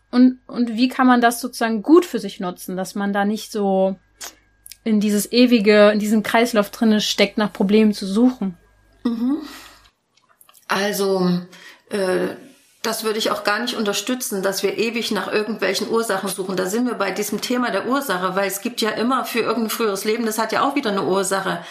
Und, 0.09 0.39
und 0.47 0.75
wie 0.75 0.87
kann 0.87 1.05
man 1.05 1.21
das 1.21 1.39
sozusagen 1.39 1.83
gut 1.83 2.03
für 2.03 2.19
sich 2.19 2.39
nutzen, 2.39 2.75
dass 2.75 2.95
man 2.95 3.13
da 3.13 3.23
nicht 3.23 3.51
so 3.51 3.95
in 4.83 4.99
dieses 4.99 5.31
ewige, 5.31 5.91
in 5.91 5.99
diesem 5.99 6.23
Kreislauf 6.23 6.71
drinne 6.71 6.99
steckt, 6.99 7.37
nach 7.37 7.53
Problemen 7.53 7.93
zu 7.93 8.07
suchen? 8.07 8.57
Mhm. 9.03 9.37
Also, 10.67 11.41
äh, 11.91 12.29
Das 12.81 13.03
würde 13.03 13.19
ich 13.19 13.29
auch 13.29 13.43
gar 13.43 13.59
nicht 13.59 13.75
unterstützen, 13.75 14.41
dass 14.41 14.63
wir 14.63 14.77
ewig 14.77 15.11
nach 15.11 15.29
irgendwelchen 15.29 15.89
Ursachen 15.89 16.29
suchen. 16.29 16.55
Da 16.55 16.65
sind 16.65 16.87
wir 16.87 16.93
bei 16.93 17.11
diesem 17.11 17.41
Thema 17.41 17.71
der 17.71 17.87
Ursache, 17.87 18.37
weil 18.37 18.47
es 18.47 18.61
gibt 18.61 18.79
ja 18.79 18.91
immer 18.91 19.25
für 19.25 19.39
irgendein 19.39 19.69
früheres 19.69 20.05
Leben, 20.05 20.25
das 20.25 20.37
hat 20.37 20.53
ja 20.53 20.65
auch 20.65 20.75
wieder 20.75 20.91
eine 20.91 21.03
Ursache. 21.03 21.61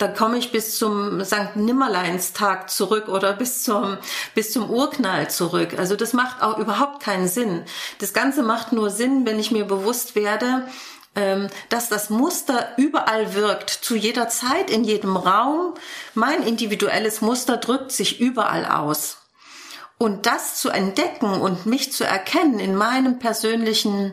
Da 0.00 0.08
komme 0.08 0.38
ich 0.38 0.50
bis 0.50 0.76
zum 0.76 1.24
St. 1.24 1.54
Nimmerleinstag 1.54 2.68
zurück 2.68 3.06
oder 3.06 3.32
bis 3.34 3.62
zum, 3.62 3.96
bis 4.34 4.52
zum 4.52 4.68
Urknall 4.68 5.30
zurück. 5.30 5.78
Also 5.78 5.94
das 5.94 6.12
macht 6.14 6.42
auch 6.42 6.58
überhaupt 6.58 7.00
keinen 7.00 7.28
Sinn. 7.28 7.62
Das 8.00 8.12
Ganze 8.12 8.42
macht 8.42 8.72
nur 8.72 8.90
Sinn, 8.90 9.24
wenn 9.24 9.38
ich 9.38 9.52
mir 9.52 9.66
bewusst 9.66 10.16
werde, 10.16 10.66
ähm, 11.14 11.46
dass 11.68 11.88
das 11.88 12.10
Muster 12.10 12.70
überall 12.76 13.34
wirkt, 13.34 13.70
zu 13.70 13.94
jeder 13.94 14.28
Zeit, 14.28 14.70
in 14.70 14.82
jedem 14.82 15.16
Raum. 15.16 15.74
Mein 16.14 16.42
individuelles 16.42 17.20
Muster 17.20 17.56
drückt 17.56 17.92
sich 17.92 18.20
überall 18.20 18.66
aus. 18.66 19.18
Und 19.98 20.26
das 20.26 20.56
zu 20.56 20.68
entdecken 20.68 21.40
und 21.40 21.66
mich 21.66 21.92
zu 21.92 22.04
erkennen 22.04 22.60
in 22.60 22.74
meinem 22.74 23.18
persönlichen 23.18 24.12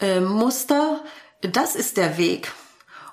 äh, 0.00 0.20
Muster, 0.20 1.04
das 1.40 1.76
ist 1.76 1.96
der 1.96 2.16
Weg. 2.18 2.52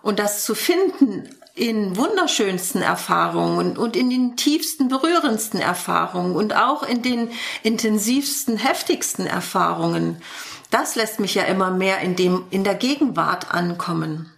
Und 0.01 0.17
das 0.17 0.43
zu 0.45 0.55
finden 0.55 1.29
in 1.53 1.97
wunderschönsten 1.97 2.81
Erfahrungen 2.81 3.77
und 3.77 3.95
in 3.95 4.09
den 4.09 4.35
tiefsten, 4.35 4.87
berührendsten 4.87 5.59
Erfahrungen 5.59 6.35
und 6.35 6.55
auch 6.55 6.81
in 6.81 7.01
den 7.01 7.29
intensivsten, 7.61 8.57
heftigsten 8.57 9.27
Erfahrungen, 9.27 10.21
das 10.71 10.95
lässt 10.95 11.19
mich 11.19 11.35
ja 11.35 11.43
immer 11.43 11.69
mehr 11.69 11.99
in 11.99 12.15
dem, 12.15 12.45
in 12.49 12.63
der 12.63 12.75
Gegenwart 12.75 13.53
ankommen. 13.53 14.30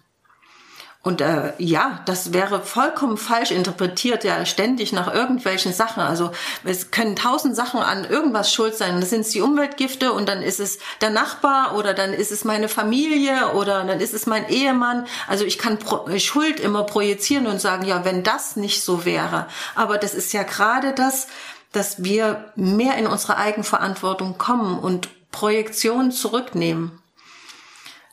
Und 1.03 1.19
äh, 1.19 1.51
ja, 1.57 1.99
das 2.05 2.31
wäre 2.31 2.61
vollkommen 2.61 3.17
falsch 3.17 3.51
interpretiert, 3.51 4.23
ja 4.23 4.45
ständig 4.45 4.93
nach 4.93 5.13
irgendwelchen 5.13 5.73
Sachen. 5.73 6.01
Also 6.01 6.31
es 6.63 6.91
können 6.91 7.17
tausend 7.17 7.57
Sachen 7.57 7.81
an 7.81 8.05
irgendwas 8.05 8.53
schuld 8.53 8.73
sein. 8.75 9.01
Das 9.01 9.09
sind 9.09 9.31
die 9.33 9.41
Umweltgifte 9.41 10.13
und 10.13 10.29
dann 10.29 10.41
ist 10.41 10.61
es 10.61 10.79
der 11.01 11.09
Nachbar 11.09 11.75
oder 11.75 11.93
dann 11.93 12.13
ist 12.13 12.31
es 12.31 12.45
meine 12.45 12.69
Familie 12.69 13.51
oder 13.51 13.83
dann 13.83 13.99
ist 13.99 14.13
es 14.13 14.27
mein 14.27 14.47
Ehemann. 14.47 15.05
Also 15.27 15.43
ich 15.43 15.57
kann 15.57 15.77
Pro 15.77 16.07
Schuld 16.19 16.61
immer 16.61 16.83
projizieren 16.83 17.47
und 17.47 17.59
sagen, 17.59 17.85
ja, 17.85 18.05
wenn 18.05 18.23
das 18.23 18.55
nicht 18.55 18.81
so 18.81 19.03
wäre. 19.03 19.47
Aber 19.75 19.97
das 19.97 20.13
ist 20.13 20.31
ja 20.31 20.43
gerade 20.43 20.93
das, 20.93 21.27
dass 21.73 22.01
wir 22.05 22.53
mehr 22.55 22.95
in 22.95 23.07
unsere 23.07 23.35
Eigenverantwortung 23.35 24.37
kommen 24.37 24.79
und 24.79 25.09
Projektionen 25.31 26.13
zurücknehmen. 26.13 27.02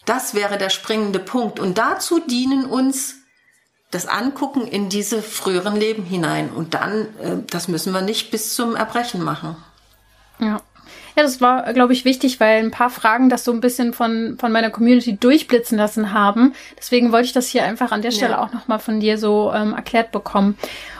Das 0.06 0.34
wäre 0.34 0.58
der 0.58 0.70
springende 0.70 1.18
Punkt. 1.18 1.60
Und 1.60 1.78
dazu 1.78 2.20
dienen 2.20 2.64
uns 2.64 3.16
das 3.90 4.06
Angucken 4.06 4.66
in 4.66 4.88
diese 4.88 5.22
früheren 5.22 5.76
Leben 5.76 6.04
hinein. 6.04 6.50
Und 6.50 6.74
dann, 6.74 7.02
äh, 7.20 7.36
das 7.48 7.68
müssen 7.68 7.92
wir 7.92 8.02
nicht 8.02 8.30
bis 8.30 8.54
zum 8.54 8.76
Erbrechen 8.76 9.22
machen. 9.22 9.56
Ja. 10.38 10.60
Ja, 11.16 11.24
das 11.24 11.40
war, 11.40 11.72
glaube 11.72 11.92
ich, 11.92 12.04
wichtig, 12.04 12.38
weil 12.38 12.62
ein 12.62 12.70
paar 12.70 12.88
Fragen 12.88 13.28
das 13.28 13.44
so 13.44 13.52
ein 13.52 13.60
bisschen 13.60 13.92
von, 13.92 14.36
von 14.38 14.52
meiner 14.52 14.70
Community 14.70 15.16
durchblitzen 15.16 15.76
lassen 15.76 16.12
haben. 16.12 16.54
Deswegen 16.78 17.10
wollte 17.10 17.26
ich 17.26 17.32
das 17.32 17.48
hier 17.48 17.64
einfach 17.64 17.90
an 17.90 18.02
der 18.02 18.12
Stelle 18.12 18.32
ja. 18.32 18.42
auch 18.42 18.52
nochmal 18.52 18.78
von 18.78 19.00
dir 19.00 19.18
so 19.18 19.52
ähm, 19.52 19.74
erklärt 19.74 20.12
bekommen. 20.12 20.56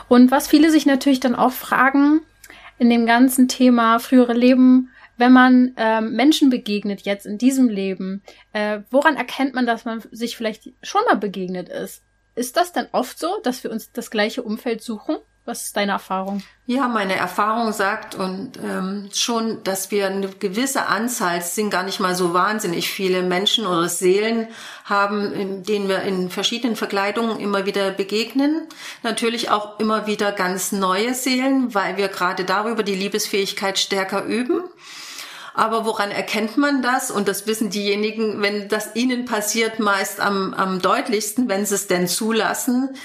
Und 0.09 0.31
was 0.31 0.49
viele 0.49 0.71
sich 0.71 0.85
natürlich 0.85 1.21
dann 1.21 1.37
auch 1.37 1.53
fragen 1.53 2.23
in 2.79 2.91
dem 2.91 3.07
ganzen 3.07 3.47
Thema 3.47 4.01
frühere 4.01 4.33
Leben, 4.33 4.91
wenn 5.21 5.33
man 5.33 5.75
ähm, 5.77 6.15
Menschen 6.15 6.49
begegnet 6.49 7.03
jetzt 7.03 7.27
in 7.27 7.37
diesem 7.37 7.69
Leben, 7.69 8.23
äh, 8.53 8.81
woran 8.91 9.17
erkennt 9.17 9.55
man, 9.55 9.67
dass 9.67 9.85
man 9.85 10.03
sich 10.11 10.35
vielleicht 10.37 10.71
schon 10.83 11.03
mal 11.05 11.17
begegnet 11.17 11.69
ist? 11.69 12.03
Ist 12.35 12.57
das 12.57 12.73
denn 12.73 12.87
oft 12.93 13.19
so, 13.19 13.39
dass 13.43 13.63
wir 13.63 13.71
uns 13.71 13.93
das 13.93 14.11
gleiche 14.11 14.43
Umfeld 14.43 14.83
suchen? 14.83 15.17
Was 15.45 15.67
ist 15.67 15.77
deine 15.77 15.93
Erfahrung? 15.93 16.43
Ja, 16.67 16.89
meine 16.89 17.17
Erfahrung 17.17 17.73
sagt 17.73 18.15
und 18.15 18.53
ähm, 18.63 19.11
schon, 19.13 19.63
dass 19.63 19.91
wir 19.91 20.07
eine 20.07 20.29
gewisse 20.29 20.87
Anzahl, 20.87 21.39
es 21.39 21.55
sind 21.55 21.71
gar 21.71 21.83
nicht 21.83 22.01
mal 22.01 22.15
so 22.15 22.33
wahnsinnig 22.33 22.89
viele 22.89 23.23
Menschen 23.23 23.67
oder 23.67 23.89
Seelen 23.89 24.49
haben, 24.85 25.65
denen 25.65 25.89
wir 25.89 26.03
in 26.03 26.31
verschiedenen 26.31 26.77
Verkleidungen 26.77 27.41
immer 27.41 27.67
wieder 27.67 27.91
begegnen. 27.91 28.69
Natürlich 29.03 29.51
auch 29.51 29.79
immer 29.81 30.07
wieder 30.07 30.33
ganz 30.33 30.73
neue 30.73 31.15
Seelen, 31.15 31.75
weil 31.75 31.97
wir 31.97 32.09
gerade 32.09 32.45
darüber 32.45 32.83
die 32.83 32.95
Liebesfähigkeit 32.95 33.79
stärker 33.79 34.25
üben. 34.25 34.63
Aber 35.55 35.85
woran 35.85 36.11
erkennt 36.11 36.57
man 36.57 36.83
das? 36.83 37.11
Und 37.11 37.29
das 37.29 37.47
wissen 37.47 37.71
diejenigen, 37.71 38.41
wenn 38.43 38.69
das 38.69 38.95
ihnen 38.95 39.25
passiert, 39.25 39.79
meist 39.79 40.21
am, 40.21 40.55
am 40.55 40.81
deutlichsten, 40.81 41.49
wenn 41.49 41.67
sie 41.67 41.75
es 41.75 41.87
denn 41.87 42.09
zulassen, 42.09 42.97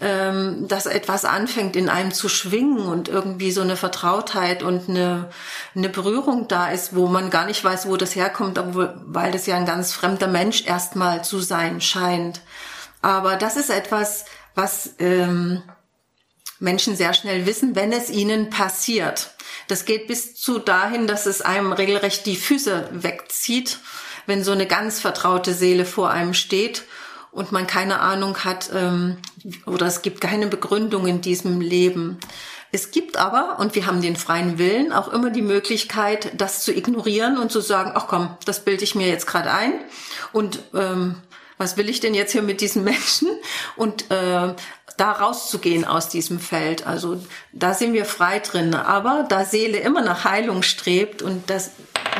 ähm, 0.00 0.66
dass 0.66 0.86
etwas 0.86 1.24
anfängt 1.24 1.76
in 1.76 1.88
einem 1.88 2.12
zu 2.12 2.28
schwingen 2.28 2.78
und 2.80 3.08
irgendwie 3.08 3.52
so 3.52 3.60
eine 3.60 3.76
Vertrautheit 3.76 4.62
und 4.62 4.88
eine, 4.88 5.30
eine 5.74 5.88
Berührung 5.88 6.48
da 6.48 6.70
ist, 6.70 6.96
wo 6.96 7.06
man 7.06 7.30
gar 7.30 7.46
nicht 7.46 7.62
weiß, 7.62 7.88
wo 7.88 7.96
das 7.96 8.16
herkommt, 8.16 8.58
obwohl, 8.58 8.94
weil 9.06 9.30
das 9.30 9.46
ja 9.46 9.56
ein 9.56 9.66
ganz 9.66 9.92
fremder 9.92 10.26
Mensch 10.26 10.66
erstmal 10.66 11.24
zu 11.24 11.38
sein 11.38 11.80
scheint. 11.80 12.40
Aber 13.02 13.36
das 13.36 13.56
ist 13.56 13.70
etwas, 13.70 14.24
was 14.54 14.94
ähm, 14.98 15.62
Menschen 16.58 16.96
sehr 16.96 17.14
schnell 17.14 17.46
wissen, 17.46 17.76
wenn 17.76 17.92
es 17.92 18.10
ihnen 18.10 18.50
passiert. 18.50 19.33
Das 19.68 19.84
geht 19.84 20.06
bis 20.06 20.34
zu 20.34 20.58
dahin, 20.58 21.06
dass 21.06 21.26
es 21.26 21.42
einem 21.42 21.72
regelrecht 21.72 22.26
die 22.26 22.36
Füße 22.36 22.90
wegzieht, 22.92 23.78
wenn 24.26 24.44
so 24.44 24.52
eine 24.52 24.66
ganz 24.66 25.00
vertraute 25.00 25.54
Seele 25.54 25.84
vor 25.84 26.10
einem 26.10 26.34
steht 26.34 26.84
und 27.30 27.52
man 27.52 27.66
keine 27.66 28.00
Ahnung 28.00 28.44
hat 28.44 28.70
ähm, 28.72 29.18
oder 29.66 29.86
es 29.86 30.02
gibt 30.02 30.20
keine 30.20 30.46
Begründung 30.46 31.06
in 31.06 31.20
diesem 31.20 31.60
Leben. 31.60 32.18
Es 32.72 32.90
gibt 32.90 33.16
aber, 33.16 33.58
und 33.60 33.74
wir 33.74 33.86
haben 33.86 34.02
den 34.02 34.16
freien 34.16 34.58
Willen, 34.58 34.92
auch 34.92 35.12
immer 35.12 35.30
die 35.30 35.42
Möglichkeit, 35.42 36.32
das 36.36 36.64
zu 36.64 36.72
ignorieren 36.72 37.38
und 37.38 37.52
zu 37.52 37.60
sagen, 37.60 37.92
ach 37.94 38.06
komm, 38.08 38.36
das 38.46 38.64
bilde 38.64 38.84
ich 38.84 38.94
mir 38.94 39.08
jetzt 39.08 39.26
gerade 39.26 39.52
ein 39.52 39.72
und 40.32 40.60
ähm, 40.74 41.16
was 41.56 41.76
will 41.76 41.88
ich 41.88 42.00
denn 42.00 42.14
jetzt 42.14 42.32
hier 42.32 42.42
mit 42.42 42.60
diesen 42.60 42.82
Menschen? 42.84 43.28
Und 43.76 44.10
äh, 44.10 44.54
da 44.96 45.12
rauszugehen 45.12 45.84
aus 45.84 46.08
diesem 46.08 46.38
Feld. 46.38 46.86
Also 46.86 47.20
da 47.52 47.74
sind 47.74 47.92
wir 47.92 48.04
frei 48.04 48.38
drin. 48.38 48.74
Aber 48.74 49.26
da 49.28 49.44
Seele 49.44 49.78
immer 49.78 50.02
nach 50.02 50.24
Heilung 50.24 50.62
strebt 50.62 51.22
und 51.22 51.50
dass 51.50 51.72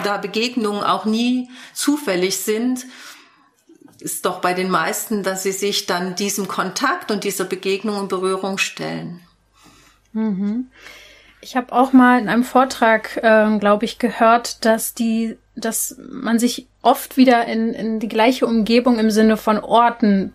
da 0.04 0.16
Begegnungen 0.16 0.82
auch 0.82 1.04
nie 1.04 1.48
zufällig 1.72 2.38
sind, 2.38 2.86
ist 4.00 4.26
doch 4.26 4.40
bei 4.40 4.52
den 4.54 4.70
meisten, 4.70 5.22
dass 5.22 5.42
sie 5.42 5.52
sich 5.52 5.86
dann 5.86 6.14
diesem 6.14 6.48
Kontakt 6.48 7.10
und 7.10 7.24
dieser 7.24 7.44
Begegnung 7.44 7.98
und 7.98 8.08
Berührung 8.08 8.58
stellen. 8.58 9.20
Mhm. 10.12 10.68
Ich 11.40 11.56
habe 11.56 11.72
auch 11.72 11.92
mal 11.92 12.20
in 12.20 12.28
einem 12.28 12.44
Vortrag, 12.44 13.18
äh, 13.22 13.58
glaube 13.58 13.84
ich, 13.84 13.98
gehört, 13.98 14.64
dass 14.64 14.94
die, 14.94 15.36
dass 15.56 15.96
man 16.10 16.38
sich 16.38 16.68
oft 16.82 17.16
wieder 17.16 17.46
in, 17.46 17.72
in 17.74 18.00
die 18.00 18.08
gleiche 18.08 18.46
Umgebung 18.46 18.98
im 18.98 19.10
Sinne 19.10 19.36
von 19.36 19.58
Orten 19.58 20.32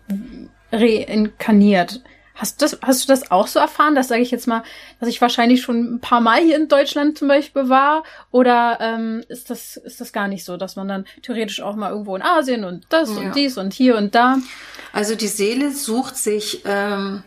reinkarniert. 0.72 2.02
Hast 2.40 2.58
du 2.58 2.64
das, 2.64 2.78
hast 2.80 3.04
du 3.04 3.08
das 3.08 3.30
auch 3.30 3.46
so 3.46 3.58
erfahren, 3.58 3.94
dass 3.94 4.08
sage 4.08 4.22
ich 4.22 4.30
jetzt 4.30 4.46
mal, 4.46 4.62
dass 4.98 5.10
ich 5.10 5.20
wahrscheinlich 5.20 5.60
schon 5.60 5.96
ein 5.96 6.00
paar 6.00 6.22
Mal 6.22 6.40
hier 6.40 6.56
in 6.56 6.68
Deutschland 6.68 7.18
zum 7.18 7.28
Beispiel 7.28 7.68
war? 7.68 8.02
Oder 8.30 8.78
ähm, 8.80 9.22
ist 9.28 9.50
das 9.50 9.76
ist 9.76 10.00
das 10.00 10.10
gar 10.14 10.26
nicht 10.26 10.46
so, 10.46 10.56
dass 10.56 10.74
man 10.74 10.88
dann 10.88 11.04
theoretisch 11.20 11.60
auch 11.60 11.76
mal 11.76 11.90
irgendwo 11.90 12.16
in 12.16 12.22
Asien 12.22 12.64
und 12.64 12.86
das 12.88 13.10
ja. 13.10 13.16
und 13.16 13.36
dies 13.36 13.58
und 13.58 13.74
hier 13.74 13.98
und 13.98 14.14
da? 14.14 14.38
Also 14.94 15.16
die 15.16 15.28
Seele 15.28 15.70
sucht 15.70 16.16
sich 16.16 16.62
ähm, 16.64 17.24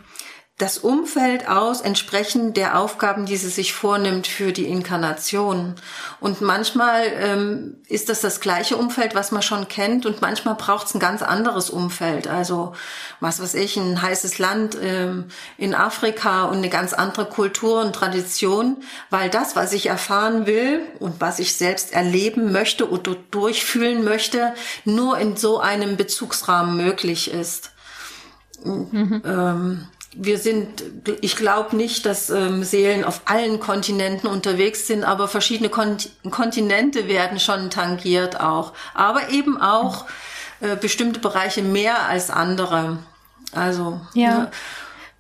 das 0.59 0.77
Umfeld 0.77 1.49
aus, 1.49 1.81
entsprechend 1.81 2.57
der 2.57 2.77
Aufgaben, 2.77 3.25
die 3.25 3.37
sie 3.37 3.49
sich 3.49 3.73
vornimmt 3.73 4.27
für 4.27 4.51
die 4.51 4.67
Inkarnation. 4.67 5.73
Und 6.19 6.41
manchmal 6.41 7.05
ähm, 7.17 7.77
ist 7.87 8.07
das 8.07 8.21
das 8.21 8.39
gleiche 8.39 8.77
Umfeld, 8.77 9.15
was 9.15 9.31
man 9.31 9.41
schon 9.41 9.67
kennt, 9.67 10.05
und 10.05 10.21
manchmal 10.21 10.53
braucht 10.53 10.85
es 10.87 10.93
ein 10.93 10.99
ganz 10.99 11.23
anderes 11.23 11.71
Umfeld. 11.71 12.27
Also 12.27 12.73
was 13.19 13.41
weiß 13.41 13.55
ich, 13.55 13.77
ein 13.77 13.99
heißes 13.99 14.37
Land 14.37 14.77
ähm, 14.79 15.25
in 15.57 15.73
Afrika 15.73 16.43
und 16.43 16.57
eine 16.57 16.69
ganz 16.69 16.93
andere 16.93 17.25
Kultur 17.25 17.81
und 17.81 17.95
Tradition, 17.95 18.77
weil 19.09 19.31
das, 19.31 19.55
was 19.55 19.73
ich 19.73 19.87
erfahren 19.87 20.45
will 20.45 20.81
und 20.99 21.19
was 21.19 21.39
ich 21.39 21.55
selbst 21.55 21.93
erleben 21.93 22.51
möchte 22.51 22.91
oder 22.91 23.15
durchfühlen 23.31 24.03
möchte, 24.03 24.53
nur 24.85 25.17
in 25.17 25.35
so 25.35 25.59
einem 25.59 25.97
Bezugsrahmen 25.97 26.77
möglich 26.77 27.31
ist. 27.33 27.71
Mhm. 28.63 29.21
Ähm, 29.25 29.87
wir 30.15 30.37
sind, 30.37 30.83
ich 31.21 31.35
glaube 31.35 31.75
nicht, 31.75 32.05
dass 32.05 32.29
ähm, 32.29 32.63
Seelen 32.63 33.03
auf 33.03 33.21
allen 33.25 33.59
Kontinenten 33.59 34.27
unterwegs 34.27 34.87
sind, 34.87 35.03
aber 35.03 35.27
verschiedene 35.27 35.69
Kont 35.69 36.09
Kontinente 36.29 37.07
werden 37.07 37.39
schon 37.39 37.69
tangiert 37.69 38.39
auch. 38.39 38.73
Aber 38.93 39.29
eben 39.29 39.59
auch 39.59 40.05
äh, 40.61 40.75
bestimmte 40.75 41.19
Bereiche 41.19 41.61
mehr 41.61 42.07
als 42.07 42.29
andere. 42.29 42.99
Also. 43.53 44.01
Ja. 44.13 44.37
Ne, 44.37 44.51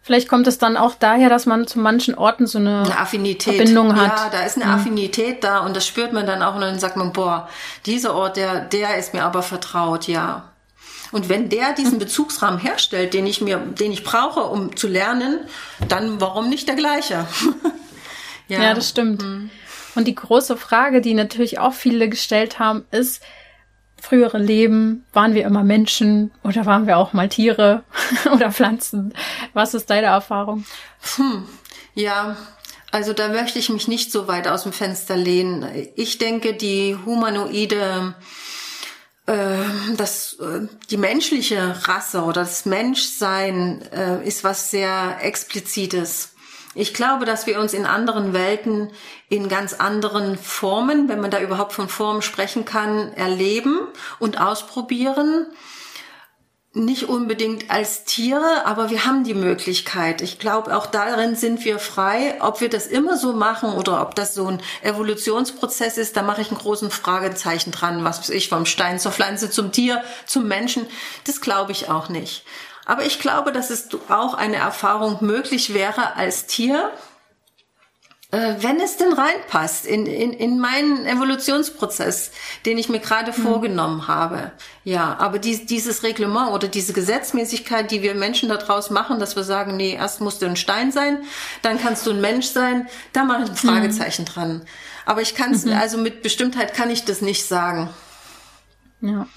Vielleicht 0.03 0.27
kommt 0.27 0.47
es 0.47 0.57
dann 0.57 0.75
auch 0.75 0.95
daher, 0.99 1.29
dass 1.29 1.45
man 1.45 1.65
zu 1.65 1.79
manchen 1.79 2.15
Orten 2.15 2.45
so 2.45 2.59
eine, 2.59 2.83
eine 2.83 2.99
Affinität. 2.99 3.55
Verbindung 3.55 3.95
hat. 3.95 4.17
Ja, 4.17 4.29
da 4.29 4.45
ist 4.45 4.57
eine 4.57 4.65
mhm. 4.65 4.71
Affinität 4.71 5.45
da 5.45 5.59
und 5.59 5.77
das 5.77 5.87
spürt 5.87 6.11
man 6.11 6.25
dann 6.25 6.43
auch 6.43 6.55
und 6.55 6.61
dann 6.61 6.77
sagt 6.77 6.97
man, 6.97 7.13
boah, 7.13 7.47
dieser 7.85 8.13
Ort, 8.13 8.35
der, 8.35 8.59
der 8.59 8.97
ist 8.97 9.13
mir 9.13 9.23
aber 9.23 9.41
vertraut, 9.43 10.07
ja. 10.09 10.43
Und 11.13 11.29
wenn 11.29 11.47
der 11.47 11.73
diesen 11.73 11.99
Bezugsrahmen 11.99 12.59
herstellt, 12.59 13.13
den 13.13 13.25
ich 13.25 13.39
mir, 13.39 13.57
den 13.57 13.91
ich 13.91 14.03
brauche, 14.03 14.41
um 14.41 14.75
zu 14.75 14.87
lernen, 14.87 15.39
dann 15.87 16.19
warum 16.19 16.49
nicht 16.49 16.67
der 16.67 16.75
gleiche? 16.75 17.27
ja. 18.49 18.61
ja. 18.61 18.73
das 18.73 18.89
stimmt. 18.89 19.21
Mhm. 19.21 19.49
Und 19.95 20.07
die 20.07 20.15
große 20.15 20.57
Frage, 20.57 21.01
die 21.01 21.13
natürlich 21.13 21.59
auch 21.59 21.73
viele 21.73 22.09
gestellt 22.09 22.59
haben, 22.59 22.85
ist, 22.91 23.21
frühere 24.01 24.37
Leben, 24.37 25.05
waren 25.13 25.33
wir 25.33 25.45
immer 25.45 25.63
Menschen 25.63 26.31
oder 26.43 26.65
waren 26.65 26.87
wir 26.87 26.97
auch 26.97 27.13
mal 27.13 27.29
Tiere 27.29 27.83
oder 28.33 28.51
Pflanzen? 28.51 29.13
Was 29.53 29.73
ist 29.73 29.89
deine 29.89 30.07
Erfahrung? 30.07 30.65
Hm, 31.15 31.47
ja, 31.93 32.35
also 32.91 33.13
da 33.13 33.29
möchte 33.29 33.59
ich 33.59 33.69
mich 33.69 33.87
nicht 33.87 34.11
so 34.11 34.27
weit 34.27 34.47
aus 34.47 34.63
dem 34.63 34.73
Fenster 34.73 35.15
lehnen. 35.15 35.65
Ich 35.95 36.17
denke, 36.17 36.53
die 36.53 36.97
humanoide, 37.05 38.13
das, 39.25 40.33
äh, 40.33 40.67
die 40.89 40.97
menschliche 40.97 41.75
Rasse 41.87 42.23
oder 42.23 42.41
das 42.41 42.65
Menschsein 42.65 43.81
äh, 43.91 44.27
ist 44.27 44.43
was 44.43 44.69
sehr 44.69 45.17
explizites. 45.21 46.33
Ich 46.75 46.93
glaube, 46.93 47.25
dass 47.25 47.45
wir 47.45 47.59
uns 47.59 47.73
in 47.73 47.85
anderen 47.85 48.33
Welten 48.33 48.91
in 49.29 49.47
ganz 49.47 49.73
anderen 49.73 50.37
Formen, 50.37 51.07
wenn 51.07 51.21
man 51.21 51.31
da 51.31 51.39
überhaupt 51.39 51.73
von 51.73 51.87
Formen 51.87 52.21
sprechen 52.21 52.65
kann, 52.65 53.13
erleben 53.13 53.79
und 54.19 54.41
ausprobieren. 54.41 55.47
Nicht 56.75 57.03
unbedingt 57.03 57.69
als 57.69 58.03
Tiere, 58.03 58.65
aber 58.65 58.89
wir 58.89 59.05
haben 59.05 59.23
die 59.23 59.35
Möglichkeit. 59.35 60.23
Ich 60.23 60.39
glaube, 60.39 60.75
auch 60.75 60.87
darin 60.87 61.35
sind 61.35 61.63
wir 61.65 61.77
frei. 61.77 62.35
Ob 62.39 62.61
wir 62.61 62.69
das 62.69 62.87
immer 62.87 63.15
so 63.15 63.33
machen 63.33 63.73
oder 63.73 64.01
ob 64.01 64.15
das 64.15 64.33
so 64.33 64.47
ein 64.47 64.59
Evolutionsprozess 64.81 65.99
ist, 65.99 66.17
da 66.17 66.23
mache 66.23 66.41
ich 66.41 66.49
einen 66.49 66.57
großen 66.57 66.89
Fragezeichen 66.89 67.69
dran. 67.69 68.03
Was 68.03 68.21
weiß 68.21 68.31
ich, 68.31 68.49
vom 68.49 68.65
Stein 68.65 68.97
zur 68.97 69.11
Pflanze, 69.11 69.51
zum 69.51 69.71
Tier, 69.71 70.03
zum 70.25 70.47
Menschen. 70.47 70.87
Das 71.27 71.41
glaube 71.41 71.73
ich 71.73 71.91
auch 71.91 72.09
nicht. 72.09 72.43
Aber 72.85 73.05
ich 73.05 73.19
glaube, 73.19 73.51
dass 73.51 73.69
es 73.69 73.89
auch 74.09 74.33
eine 74.33 74.55
Erfahrung 74.55 75.19
möglich 75.21 75.75
wäre 75.75 76.15
als 76.15 76.47
Tier, 76.47 76.91
äh, 78.33 78.55
wenn 78.63 78.79
es 78.79 78.97
denn 78.97 79.13
reinpasst 79.13 79.85
in, 79.85 80.07
in, 80.07 80.33
in 80.33 80.59
meinen 80.59 81.05
Evolutionsprozess, 81.05 82.31
den 82.65 82.79
ich 82.79 82.89
mir 82.89 82.99
gerade 82.99 83.31
mhm. 83.31 83.43
vorgenommen 83.43 84.07
habe. 84.07 84.51
Ja, 84.83 85.15
aber 85.19 85.37
die, 85.37 85.67
dieses 85.67 86.01
Reglement 86.01 86.51
oder 86.51 86.67
diese 86.67 86.93
Gesetzmäßigkeit, 86.93 87.91
die 87.91 88.01
wir 88.01 88.15
Menschen 88.15 88.49
daraus 88.49 88.89
machen, 88.89 89.19
dass 89.19 89.35
wir 89.35 89.43
sagen, 89.43 89.77
nee, 89.77 89.93
erst 89.93 90.19
musst 90.19 90.41
du 90.41 90.47
ein 90.47 90.55
Stein 90.55 90.91
sein, 90.91 91.19
dann 91.61 91.79
kannst 91.79 92.07
du 92.07 92.11
ein 92.11 92.21
Mensch 92.21 92.47
sein, 92.47 92.87
da 93.13 93.23
mache 93.23 93.43
ich 93.43 93.49
ein 93.51 93.55
Fragezeichen 93.55 94.23
mhm. 94.23 94.27
dran. 94.27 94.61
Aber 95.05 95.21
ich 95.21 95.35
kann 95.35 95.51
es, 95.51 95.65
mhm. 95.65 95.73
also 95.73 95.99
mit 95.99 96.23
Bestimmtheit 96.23 96.73
kann 96.73 96.89
ich 96.89 97.05
das 97.05 97.21
nicht 97.21 97.45
sagen. 97.45 97.89
Ja. 99.01 99.27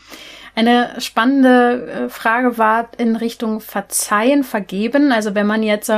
Eine 0.54 0.98
spannende 1.02 2.06
äh, 2.06 2.08
Frage 2.08 2.56
war 2.56 2.88
in 2.96 3.14
Richtung 3.14 3.60
Verzeihen, 3.60 4.42
Vergeben. 4.42 5.12
Also 5.12 5.34
wenn 5.34 5.46
man 5.46 5.62
jetzt 5.62 5.92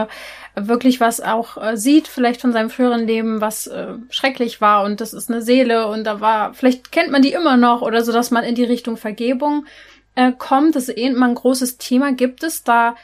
wirklich 0.67 1.01
was 1.01 1.21
auch 1.21 1.57
äh, 1.57 1.77
sieht, 1.77 2.09
vielleicht 2.09 2.41
von 2.41 2.53
seinem 2.53 2.71
früheren 2.71 3.07
Leben, 3.07 3.41
was 3.41 3.71
schrecklich 4.11 4.61
war 4.61 4.85
und 4.85 5.01
das 5.01 5.13
ist 5.13 5.31
eine 5.31 5.43
Seele 5.43 5.87
und 5.87 6.05
da 6.05 6.21
war, 6.21 6.55
vielleicht 6.55 6.91
kennt 6.91 7.11
man 7.11 7.23
die 7.23 7.33
immer 7.33 7.57
noch 7.57 7.83
oder 7.83 8.03
so, 8.03 8.13
dass 8.13 8.31
man 8.31 8.45
in 8.45 8.55
die 8.55 8.65
Richtung 8.65 8.97
Vergebung 8.97 9.67
kommt. 10.39 10.75
Das 10.75 10.89
ist 10.89 10.99
eh 10.99 11.07
immer 11.07 11.27
ein 11.27 11.37
großes 11.37 11.79
Thema. 11.79 12.13
Gibt 12.13 12.43
es 12.43 12.65
da 12.65 12.97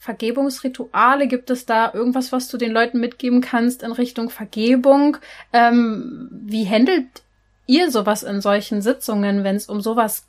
Vergebungsrituale? 0.00 1.28
Gibt 1.28 1.50
es 1.50 1.66
da 1.66 1.92
irgendwas, 1.94 2.32
was 2.32 2.48
du 2.48 2.56
den 2.56 2.72
Leuten 2.72 2.98
mitgeben 2.98 3.40
kannst 3.40 3.84
in 3.84 3.92
Richtung 3.92 4.28
Vergebung? 4.28 5.18
Ähm, 5.52 6.28
wie 6.32 6.68
handelt 6.68 7.06
ihr 7.68 7.92
sowas 7.92 8.24
in 8.24 8.40
solchen 8.40 8.82
Sitzungen, 8.82 9.44
wenn 9.44 9.54
es 9.54 9.68
um 9.68 9.80
sowas 9.80 10.24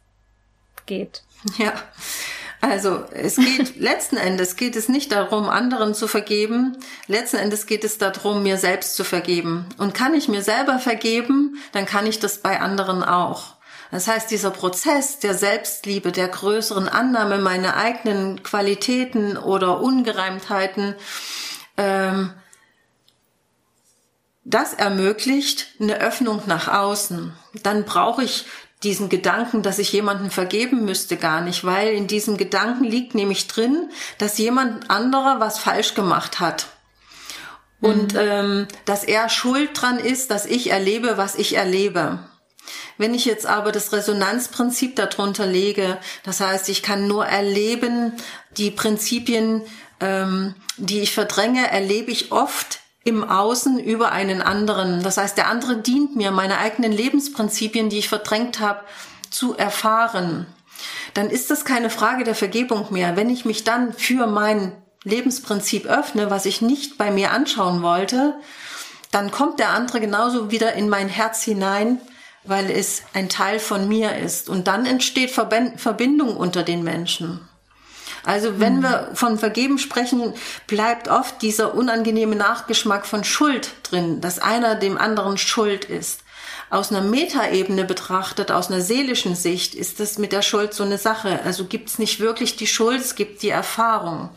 geht. 0.86 1.24
Ja. 1.58 1.74
Also 2.62 3.06
es 3.12 3.38
geht 3.38 3.76
letzten 3.80 4.18
Endes 4.18 4.56
geht 4.56 4.76
es 4.76 4.90
nicht 4.90 5.12
darum, 5.12 5.50
anderen 5.50 5.94
zu 5.94 6.08
vergeben. 6.08 6.78
Letzten 7.08 7.38
Endes 7.38 7.66
geht 7.66 7.84
es 7.84 7.98
darum, 7.98 8.44
mir 8.44 8.58
selbst 8.58 8.96
zu 8.96 9.04
vergeben. 9.04 9.66
Und 9.78 9.94
kann 9.94 10.14
ich 10.14 10.28
mir 10.28 10.42
selber 10.42 10.80
vergeben, 10.80 11.58
dann 11.72 11.86
kann 11.86 12.06
ich 12.06 12.20
das 12.20 12.40
bei 12.40 12.60
anderen 12.60 13.04
auch. 13.04 13.56
Das 13.92 14.08
heißt, 14.08 14.30
dieser 14.30 14.52
Prozess 14.52 15.20
der 15.20 15.34
Selbstliebe, 15.34 16.12
der 16.12 16.28
größeren 16.28 16.88
Annahme 16.88 17.40
meiner 17.40 17.76
eigenen 17.76 18.44
Qualitäten 18.44 19.36
oder 19.36 19.82
Ungereimtheiten, 19.82 20.96
ähm, 21.78 22.34
das 24.44 24.74
ermöglicht 24.74 25.68
eine 25.80 26.00
Öffnung 26.00 26.42
nach 26.46 26.68
außen. 26.68 27.34
Dann 27.64 27.84
brauche 27.86 28.24
ich 28.24 28.46
diesen 28.84 29.10
Gedanken, 29.10 29.62
dass 29.62 29.80
ich 29.80 29.92
jemanden 29.92 30.32
vergeben 30.32 30.86
müsste, 30.86 31.18
gar 31.18 31.42
nicht, 31.42 31.66
weil 31.66 31.90
in 31.90 32.08
diesem 32.08 32.38
Gedanken 32.38 32.86
liegt 32.86 33.14
nämlich 33.14 33.48
drin, 33.48 33.90
dass 34.18 34.38
jemand 34.38 34.90
anderer 34.90 35.40
was 35.40 35.60
falsch 35.60 35.96
gemacht 35.96 36.40
hat. 36.40 36.68
Und 37.82 38.14
mhm. 38.14 38.20
ähm, 38.20 38.68
dass 38.86 39.04
er 39.04 39.30
schuld 39.30 39.70
dran 39.74 40.00
ist, 40.00 40.32
dass 40.32 40.46
ich 40.46 40.70
erlebe, 40.70 41.18
was 41.18 41.36
ich 41.36 41.56
erlebe. 41.56 42.20
Wenn 42.98 43.14
ich 43.14 43.26
jetzt 43.26 43.46
aber 43.46 43.72
das 43.72 43.94
Resonanzprinzip 43.94 44.96
darunter 44.96 45.46
lege, 45.46 45.98
das 46.24 46.42
heißt, 46.42 46.68
ich 46.70 46.84
kann 46.84 47.08
nur 47.08 47.26
erleben, 47.26 48.14
die 48.58 48.72
Prinzipien, 48.72 49.62
ähm, 50.02 50.56
die 50.78 51.00
ich 51.00 51.14
verdränge, 51.14 51.70
erlebe 51.72 52.12
ich 52.12 52.32
oft 52.32 52.80
im 53.10 53.30
Außen 53.30 53.80
über 53.80 54.12
einen 54.12 54.42
anderen. 54.42 55.04
Das 55.04 55.18
heißt, 55.18 55.38
der 55.38 55.48
andere 55.48 55.78
dient 55.78 56.16
mir, 56.16 56.32
meine 56.32 56.60
eigenen 56.60 56.92
Lebensprinzipien, 56.92 57.90
die 57.90 57.98
ich 58.00 58.08
verdrängt 58.08 58.60
habe, 58.60 58.82
zu 59.30 59.58
erfahren. 59.58 60.46
Dann 61.14 61.30
ist 61.30 61.52
das 61.52 61.66
keine 61.66 61.90
Frage 61.90 62.24
der 62.24 62.36
Vergebung 62.36 62.88
mehr. 62.92 63.18
Wenn 63.18 63.30
ich 63.30 63.44
mich 63.44 63.64
dann 63.64 63.94
für 63.94 64.28
mein 64.28 64.72
Lebensprinzip 65.04 65.86
öffne, 65.86 66.30
was 66.30 66.46
ich 66.46 66.62
nicht 66.62 66.98
bei 66.98 67.12
mir 67.12 67.32
anschauen 67.32 67.82
wollte, 67.82 68.36
dann 69.12 69.32
kommt 69.32 69.60
der 69.60 69.72
andere 69.72 70.00
genauso 70.00 70.52
wieder 70.52 70.74
in 70.74 70.88
mein 70.88 71.10
Herz 71.10 71.44
hinein, 71.44 72.00
weil 72.44 72.70
es 72.70 73.04
ein 73.14 73.28
Teil 73.28 73.60
von 73.60 73.88
mir 73.88 74.16
ist. 74.18 74.50
Und 74.50 74.68
dann 74.68 74.86
entsteht 74.86 75.32
Verbindung 75.32 76.38
unter 76.38 76.64
den 76.64 76.84
Menschen. 76.84 77.49
Also 78.24 78.60
wenn 78.60 78.78
mhm. 78.78 78.84
wir 78.84 79.12
von 79.14 79.38
Vergeben 79.38 79.78
sprechen, 79.78 80.34
bleibt 80.68 81.08
oft 81.08 81.42
dieser 81.42 81.76
unangenehme 81.76 82.36
Nachgeschmack 82.36 83.06
von 83.06 83.24
Schuld 83.24 83.72
drin, 83.84 84.22
dass 84.22 84.40
einer 84.40 84.76
dem 84.76 84.98
anderen 84.98 85.38
schuld 85.38 85.86
ist. 85.86 86.22
Aus 86.70 86.92
einer 86.92 87.02
Metaebene 87.02 87.84
betrachtet, 87.84 88.52
aus 88.52 88.70
einer 88.70 88.82
seelischen 88.82 89.36
Sicht, 89.36 89.74
ist 89.74 90.00
das 90.00 90.18
mit 90.20 90.32
der 90.32 90.44
Schuld 90.44 90.74
so 90.74 90.84
eine 90.84 91.00
Sache. 91.00 91.40
Also 91.44 91.66
gibt 91.66 91.90
es 91.90 91.98
nicht 91.98 92.20
wirklich 92.20 92.58
die 92.58 92.68
Schuld, 92.68 93.02
es 93.02 93.16
gibt 93.16 93.42
die 93.42 93.50
Erfahrung. 93.50 94.30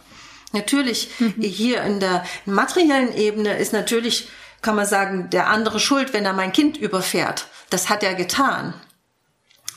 Natürlich, 0.53 1.11
mhm. 1.18 1.35
hier 1.41 1.83
in 1.83 2.01
der 2.01 2.24
materiellen 2.47 3.14
Ebene 3.14 3.57
ist 3.59 3.72
natürlich, 3.72 4.28
kann 4.62 4.76
man 4.76 4.87
sagen, 4.87 5.28
der 5.30 5.49
andere 5.49 5.80
schuld, 5.80 6.12
wenn 6.12 6.24
er 6.24 6.33
mein 6.33 6.53
Kind 6.53 6.76
überfährt. 6.76 7.47
Das 7.70 7.89
hat 7.89 8.03
er 8.03 8.14
getan. 8.14 8.74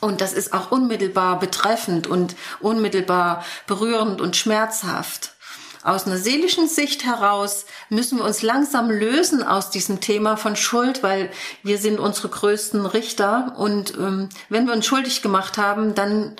Und 0.02 0.22
das 0.22 0.34
ist 0.34 0.54
auch 0.54 0.72
unmittelbar 0.72 1.40
betreffend 1.40 2.08
und 2.08 2.36
unmittelbar 2.60 3.44
berührend 3.68 4.22
und 4.22 4.36
schmerzhaft. 4.36 5.32
Aus 5.86 6.08
einer 6.08 6.18
seelischen 6.18 6.68
Sicht 6.68 7.06
heraus 7.06 7.66
müssen 7.90 8.18
wir 8.18 8.26
uns 8.26 8.42
langsam 8.42 8.90
lösen 8.90 9.44
aus 9.44 9.70
diesem 9.70 10.02
Thema 10.02 10.36
von 10.36 10.56
Schuld, 10.56 11.04
weil 11.04 11.30
wir 11.62 11.78
sind 11.78 12.00
unsere 12.00 12.30
größten 12.30 12.88
Richter. 12.88 13.54
Und 13.58 13.94
ähm, 13.96 14.30
wenn 14.50 14.66
wir 14.66 14.74
uns 14.74 14.88
schuldig 14.88 15.22
gemacht 15.22 15.60
haben, 15.60 15.94
dann 15.94 16.38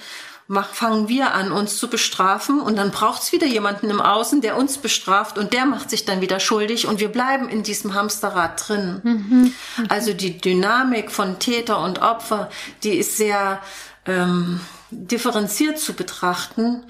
fangen 0.48 1.08
wir 1.08 1.34
an, 1.34 1.52
uns 1.52 1.78
zu 1.78 1.90
bestrafen 1.90 2.60
und 2.60 2.76
dann 2.76 2.92
braucht 2.92 3.24
es 3.24 3.32
wieder 3.32 3.48
jemanden 3.48 3.90
im 3.90 4.00
Außen, 4.00 4.42
der 4.42 4.58
uns 4.58 4.78
bestraft 4.78 5.38
und 5.38 5.54
der 5.54 5.66
macht 5.66 5.90
sich 5.90 6.06
dann 6.06 6.22
wieder 6.22 6.40
schuldig 6.40 6.86
und 6.88 7.00
wir 7.00 7.10
bleiben 7.10 7.50
in 7.50 7.64
diesem 7.64 7.96
Hamsterrad 7.96 8.68
drin. 8.68 9.02
Mhm. 9.04 9.54
Also 9.90 10.14
die 10.14 10.38
Dynamik 10.38 11.12
von 11.12 11.40
Täter 11.40 11.80
und 11.80 12.02
Opfer, 12.02 12.50
die 12.84 12.96
ist 12.96 13.18
sehr 13.18 13.60
ähm, 14.06 14.60
differenziert 14.92 15.80
zu 15.80 15.94
betrachten 15.94 16.84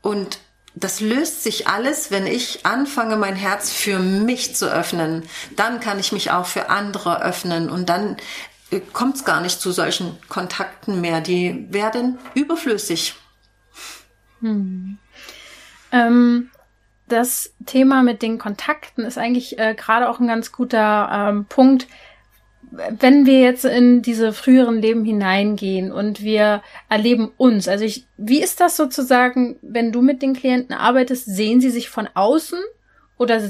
und 0.00 0.38
das 0.74 1.00
löst 1.00 1.42
sich 1.42 1.68
alles, 1.68 2.10
wenn 2.10 2.26
ich 2.26 2.64
anfange, 2.64 3.16
mein 3.16 3.36
Herz 3.36 3.70
für 3.70 3.98
mich 3.98 4.56
zu 4.56 4.72
öffnen. 4.72 5.24
Dann 5.54 5.80
kann 5.80 5.98
ich 5.98 6.12
mich 6.12 6.30
auch 6.30 6.46
für 6.46 6.70
andere 6.70 7.22
öffnen 7.22 7.68
und 7.68 7.90
dann 7.90 8.16
kommt 8.80 9.16
es 9.16 9.24
gar 9.24 9.40
nicht 9.40 9.60
zu 9.60 9.72
solchen 9.72 10.16
Kontakten 10.28 11.00
mehr. 11.00 11.20
Die 11.20 11.66
werden 11.70 12.18
überflüssig. 12.34 13.14
Hm. 14.40 14.98
Ähm, 15.92 16.50
das 17.08 17.52
Thema 17.66 18.02
mit 18.02 18.22
den 18.22 18.38
Kontakten 18.38 19.04
ist 19.04 19.18
eigentlich 19.18 19.58
äh, 19.58 19.74
gerade 19.74 20.08
auch 20.08 20.18
ein 20.18 20.26
ganz 20.26 20.52
guter 20.52 21.10
ähm, 21.12 21.44
Punkt. 21.46 21.86
Wenn 22.70 23.26
wir 23.26 23.40
jetzt 23.40 23.66
in 23.66 24.00
diese 24.00 24.32
früheren 24.32 24.80
Leben 24.80 25.04
hineingehen 25.04 25.92
und 25.92 26.22
wir 26.22 26.62
erleben 26.88 27.30
uns, 27.36 27.68
also 27.68 27.84
ich, 27.84 28.06
wie 28.16 28.42
ist 28.42 28.60
das 28.60 28.78
sozusagen, 28.78 29.58
wenn 29.60 29.92
du 29.92 30.00
mit 30.00 30.22
den 30.22 30.32
Klienten 30.32 30.74
arbeitest, 30.74 31.26
sehen 31.26 31.60
sie 31.60 31.70
sich 31.70 31.90
von 31.90 32.08
außen 32.14 32.58
oder 33.18 33.42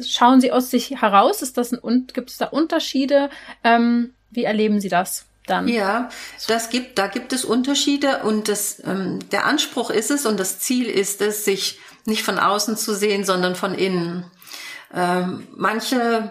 schauen 0.00 0.40
sie 0.40 0.52
aus 0.52 0.70
sich 0.70 1.02
heraus? 1.02 1.42
Ist 1.42 1.58
das 1.58 1.72
ein, 1.72 2.06
gibt 2.14 2.30
es 2.30 2.38
da 2.38 2.46
Unterschiede? 2.46 3.28
Ähm, 3.62 4.14
wie 4.32 4.44
erleben 4.44 4.80
Sie 4.80 4.88
das? 4.88 5.26
Dann. 5.46 5.66
Ja, 5.66 6.08
das 6.46 6.70
gibt, 6.70 6.98
da 6.98 7.08
gibt 7.08 7.32
es 7.32 7.44
Unterschiede 7.44 8.22
und 8.22 8.48
das, 8.48 8.80
ähm, 8.84 9.18
der 9.30 9.44
Anspruch 9.44 9.90
ist 9.90 10.12
es 10.12 10.24
und 10.24 10.38
das 10.38 10.60
Ziel 10.60 10.88
ist 10.88 11.20
es, 11.20 11.44
sich 11.44 11.80
nicht 12.04 12.22
von 12.22 12.38
außen 12.38 12.76
zu 12.76 12.94
sehen, 12.94 13.24
sondern 13.24 13.56
von 13.56 13.74
innen. 13.74 14.24
Ähm, 14.94 15.48
manche 15.50 16.30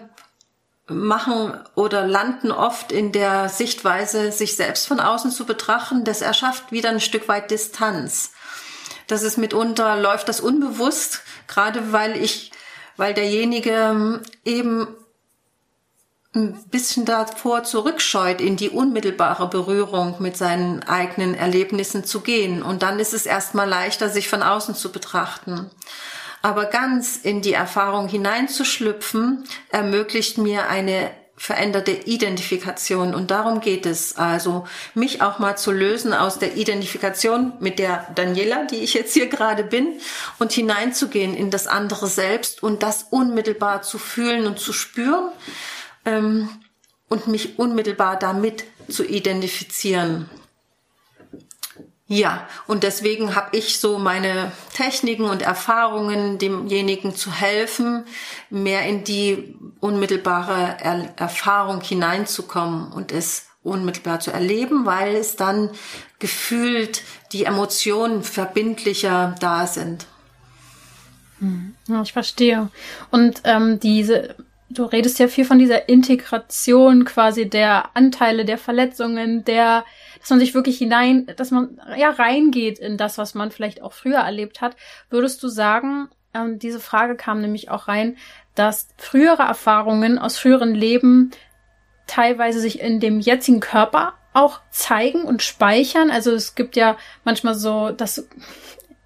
machen 0.86 1.58
oder 1.74 2.06
landen 2.06 2.50
oft 2.50 2.90
in 2.90 3.12
der 3.12 3.48
Sichtweise, 3.48 4.32
sich 4.32 4.56
selbst 4.56 4.86
von 4.86 5.00
außen 5.00 5.30
zu 5.30 5.44
betrachten. 5.44 6.04
Das 6.04 6.22
erschafft 6.22 6.72
wieder 6.72 6.90
ein 6.90 7.00
Stück 7.00 7.28
weit 7.28 7.50
Distanz. 7.50 8.32
Das 9.06 9.22
ist 9.22 9.36
mitunter 9.36 9.96
läuft 9.96 10.28
das 10.28 10.40
unbewusst, 10.40 11.22
gerade 11.48 11.92
weil 11.92 12.16
ich, 12.16 12.50
weil 12.96 13.14
derjenige 13.14 14.22
eben 14.44 14.88
ein 16.34 16.54
bisschen 16.70 17.04
davor 17.04 17.62
zurückscheut, 17.62 18.40
in 18.40 18.56
die 18.56 18.70
unmittelbare 18.70 19.48
Berührung 19.48 20.16
mit 20.18 20.36
seinen 20.36 20.82
eigenen 20.82 21.34
Erlebnissen 21.34 22.04
zu 22.04 22.20
gehen. 22.20 22.62
Und 22.62 22.82
dann 22.82 22.98
ist 22.98 23.12
es 23.12 23.26
erstmal 23.26 23.68
leichter, 23.68 24.08
sich 24.08 24.28
von 24.28 24.42
außen 24.42 24.74
zu 24.74 24.90
betrachten. 24.90 25.70
Aber 26.40 26.64
ganz 26.66 27.16
in 27.16 27.42
die 27.42 27.52
Erfahrung 27.52 28.08
hineinzuschlüpfen, 28.08 29.44
ermöglicht 29.68 30.38
mir 30.38 30.68
eine 30.68 31.10
veränderte 31.36 31.90
Identifikation. 31.90 33.14
Und 33.14 33.30
darum 33.30 33.60
geht 33.60 33.84
es 33.84 34.16
also, 34.16 34.66
mich 34.94 35.22
auch 35.22 35.38
mal 35.38 35.56
zu 35.56 35.70
lösen 35.70 36.14
aus 36.14 36.38
der 36.38 36.56
Identifikation 36.56 37.52
mit 37.60 37.78
der 37.78 38.06
Daniela, 38.14 38.64
die 38.64 38.76
ich 38.76 38.94
jetzt 38.94 39.12
hier 39.12 39.28
gerade 39.28 39.64
bin, 39.64 40.00
und 40.38 40.52
hineinzugehen 40.52 41.34
in 41.34 41.50
das 41.50 41.66
andere 41.66 42.06
Selbst 42.06 42.62
und 42.62 42.82
das 42.82 43.06
unmittelbar 43.10 43.82
zu 43.82 43.98
fühlen 43.98 44.46
und 44.46 44.58
zu 44.58 44.72
spüren 44.72 45.30
ähm, 46.04 46.48
und 47.08 47.28
mich 47.28 47.58
unmittelbar 47.58 48.18
damit 48.18 48.64
zu 48.88 49.04
identifizieren. 49.04 50.28
Ja, 52.06 52.46
und 52.66 52.82
deswegen 52.82 53.34
habe 53.34 53.56
ich 53.56 53.80
so 53.80 53.98
meine 53.98 54.52
Techniken 54.74 55.24
und 55.24 55.40
Erfahrungen, 55.40 56.36
demjenigen 56.36 57.14
zu 57.14 57.32
helfen, 57.32 58.04
mehr 58.50 58.84
in 58.86 59.02
die 59.02 59.56
unmittelbare 59.80 60.76
er 60.78 61.14
Erfahrung 61.16 61.80
hineinzukommen 61.80 62.92
und 62.92 63.12
es 63.12 63.46
unmittelbar 63.62 64.20
zu 64.20 64.30
erleben, 64.30 64.84
weil 64.84 65.16
es 65.16 65.36
dann 65.36 65.70
gefühlt 66.18 67.02
die 67.32 67.44
Emotionen 67.44 68.22
verbindlicher 68.22 69.34
da 69.40 69.66
sind. 69.66 70.06
Hm. 71.38 71.74
Ja, 71.88 72.02
ich 72.02 72.12
verstehe. 72.12 72.68
Und 73.10 73.40
ähm, 73.44 73.80
diese 73.80 74.36
du 74.72 74.84
redest 74.84 75.18
ja 75.18 75.28
viel 75.28 75.44
von 75.44 75.58
dieser 75.58 75.88
Integration 75.88 77.04
quasi 77.04 77.48
der 77.48 77.96
Anteile, 77.96 78.44
der 78.44 78.58
Verletzungen, 78.58 79.44
der, 79.44 79.84
dass 80.20 80.30
man 80.30 80.38
sich 80.38 80.54
wirklich 80.54 80.78
hinein, 80.78 81.26
dass 81.36 81.50
man 81.50 81.80
ja 81.96 82.10
reingeht 82.10 82.78
in 82.78 82.96
das, 82.96 83.18
was 83.18 83.34
man 83.34 83.50
vielleicht 83.50 83.82
auch 83.82 83.92
früher 83.92 84.18
erlebt 84.18 84.60
hat. 84.60 84.76
Würdest 85.10 85.42
du 85.42 85.48
sagen, 85.48 86.08
ähm, 86.34 86.58
diese 86.58 86.80
Frage 86.80 87.16
kam 87.16 87.40
nämlich 87.40 87.70
auch 87.70 87.88
rein, 87.88 88.16
dass 88.54 88.88
frühere 88.96 89.42
Erfahrungen 89.42 90.18
aus 90.18 90.38
früheren 90.38 90.74
Leben 90.74 91.30
teilweise 92.06 92.60
sich 92.60 92.80
in 92.80 93.00
dem 93.00 93.20
jetzigen 93.20 93.60
Körper 93.60 94.14
auch 94.34 94.60
zeigen 94.70 95.24
und 95.24 95.42
speichern. 95.42 96.10
Also 96.10 96.32
es 96.32 96.54
gibt 96.54 96.76
ja 96.76 96.96
manchmal 97.24 97.54
so, 97.54 97.90
dass 97.90 98.26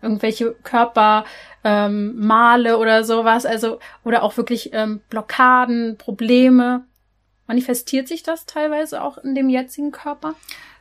irgendwelche 0.03 0.53
Körper 0.63 1.25
ähm, 1.67 2.15
Male 2.17 2.79
oder 2.79 3.03
sowas, 3.03 3.45
also 3.45 3.81
oder 4.05 4.23
auch 4.23 4.37
wirklich 4.37 4.71
ähm, 4.73 5.01
Blockaden, 5.11 5.99
Probleme. 5.99 6.85
Manifestiert 7.49 8.07
sich 8.07 8.23
das 8.23 8.47
teilweise 8.47 9.03
auch 9.03 9.19
in 9.19 9.35
dem 9.35 9.49
jetzigen 9.49 9.91
Körper? 9.91 10.35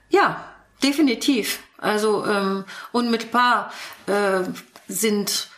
Ja, 0.09 0.45
definitiv. 0.83 1.63
Also 1.79 2.23
ähm, 2.25 2.65
unmittelbar 2.91 3.71
äh, 4.05 4.43
sind 4.87 5.49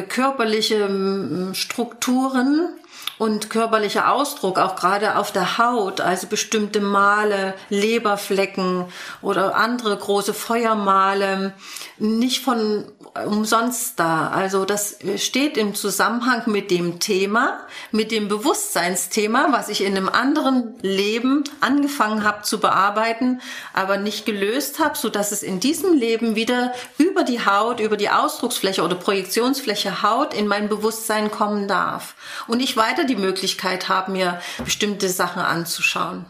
körperliche 0.00 1.52
Strukturen 1.52 2.70
und 3.18 3.50
körperlicher 3.50 4.12
Ausdruck, 4.12 4.58
auch 4.58 4.74
gerade 4.74 5.16
auf 5.16 5.30
der 5.30 5.58
Haut, 5.58 6.00
also 6.00 6.26
bestimmte 6.26 6.80
Male, 6.80 7.54
Leberflecken 7.68 8.86
oder 9.20 9.54
andere 9.54 9.96
große 9.96 10.34
Feuermale, 10.34 11.54
nicht 11.98 12.42
von 12.42 12.84
umsonst 13.26 14.00
da. 14.00 14.28
Also 14.30 14.64
das 14.64 14.98
steht 15.18 15.56
im 15.56 15.74
Zusammenhang 15.74 16.42
mit 16.46 16.70
dem 16.70 16.98
Thema, 16.98 17.60
mit 17.90 18.10
dem 18.10 18.28
Bewusstseinsthema, 18.28 19.48
was 19.50 19.68
ich 19.68 19.84
in 19.84 19.96
einem 19.96 20.08
anderen 20.08 20.74
Leben 20.82 21.44
angefangen 21.60 22.24
habe 22.24 22.42
zu 22.42 22.58
bearbeiten, 22.58 23.40
aber 23.74 23.98
nicht 23.98 24.24
gelöst 24.24 24.78
habe, 24.78 24.96
so 24.96 25.10
dass 25.10 25.30
es 25.30 25.42
in 25.42 25.60
diesem 25.60 25.94
Leben 25.94 26.34
wieder 26.34 26.72
über 26.98 27.22
die 27.22 27.44
Haut, 27.44 27.80
über 27.80 27.96
die 27.96 28.10
Ausdrucksfläche 28.10 28.82
oder 28.82 28.96
Projektionsfläche 28.96 29.81
Haut 29.90 30.34
in 30.34 30.46
mein 30.46 30.68
Bewusstsein 30.68 31.30
kommen 31.30 31.68
darf. 31.68 32.14
Und 32.46 32.60
ich 32.60 32.76
weiter 32.76 33.04
die 33.04 33.16
Möglichkeit 33.16 33.88
habe, 33.88 34.12
mir 34.12 34.40
bestimmte 34.64 35.08
Sachen 35.08 35.42
anzuschauen. 35.42 36.26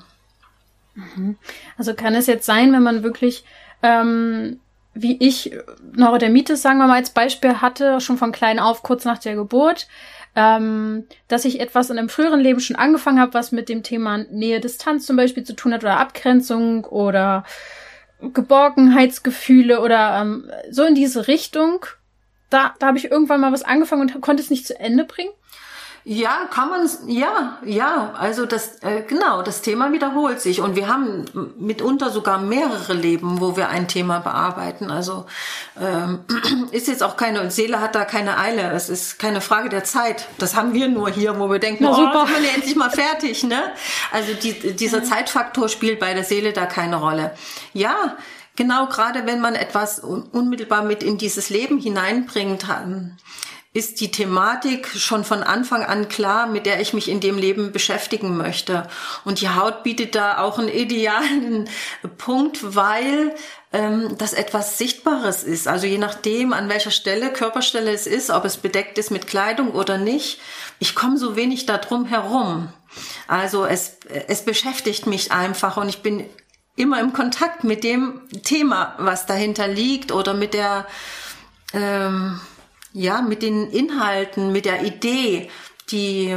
Mhm. 0.94 1.36
Also 1.76 1.94
kann 1.94 2.14
es 2.14 2.26
jetzt 2.26 2.46
sein, 2.46 2.72
wenn 2.72 2.82
man 2.82 3.02
wirklich 3.02 3.44
ähm, 3.82 4.60
wie 4.94 5.16
ich 5.20 5.52
Neurodermitis, 5.94 6.62
sagen 6.62 6.78
wir 6.78 6.86
mal 6.86 6.96
als 6.96 7.10
Beispiel 7.10 7.60
hatte, 7.60 8.00
schon 8.00 8.18
von 8.18 8.32
klein 8.32 8.58
auf, 8.58 8.82
kurz 8.82 9.04
nach 9.04 9.18
der 9.18 9.34
Geburt, 9.34 9.88
ähm, 10.34 11.06
dass 11.28 11.44
ich 11.44 11.60
etwas 11.60 11.90
in 11.90 11.98
einem 11.98 12.08
früheren 12.08 12.40
Leben 12.40 12.60
schon 12.60 12.76
angefangen 12.76 13.20
habe, 13.20 13.34
was 13.34 13.52
mit 13.52 13.68
dem 13.68 13.82
Thema 13.82 14.18
Nähe, 14.18 14.60
Distanz 14.60 15.06
zum 15.06 15.16
Beispiel 15.16 15.44
zu 15.44 15.54
tun 15.54 15.72
hat 15.72 15.82
oder 15.82 15.98
Abgrenzung 15.98 16.84
oder 16.84 17.44
Geborgenheitsgefühle 18.20 19.80
oder 19.80 20.20
ähm, 20.20 20.50
so 20.70 20.84
in 20.84 20.94
diese 20.94 21.26
Richtung. 21.26 21.84
Da, 22.52 22.74
da 22.78 22.88
habe 22.88 22.98
ich 22.98 23.10
irgendwann 23.10 23.40
mal 23.40 23.52
was 23.52 23.62
angefangen 23.62 24.02
und 24.02 24.20
konnte 24.20 24.42
es 24.42 24.50
nicht 24.50 24.66
zu 24.66 24.78
Ende 24.78 25.04
bringen. 25.04 25.32
Ja, 26.04 26.48
kann 26.52 26.68
man, 26.68 26.88
ja, 27.06 27.58
ja, 27.64 28.12
also 28.18 28.44
das, 28.44 28.82
äh, 28.82 29.02
genau, 29.06 29.42
das 29.42 29.62
Thema 29.62 29.92
wiederholt 29.92 30.40
sich 30.40 30.60
und 30.60 30.74
wir 30.74 30.88
haben 30.88 31.26
mitunter 31.60 32.10
sogar 32.10 32.38
mehrere 32.38 32.92
Leben, 32.92 33.40
wo 33.40 33.56
wir 33.56 33.68
ein 33.68 33.86
Thema 33.86 34.18
bearbeiten. 34.18 34.90
Also 34.90 35.26
ähm, 35.80 36.24
ist 36.72 36.88
jetzt 36.88 37.04
auch 37.04 37.16
keine, 37.16 37.48
Seele 37.52 37.80
hat 37.80 37.94
da 37.94 38.04
keine 38.04 38.36
Eile, 38.36 38.72
es 38.72 38.88
ist 38.88 39.20
keine 39.20 39.40
Frage 39.40 39.68
der 39.68 39.84
Zeit. 39.84 40.26
Das 40.38 40.56
haben 40.56 40.74
wir 40.74 40.88
nur 40.88 41.08
hier, 41.08 41.38
wo 41.38 41.48
wir 41.48 41.60
denken, 41.60 41.84
Na, 41.84 41.94
super. 41.94 42.24
oh, 42.24 42.26
sind 42.26 42.42
wir 42.42 42.48
ja 42.48 42.54
endlich 42.56 42.74
mal 42.74 42.90
fertig, 42.90 43.44
ne? 43.44 43.62
Also 44.10 44.34
die, 44.34 44.74
dieser 44.74 45.04
Zeitfaktor 45.04 45.68
spielt 45.68 46.00
bei 46.00 46.14
der 46.14 46.24
Seele 46.24 46.52
da 46.52 46.66
keine 46.66 46.96
Rolle. 46.96 47.30
Ja, 47.74 48.16
genau, 48.56 48.86
gerade 48.86 49.26
wenn 49.26 49.40
man 49.40 49.54
etwas 49.54 49.98
unmittelbar 49.98 50.82
mit 50.82 51.02
in 51.02 51.18
dieses 51.18 51.50
Leben 51.50 51.78
hineinbringt, 51.78 52.66
ist 53.74 54.02
die 54.02 54.10
Thematik 54.10 54.86
schon 54.86 55.24
von 55.24 55.42
Anfang 55.42 55.82
an 55.82 56.08
klar, 56.08 56.46
mit 56.46 56.66
der 56.66 56.80
ich 56.80 56.92
mich 56.92 57.08
in 57.08 57.20
dem 57.20 57.38
Leben 57.38 57.72
beschäftigen 57.72 58.36
möchte. 58.36 58.86
Und 59.24 59.40
die 59.40 59.48
Haut 59.48 59.82
bietet 59.82 60.14
da 60.14 60.38
auch 60.38 60.58
einen 60.58 60.68
idealen 60.68 61.70
Punkt, 62.18 62.74
weil 62.76 63.34
ähm, 63.72 64.14
das 64.18 64.34
etwas 64.34 64.76
Sichtbares 64.76 65.42
ist. 65.42 65.68
Also 65.68 65.86
je 65.86 65.96
nachdem, 65.96 66.52
an 66.52 66.68
welcher 66.68 66.90
Stelle, 66.90 67.32
Körperstelle 67.32 67.90
es 67.90 68.06
ist, 68.06 68.28
ob 68.28 68.44
es 68.44 68.58
bedeckt 68.58 68.98
ist 68.98 69.10
mit 69.10 69.26
Kleidung 69.26 69.72
oder 69.72 69.96
nicht, 69.96 70.38
ich 70.78 70.94
komme 70.94 71.16
so 71.16 71.34
wenig 71.34 71.64
darum 71.64 72.04
herum. 72.04 72.68
Also 73.26 73.64
es, 73.64 73.96
es 74.28 74.44
beschäftigt 74.44 75.06
mich 75.06 75.32
einfach 75.32 75.78
und 75.78 75.88
ich 75.88 76.02
bin 76.02 76.28
immer 76.76 77.00
im 77.00 77.12
Kontakt 77.12 77.64
mit 77.64 77.84
dem 77.84 78.20
Thema, 78.42 78.94
was 78.98 79.26
dahinter 79.26 79.68
liegt 79.68 80.12
oder 80.12 80.34
mit 80.34 80.54
der 80.54 80.86
ähm, 81.74 82.40
ja, 82.92 83.22
mit 83.22 83.42
den 83.42 83.70
Inhalten, 83.70 84.52
mit 84.52 84.64
der 84.64 84.82
Idee, 84.82 85.50
die 85.90 86.36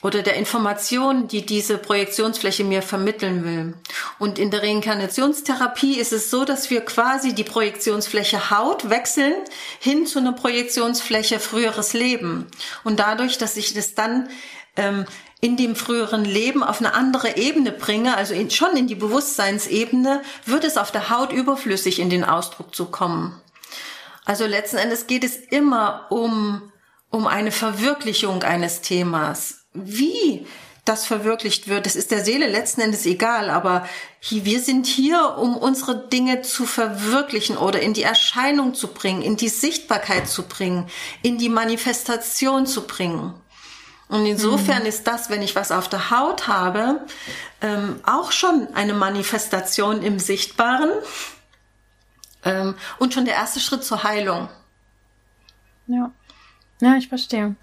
oder 0.00 0.22
der 0.22 0.36
Information, 0.36 1.26
die 1.26 1.44
diese 1.44 1.76
Projektionsfläche 1.76 2.62
mir 2.62 2.82
vermitteln 2.82 3.44
will. 3.44 3.74
Und 4.20 4.38
in 4.38 4.52
der 4.52 4.62
Reinkarnationstherapie 4.62 5.98
ist 5.98 6.12
es 6.12 6.30
so, 6.30 6.44
dass 6.44 6.70
wir 6.70 6.82
quasi 6.82 7.34
die 7.34 7.42
Projektionsfläche 7.42 8.50
Haut 8.50 8.90
wechseln 8.90 9.34
hin 9.80 10.06
zu 10.06 10.20
einer 10.20 10.32
Projektionsfläche 10.32 11.40
früheres 11.40 11.94
Leben. 11.94 12.46
Und 12.84 13.00
dadurch, 13.00 13.38
dass 13.38 13.56
ich 13.56 13.74
das 13.74 13.96
dann 13.96 14.28
ähm, 14.76 15.04
in 15.40 15.56
dem 15.56 15.76
früheren 15.76 16.24
Leben 16.24 16.64
auf 16.64 16.80
eine 16.80 16.94
andere 16.94 17.36
Ebene 17.36 17.70
bringe, 17.70 18.16
also 18.16 18.34
in, 18.34 18.50
schon 18.50 18.76
in 18.76 18.88
die 18.88 18.96
Bewusstseinsebene, 18.96 20.22
wird 20.44 20.64
es 20.64 20.76
auf 20.76 20.90
der 20.90 21.10
Haut 21.10 21.32
überflüssig 21.32 22.00
in 22.00 22.10
den 22.10 22.24
Ausdruck 22.24 22.74
zu 22.74 22.86
kommen. 22.86 23.40
Also 24.24 24.46
letzten 24.46 24.78
Endes 24.78 25.06
geht 25.06 25.24
es 25.24 25.36
immer 25.36 26.06
um, 26.10 26.72
um 27.10 27.26
eine 27.26 27.52
Verwirklichung 27.52 28.42
eines 28.42 28.80
Themas. 28.80 29.64
Wie 29.72 30.44
das 30.84 31.06
verwirklicht 31.06 31.68
wird, 31.68 31.86
das 31.86 31.96
ist 31.96 32.10
der 32.10 32.24
Seele 32.24 32.48
letzten 32.48 32.80
Endes 32.80 33.06
egal, 33.06 33.50
aber 33.50 33.86
wir 34.28 34.60
sind 34.60 34.86
hier, 34.86 35.36
um 35.38 35.56
unsere 35.56 36.08
Dinge 36.08 36.42
zu 36.42 36.66
verwirklichen 36.66 37.56
oder 37.56 37.80
in 37.80 37.92
die 37.92 38.02
Erscheinung 38.02 38.74
zu 38.74 38.88
bringen, 38.88 39.22
in 39.22 39.36
die 39.36 39.50
Sichtbarkeit 39.50 40.28
zu 40.28 40.44
bringen, 40.44 40.88
in 41.22 41.38
die 41.38 41.50
Manifestation 41.50 42.66
zu 42.66 42.86
bringen. 42.86 43.34
Und 44.08 44.24
insofern 44.24 44.82
mhm. 44.82 44.88
ist 44.88 45.06
das, 45.06 45.30
wenn 45.30 45.42
ich 45.42 45.54
was 45.54 45.70
auf 45.70 45.88
der 45.88 46.10
Haut 46.10 46.48
habe, 46.48 47.00
ähm, 47.60 48.00
auch 48.04 48.32
schon 48.32 48.68
eine 48.74 48.94
Manifestation 48.94 50.02
im 50.02 50.18
Sichtbaren 50.18 50.90
ähm, 52.44 52.74
und 52.98 53.12
schon 53.12 53.26
der 53.26 53.34
erste 53.34 53.60
Schritt 53.60 53.84
zur 53.84 54.04
Heilung. 54.04 54.48
Ja, 55.86 56.10
ja, 56.80 56.96
ich 56.96 57.08
verstehe. 57.08 57.56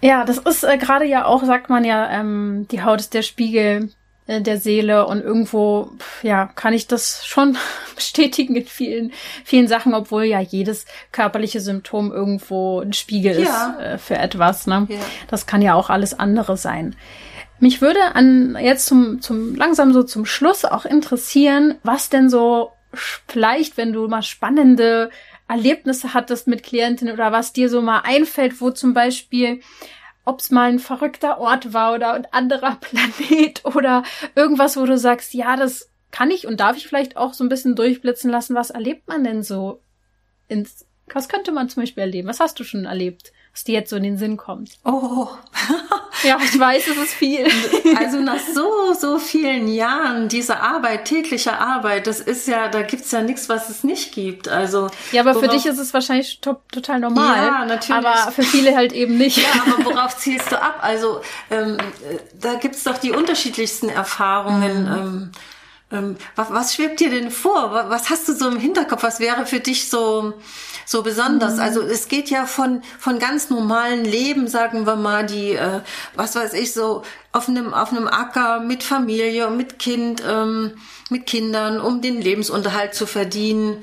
Ja, 0.00 0.24
das 0.24 0.38
ist 0.38 0.64
äh, 0.64 0.78
gerade 0.78 1.04
ja 1.04 1.24
auch, 1.24 1.42
sagt 1.44 1.70
man 1.70 1.84
ja, 1.84 2.08
ähm, 2.10 2.66
die 2.70 2.82
Haut 2.82 3.00
ist 3.00 3.14
der 3.14 3.22
Spiegel 3.22 3.90
äh, 4.28 4.42
der 4.42 4.58
Seele 4.58 5.06
und 5.06 5.22
irgendwo, 5.22 5.90
ja, 6.22 6.46
kann 6.46 6.74
ich 6.74 6.86
das 6.86 7.26
schon 7.26 7.56
bestätigen 7.96 8.54
in 8.54 8.66
vielen, 8.66 9.12
vielen 9.42 9.66
Sachen, 9.66 9.94
obwohl 9.94 10.24
ja 10.24 10.38
jedes 10.38 10.84
körperliche 11.10 11.60
Symptom 11.60 12.12
irgendwo 12.12 12.80
ein 12.80 12.92
Spiegel 12.92 13.40
ja. 13.42 13.70
ist 13.70 13.80
äh, 13.80 13.98
für 13.98 14.16
etwas. 14.16 14.66
Ne? 14.66 14.86
Ja. 14.90 15.00
Das 15.28 15.46
kann 15.46 15.62
ja 15.62 15.74
auch 15.74 15.90
alles 15.90 16.18
andere 16.18 16.56
sein. 16.56 16.94
Mich 17.58 17.80
würde 17.80 18.14
an 18.14 18.56
jetzt 18.60 18.86
zum, 18.86 19.20
zum 19.20 19.56
langsam 19.56 19.92
so 19.92 20.04
zum 20.04 20.26
Schluss 20.26 20.64
auch 20.64 20.84
interessieren, 20.84 21.76
was 21.82 22.08
denn 22.08 22.28
so 22.28 22.70
vielleicht, 22.92 23.76
wenn 23.78 23.92
du 23.92 24.06
mal 24.08 24.22
spannende 24.22 25.10
Erlebnisse 25.48 26.12
hattest 26.12 26.46
mit 26.46 26.62
Klientinnen 26.62 27.14
oder 27.14 27.32
was 27.32 27.54
dir 27.54 27.70
so 27.70 27.80
mal 27.80 28.02
einfällt, 28.04 28.60
wo 28.60 28.70
zum 28.70 28.92
Beispiel 28.92 29.60
ob 30.28 30.40
es 30.40 30.50
mal 30.50 30.68
ein 30.68 30.78
verrückter 30.78 31.38
Ort 31.38 31.72
war 31.72 31.94
oder 31.94 32.12
ein 32.12 32.26
anderer 32.26 32.76
Planet 32.80 33.64
oder 33.64 34.02
irgendwas, 34.34 34.76
wo 34.76 34.84
du 34.84 34.98
sagst, 34.98 35.32
ja, 35.32 35.56
das 35.56 35.90
kann 36.10 36.30
ich 36.30 36.46
und 36.46 36.60
darf 36.60 36.76
ich 36.76 36.86
vielleicht 36.86 37.16
auch 37.16 37.32
so 37.32 37.44
ein 37.44 37.48
bisschen 37.48 37.74
durchblitzen 37.74 38.30
lassen. 38.30 38.54
Was 38.54 38.70
erlebt 38.70 39.08
man 39.08 39.24
denn 39.24 39.42
so? 39.42 39.80
Ins, 40.46 40.86
was 41.12 41.30
könnte 41.30 41.50
man 41.50 41.70
zum 41.70 41.82
Beispiel 41.82 42.02
erleben? 42.02 42.28
Was 42.28 42.40
hast 42.40 42.60
du 42.60 42.64
schon 42.64 42.84
erlebt? 42.84 43.32
Was 43.58 43.64
dir 43.64 43.74
jetzt 43.74 43.90
so 43.90 43.96
in 43.96 44.04
den 44.04 44.18
Sinn 44.18 44.36
kommt. 44.36 44.70
Oh. 44.84 45.26
ja, 46.22 46.38
ich 46.40 46.56
weiß, 46.56 46.86
es 46.86 46.96
ist 46.96 47.12
viel. 47.12 47.44
also 47.98 48.20
nach 48.20 48.38
so, 48.54 48.94
so 48.94 49.18
vielen 49.18 49.66
Jahren 49.66 50.28
dieser 50.28 50.62
Arbeit, 50.62 51.06
täglicher 51.06 51.60
Arbeit, 51.60 52.06
das 52.06 52.20
ist 52.20 52.46
ja, 52.46 52.68
da 52.68 52.82
gibt's 52.82 53.10
ja 53.10 53.20
nichts, 53.20 53.48
was 53.48 53.68
es 53.68 53.82
nicht 53.82 54.14
gibt. 54.14 54.46
Also 54.46 54.88
Ja, 55.10 55.22
aber 55.22 55.34
worauf, 55.34 55.42
für 55.42 55.48
dich 55.48 55.66
ist 55.66 55.78
es 55.78 55.92
wahrscheinlich 55.92 56.40
to 56.40 56.56
total 56.70 57.00
normal. 57.00 57.36
Ja, 57.36 57.64
natürlich. 57.64 58.06
Aber 58.06 58.30
für 58.30 58.44
viele 58.44 58.76
halt 58.76 58.92
eben 58.92 59.18
nicht. 59.18 59.38
Ja, 59.38 59.62
aber 59.66 59.84
worauf 59.84 60.16
zielst 60.16 60.52
du 60.52 60.62
ab? 60.62 60.78
Also 60.80 61.20
ähm, 61.50 61.78
da 62.40 62.54
gibt's 62.54 62.84
doch 62.84 62.98
die 62.98 63.10
unterschiedlichsten 63.10 63.88
Erfahrungen. 63.88 64.84
Mhm. 64.84 64.92
Ähm, 64.92 65.32
was, 65.90 66.50
was 66.50 66.74
schwebt 66.74 67.00
dir 67.00 67.10
denn 67.10 67.30
vor? 67.30 67.72
Was 67.72 68.10
hast 68.10 68.28
du 68.28 68.34
so 68.34 68.48
im 68.48 68.58
Hinterkopf? 68.58 69.02
Was 69.02 69.20
wäre 69.20 69.46
für 69.46 69.60
dich 69.60 69.88
so 69.88 70.34
so 70.88 71.02
besonders. 71.02 71.56
Mhm. 71.56 71.60
Also 71.60 71.82
es 71.82 72.08
geht 72.08 72.30
ja 72.30 72.46
von, 72.46 72.82
von 72.98 73.18
ganz 73.18 73.50
normalen 73.50 74.06
Leben, 74.06 74.48
sagen 74.48 74.86
wir 74.86 74.96
mal, 74.96 75.26
die, 75.26 75.52
äh, 75.52 75.80
was 76.14 76.34
weiß 76.34 76.54
ich, 76.54 76.72
so 76.72 77.02
auf 77.30 77.46
einem, 77.46 77.74
auf 77.74 77.92
einem 77.92 78.08
Acker 78.08 78.60
mit 78.60 78.82
Familie, 78.82 79.50
mit 79.50 79.78
Kind, 79.78 80.22
ähm, 80.26 80.72
mit 81.10 81.26
Kindern, 81.26 81.78
um 81.78 82.00
den 82.00 82.22
Lebensunterhalt 82.22 82.94
zu 82.94 83.06
verdienen. 83.06 83.82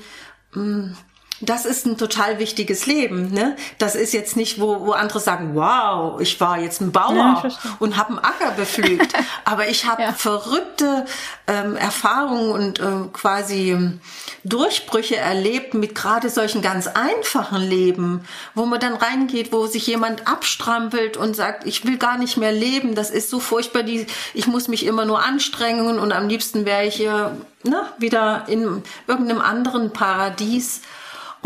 Ähm, 0.56 0.96
das 1.40 1.66
ist 1.66 1.86
ein 1.86 1.98
total 1.98 2.38
wichtiges 2.38 2.86
Leben. 2.86 3.30
Ne? 3.30 3.56
Das 3.78 3.94
ist 3.94 4.12
jetzt 4.12 4.36
nicht, 4.36 4.60
wo, 4.60 4.86
wo 4.86 4.92
andere 4.92 5.20
sagen, 5.20 5.54
wow, 5.54 6.20
ich 6.20 6.40
war 6.40 6.58
jetzt 6.58 6.80
ein 6.80 6.92
Bauer 6.92 7.42
ja, 7.44 7.48
und 7.78 7.96
habe 7.96 8.10
einen 8.10 8.18
Acker 8.20 8.52
bepflügt. 8.52 9.12
Aber 9.44 9.68
ich 9.68 9.86
habe 9.86 10.02
ja. 10.02 10.12
verrückte 10.12 11.04
ähm, 11.46 11.76
Erfahrungen 11.76 12.50
und 12.52 12.80
ähm, 12.80 13.12
quasi 13.12 13.72
ähm, 13.72 14.00
Durchbrüche 14.44 15.16
erlebt 15.16 15.74
mit 15.74 15.94
gerade 15.94 16.30
solchen 16.30 16.62
ganz 16.62 16.86
einfachen 16.86 17.60
Leben, 17.60 18.24
wo 18.54 18.64
man 18.64 18.80
dann 18.80 18.94
reingeht, 18.94 19.52
wo 19.52 19.66
sich 19.66 19.86
jemand 19.86 20.26
abstrampelt 20.26 21.16
und 21.16 21.36
sagt, 21.36 21.66
ich 21.66 21.84
will 21.84 21.98
gar 21.98 22.16
nicht 22.16 22.36
mehr 22.36 22.52
leben, 22.52 22.94
das 22.94 23.10
ist 23.10 23.28
so 23.28 23.40
furchtbar, 23.40 23.82
die, 23.82 24.06
ich 24.34 24.46
muss 24.46 24.68
mich 24.68 24.86
immer 24.86 25.04
nur 25.04 25.22
anstrengen 25.22 25.98
und 25.98 26.12
am 26.12 26.28
liebsten 26.28 26.64
wäre 26.64 26.86
ich 26.86 26.94
hier 26.94 27.36
ne, 27.64 27.82
wieder 27.98 28.44
in 28.48 28.82
irgendeinem 29.06 29.40
anderen 29.40 29.92
Paradies. 29.92 30.80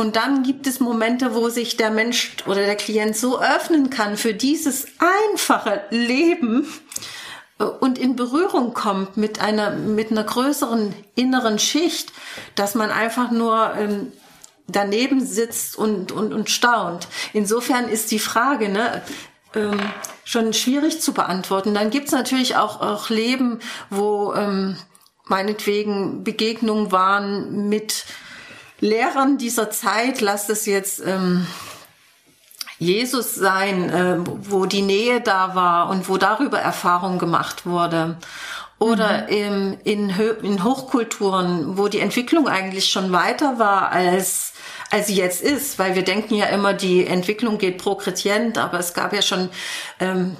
Und 0.01 0.17
dann 0.17 0.45
gibt 0.45 0.67
es 0.67 0.81
Momente, 0.81 1.35
wo 1.35 1.51
sich 1.51 1.77
der 1.77 1.91
Mensch 1.91 2.37
oder 2.47 2.65
der 2.65 2.77
Klient 2.77 3.15
so 3.15 3.39
öffnen 3.39 3.91
kann 3.91 4.17
für 4.17 4.33
dieses 4.33 4.87
einfache 5.35 5.83
Leben 5.91 6.67
äh, 7.59 7.65
und 7.65 7.99
in 7.99 8.17
Berührung 8.17 8.73
kommt 8.73 9.19
mit 9.19 9.43
einer, 9.43 9.73
mit 9.73 10.11
einer 10.11 10.25
größeren 10.25 10.95
inneren 11.17 11.59
Schicht, 11.59 12.15
dass 12.55 12.75
man 12.75 12.91
einfach 12.91 13.31
nur 13.31 13.75
ähm, 13.77 14.11
daneben 14.67 15.23
sitzt 15.23 15.77
und, 15.77 16.13
und, 16.13 16.33
und 16.33 16.49
staunt. 16.49 17.07
Insofern 17.35 17.87
ist 17.87 18.11
die 18.11 18.21
Frage, 18.21 18.71
ne, 18.71 19.03
ähm, 19.55 19.79
schon 20.25 20.55
schwierig 20.55 21.03
zu 21.03 21.13
beantworten. 21.13 21.75
Dann 21.75 21.91
gibt's 21.91 22.13
natürlich 22.13 22.57
auch, 22.57 22.81
auch 22.81 23.11
Leben, 23.11 23.59
wo 23.91 24.33
ähm, 24.33 24.79
meinetwegen 25.27 26.25
Begegnungen 26.25 26.91
waren 26.91 27.69
mit 27.69 28.07
Lehrern 28.81 29.39
dieser 29.39 29.71
Zeit, 29.71 30.21
lasst 30.21 30.51
es 30.51 30.67
jetzt 30.67 31.03
ähm, 31.07 31.47
Jesus 32.79 33.35
sein, 33.35 33.91
äh, 33.91 34.17
wo 34.25 34.65
die 34.65 34.83
Nähe 34.83 35.21
da 35.21 35.55
war 35.55 35.91
und 35.91 36.09
wo 36.09 36.17
darüber 36.17 36.59
Erfahrung 36.59 37.19
gemacht 37.19 37.67
wurde. 37.67 38.17
Oder 38.79 39.25
mhm. 39.25 39.29
im, 39.29 39.79
in, 39.85 40.11
in 40.43 40.65
Hochkulturen, 40.65 41.77
wo 41.77 41.89
die 41.89 42.01
Entwicklung 42.01 42.49
eigentlich 42.49 42.91
schon 42.91 43.13
weiter 43.13 43.59
war 43.59 43.91
als, 43.93 44.55
als 44.91 45.09
sie 45.09 45.17
jetzt 45.17 45.43
ist, 45.43 45.79
weil 45.79 45.95
wir 45.95 46.03
denken 46.03 46.35
ja 46.35 46.47
immer, 46.47 46.73
die 46.73 47.07
Entwicklung 47.07 47.59
geht 47.59 47.77
progredient, 47.77 48.57
aber 48.57 48.79
es 48.79 48.95
gab 48.95 49.13
ja 49.13 49.21
schon 49.21 49.51
ähm, 50.01 50.37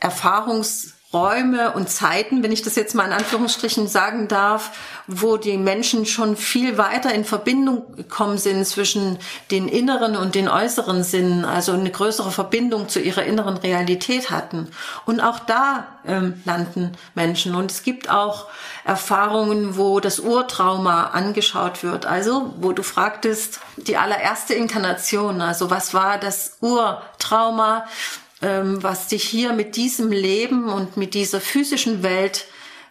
Erfahrungs 0.00 0.94
Räume 1.10 1.72
und 1.72 1.88
Zeiten, 1.88 2.42
wenn 2.42 2.52
ich 2.52 2.60
das 2.60 2.76
jetzt 2.76 2.94
mal 2.94 3.06
in 3.06 3.14
Anführungsstrichen 3.14 3.88
sagen 3.88 4.28
darf, 4.28 4.72
wo 5.06 5.38
die 5.38 5.56
Menschen 5.56 6.04
schon 6.04 6.36
viel 6.36 6.76
weiter 6.76 7.14
in 7.14 7.24
Verbindung 7.24 7.96
gekommen 7.96 8.36
sind 8.36 8.66
zwischen 8.66 9.18
den 9.50 9.68
inneren 9.68 10.16
und 10.16 10.34
den 10.34 10.48
äußeren 10.48 11.02
Sinnen, 11.02 11.46
also 11.46 11.72
eine 11.72 11.90
größere 11.90 12.30
Verbindung 12.30 12.90
zu 12.90 13.00
ihrer 13.00 13.22
inneren 13.22 13.56
Realität 13.56 14.30
hatten. 14.30 14.68
Und 15.06 15.20
auch 15.20 15.38
da 15.38 15.86
ähm, 16.06 16.42
landen 16.44 16.92
Menschen. 17.14 17.54
Und 17.54 17.70
es 17.70 17.82
gibt 17.82 18.10
auch 18.10 18.46
Erfahrungen, 18.84 19.78
wo 19.78 20.00
das 20.00 20.20
Urtrauma 20.20 21.04
angeschaut 21.04 21.82
wird. 21.82 22.04
Also, 22.04 22.52
wo 22.60 22.72
du 22.72 22.82
fragtest, 22.82 23.60
die 23.78 23.96
allererste 23.96 24.52
Inkarnation, 24.52 25.40
also 25.40 25.70
was 25.70 25.94
war 25.94 26.18
das 26.18 26.58
Urtrauma? 26.60 27.86
Ähm, 28.42 28.82
was 28.82 29.08
dich 29.08 29.24
hier 29.24 29.52
mit 29.52 29.76
diesem 29.76 30.12
Leben 30.12 30.68
und 30.68 30.96
mit 30.96 31.14
dieser 31.14 31.40
physischen 31.40 32.02
Welt 32.02 32.46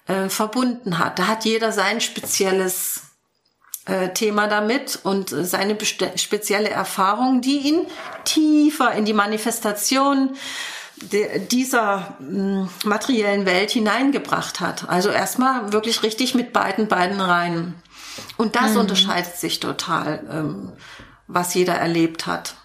äh, 0.08 0.30
verbunden 0.30 1.00
hat. 1.00 1.20
Da 1.20 1.28
hat 1.28 1.46
jeder 1.46 1.72
sein 1.72 2.02
spezielles 2.02 3.02
äh, 3.86 4.10
Thema 4.10 4.48
damit 4.48 5.00
und 5.04 5.30
seine 5.30 5.78
spezielle 6.16 6.70
Erfahrung, 6.70 7.42
die 7.42 7.60
ihn 7.60 7.88
tiefer 8.26 8.92
in 8.94 9.06
die 9.06 9.14
Manifestation 9.14 10.36
dieser 11.52 12.16
mh, 12.20 12.70
materiellen 12.84 13.46
Welt 13.46 13.72
hineingebracht 13.72 14.60
hat. 14.60 14.90
Also 14.90 15.10
erstmal 15.10 15.72
wirklich 15.72 16.04
richtig 16.04 16.34
mit 16.36 16.54
beiden 16.54 16.88
Beinen 16.88 17.22
rein. 17.22 17.76
Und 18.36 18.56
das 18.56 18.72
mhm. 18.72 18.80
unterscheidet 18.80 19.38
sich 19.38 19.60
total, 19.60 20.24
ähm, 20.32 20.72
was 21.28 21.54
jeder 21.54 21.76
erlebt 21.76 22.26
hat. 22.26 22.56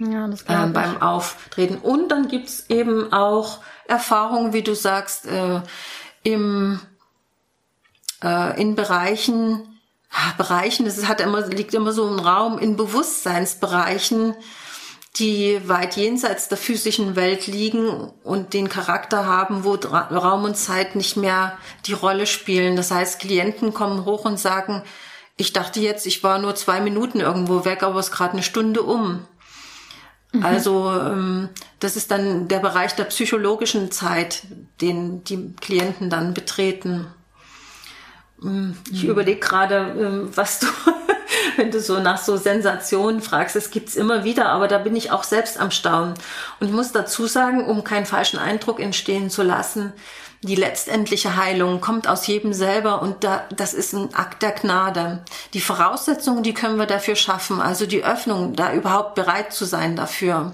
Ja, 0.00 0.26
das 0.28 0.42
äh, 0.42 0.66
beim 0.72 1.02
Auftreten. 1.02 1.76
Und 1.76 2.08
dann 2.08 2.28
gibt's 2.28 2.64
eben 2.70 3.12
auch 3.12 3.58
Erfahrungen, 3.86 4.54
wie 4.54 4.62
du 4.62 4.74
sagst, 4.74 5.26
äh, 5.26 5.60
im, 6.22 6.80
äh, 8.22 8.60
in 8.60 8.74
Bereichen, 8.74 9.66
Bereichen, 10.38 10.86
das 10.86 11.06
hat 11.06 11.20
immer, 11.20 11.46
liegt 11.46 11.74
immer 11.74 11.92
so 11.92 12.08
im 12.08 12.18
Raum, 12.18 12.58
in 12.58 12.76
Bewusstseinsbereichen, 12.76 14.34
die 15.16 15.60
weit 15.68 15.96
jenseits 15.96 16.48
der 16.48 16.58
physischen 16.58 17.14
Welt 17.14 17.46
liegen 17.46 18.10
und 18.24 18.54
den 18.54 18.68
Charakter 18.68 19.26
haben, 19.26 19.64
wo 19.64 19.74
Raum 19.74 20.44
und 20.44 20.56
Zeit 20.56 20.96
nicht 20.96 21.16
mehr 21.16 21.58
die 21.86 21.92
Rolle 21.92 22.26
spielen. 22.26 22.74
Das 22.74 22.90
heißt, 22.90 23.20
Klienten 23.20 23.74
kommen 23.74 24.04
hoch 24.04 24.24
und 24.24 24.38
sagen, 24.38 24.82
ich 25.36 25.52
dachte 25.52 25.80
jetzt, 25.80 26.06
ich 26.06 26.24
war 26.24 26.38
nur 26.38 26.54
zwei 26.54 26.80
Minuten 26.80 27.20
irgendwo 27.20 27.64
weg, 27.64 27.82
aber 27.82 28.00
es 28.00 28.06
ist 28.06 28.12
gerade 28.12 28.32
eine 28.32 28.42
Stunde 28.42 28.82
um. 28.82 29.26
Mhm. 30.32 30.44
Also 30.44 30.90
ähm, 30.90 31.48
das 31.80 31.96
ist 31.96 32.10
dann 32.10 32.48
der 32.48 32.60
Bereich 32.60 32.94
der 32.94 33.04
psychologischen 33.04 33.90
Zeit, 33.90 34.42
den 34.80 35.24
die 35.24 35.54
Klienten 35.60 36.10
dann 36.10 36.34
betreten. 36.34 37.06
Mm, 38.38 38.72
ich 38.92 39.04
mhm. 39.04 39.10
überlege 39.10 39.40
gerade, 39.40 39.94
ähm, 39.98 40.30
was 40.34 40.60
du, 40.60 40.66
wenn 41.56 41.70
du 41.70 41.80
so 41.80 42.00
nach 42.00 42.18
so 42.18 42.36
Sensationen 42.36 43.20
fragst, 43.20 43.56
es 43.56 43.70
gibt's 43.70 43.96
immer 43.96 44.24
wieder, 44.24 44.50
aber 44.50 44.68
da 44.68 44.78
bin 44.78 44.94
ich 44.94 45.10
auch 45.10 45.24
selbst 45.24 45.58
am 45.58 45.70
Staunen. 45.70 46.14
Und 46.60 46.68
ich 46.68 46.72
muss 46.72 46.92
dazu 46.92 47.26
sagen, 47.26 47.64
um 47.64 47.82
keinen 47.82 48.06
falschen 48.06 48.38
Eindruck 48.38 48.78
entstehen 48.78 49.30
zu 49.30 49.42
lassen, 49.42 49.92
die 50.42 50.54
letztendliche 50.54 51.36
Heilung 51.36 51.80
kommt 51.80 52.08
aus 52.08 52.26
jedem 52.26 52.52
selber 52.54 53.02
und 53.02 53.24
da, 53.24 53.44
das 53.54 53.74
ist 53.74 53.92
ein 53.92 54.14
Akt 54.14 54.42
der 54.42 54.52
Gnade. 54.52 55.22
Die 55.52 55.60
Voraussetzungen, 55.60 56.42
die 56.42 56.54
können 56.54 56.78
wir 56.78 56.86
dafür 56.86 57.16
schaffen, 57.16 57.60
also 57.60 57.84
die 57.84 58.04
Öffnung, 58.04 58.56
da 58.56 58.72
überhaupt 58.72 59.14
bereit 59.14 59.52
zu 59.52 59.66
sein 59.66 59.96
dafür. 59.96 60.52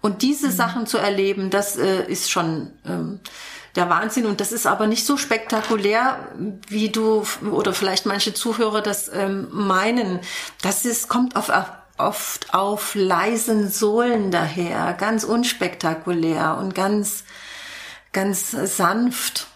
Und 0.00 0.22
diese 0.22 0.48
mhm. 0.48 0.52
Sachen 0.52 0.86
zu 0.86 0.98
erleben, 0.98 1.50
das 1.50 1.76
äh, 1.76 2.04
ist 2.04 2.30
schon 2.30 2.70
ähm, 2.86 3.20
der 3.76 3.88
Wahnsinn. 3.88 4.26
Und 4.26 4.40
das 4.40 4.52
ist 4.52 4.66
aber 4.66 4.86
nicht 4.86 5.06
so 5.06 5.16
spektakulär, 5.16 6.18
wie 6.68 6.90
du 6.90 7.24
oder 7.50 7.72
vielleicht 7.72 8.06
manche 8.06 8.34
Zuhörer 8.34 8.82
das 8.82 9.10
ähm, 9.12 9.48
meinen. 9.52 10.20
Das 10.60 10.84
ist, 10.84 11.08
kommt 11.08 11.36
auf 11.36 11.50
oft 11.98 12.52
auf 12.54 12.94
leisen 12.94 13.70
Sohlen 13.70 14.30
daher, 14.30 14.94
ganz 14.94 15.24
unspektakulär 15.24 16.56
und 16.58 16.74
ganz, 16.74 17.24
ganz 18.12 18.50
sanft 18.50 19.48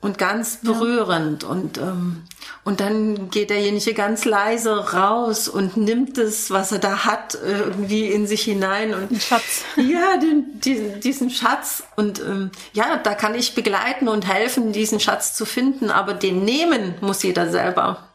und 0.00 0.16
ganz 0.16 0.58
berührend. 0.58 1.42
Ja. 1.42 1.48
Und, 1.50 1.78
ähm, 1.78 2.22
und 2.64 2.80
dann 2.80 3.30
geht 3.30 3.50
derjenige 3.50 3.92
ganz 3.92 4.24
leise 4.24 4.92
raus 4.92 5.48
und 5.48 5.76
nimmt 5.76 6.16
es, 6.16 6.50
was 6.50 6.72
er 6.72 6.78
da 6.78 7.04
hat, 7.04 7.36
irgendwie 7.42 8.06
in 8.06 8.26
sich 8.26 8.42
hinein. 8.42 8.94
Und 8.94 9.10
den 9.10 9.20
Schatz. 9.20 9.64
Ja, 9.76 10.16
den, 10.16 10.60
diesen, 10.60 11.00
diesen 11.00 11.30
Schatz. 11.30 11.84
Und 11.96 12.20
ähm, 12.20 12.50
ja, 12.72 12.96
da 12.96 13.14
kann 13.14 13.34
ich 13.34 13.54
begleiten 13.54 14.08
und 14.08 14.26
helfen, 14.26 14.72
diesen 14.72 15.00
Schatz 15.00 15.34
zu 15.34 15.44
finden. 15.44 15.90
Aber 15.90 16.14
den 16.14 16.44
nehmen 16.44 16.94
muss 17.00 17.22
jeder 17.22 17.50
selber. 17.50 18.08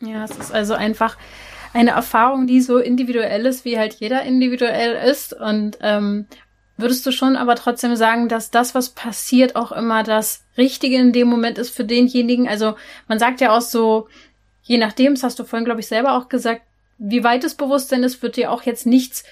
Ja, 0.00 0.24
es 0.24 0.32
ist 0.32 0.52
also 0.52 0.74
einfach 0.74 1.16
eine 1.72 1.90
Erfahrung, 1.90 2.46
die 2.46 2.60
so 2.60 2.78
individuell 2.78 3.46
ist, 3.46 3.64
wie 3.64 3.78
halt 3.78 3.94
jeder 3.94 4.22
individuell 4.22 5.08
ist. 5.10 5.32
Und 5.32 5.78
ähm, 5.80 6.26
Würdest 6.76 7.06
du 7.06 7.10
schon 7.10 7.36
aber 7.36 7.54
trotzdem 7.56 7.96
sagen, 7.96 8.28
dass 8.28 8.50
das, 8.50 8.74
was 8.74 8.90
passiert, 8.90 9.56
auch 9.56 9.72
immer 9.72 10.02
das 10.02 10.42
Richtige 10.58 10.96
in 10.96 11.12
dem 11.12 11.28
Moment 11.28 11.58
ist 11.58 11.70
für 11.70 11.84
denjenigen? 11.84 12.48
Also 12.48 12.76
man 13.08 13.18
sagt 13.18 13.40
ja 13.40 13.56
auch 13.56 13.62
so, 13.62 14.08
je 14.62 14.76
nachdem, 14.76 15.14
das 15.14 15.22
hast 15.22 15.38
du 15.38 15.44
vorhin, 15.44 15.64
glaube 15.64 15.80
ich, 15.80 15.86
selber 15.86 16.16
auch 16.16 16.28
gesagt, 16.28 16.62
wie 16.98 17.24
weit 17.24 17.44
das 17.44 17.54
Bewusstsein 17.54 18.02
ist, 18.02 18.22
wird 18.22 18.36
dir 18.36 18.50
auch 18.50 18.62
jetzt 18.62 18.86
nichts 18.86 19.24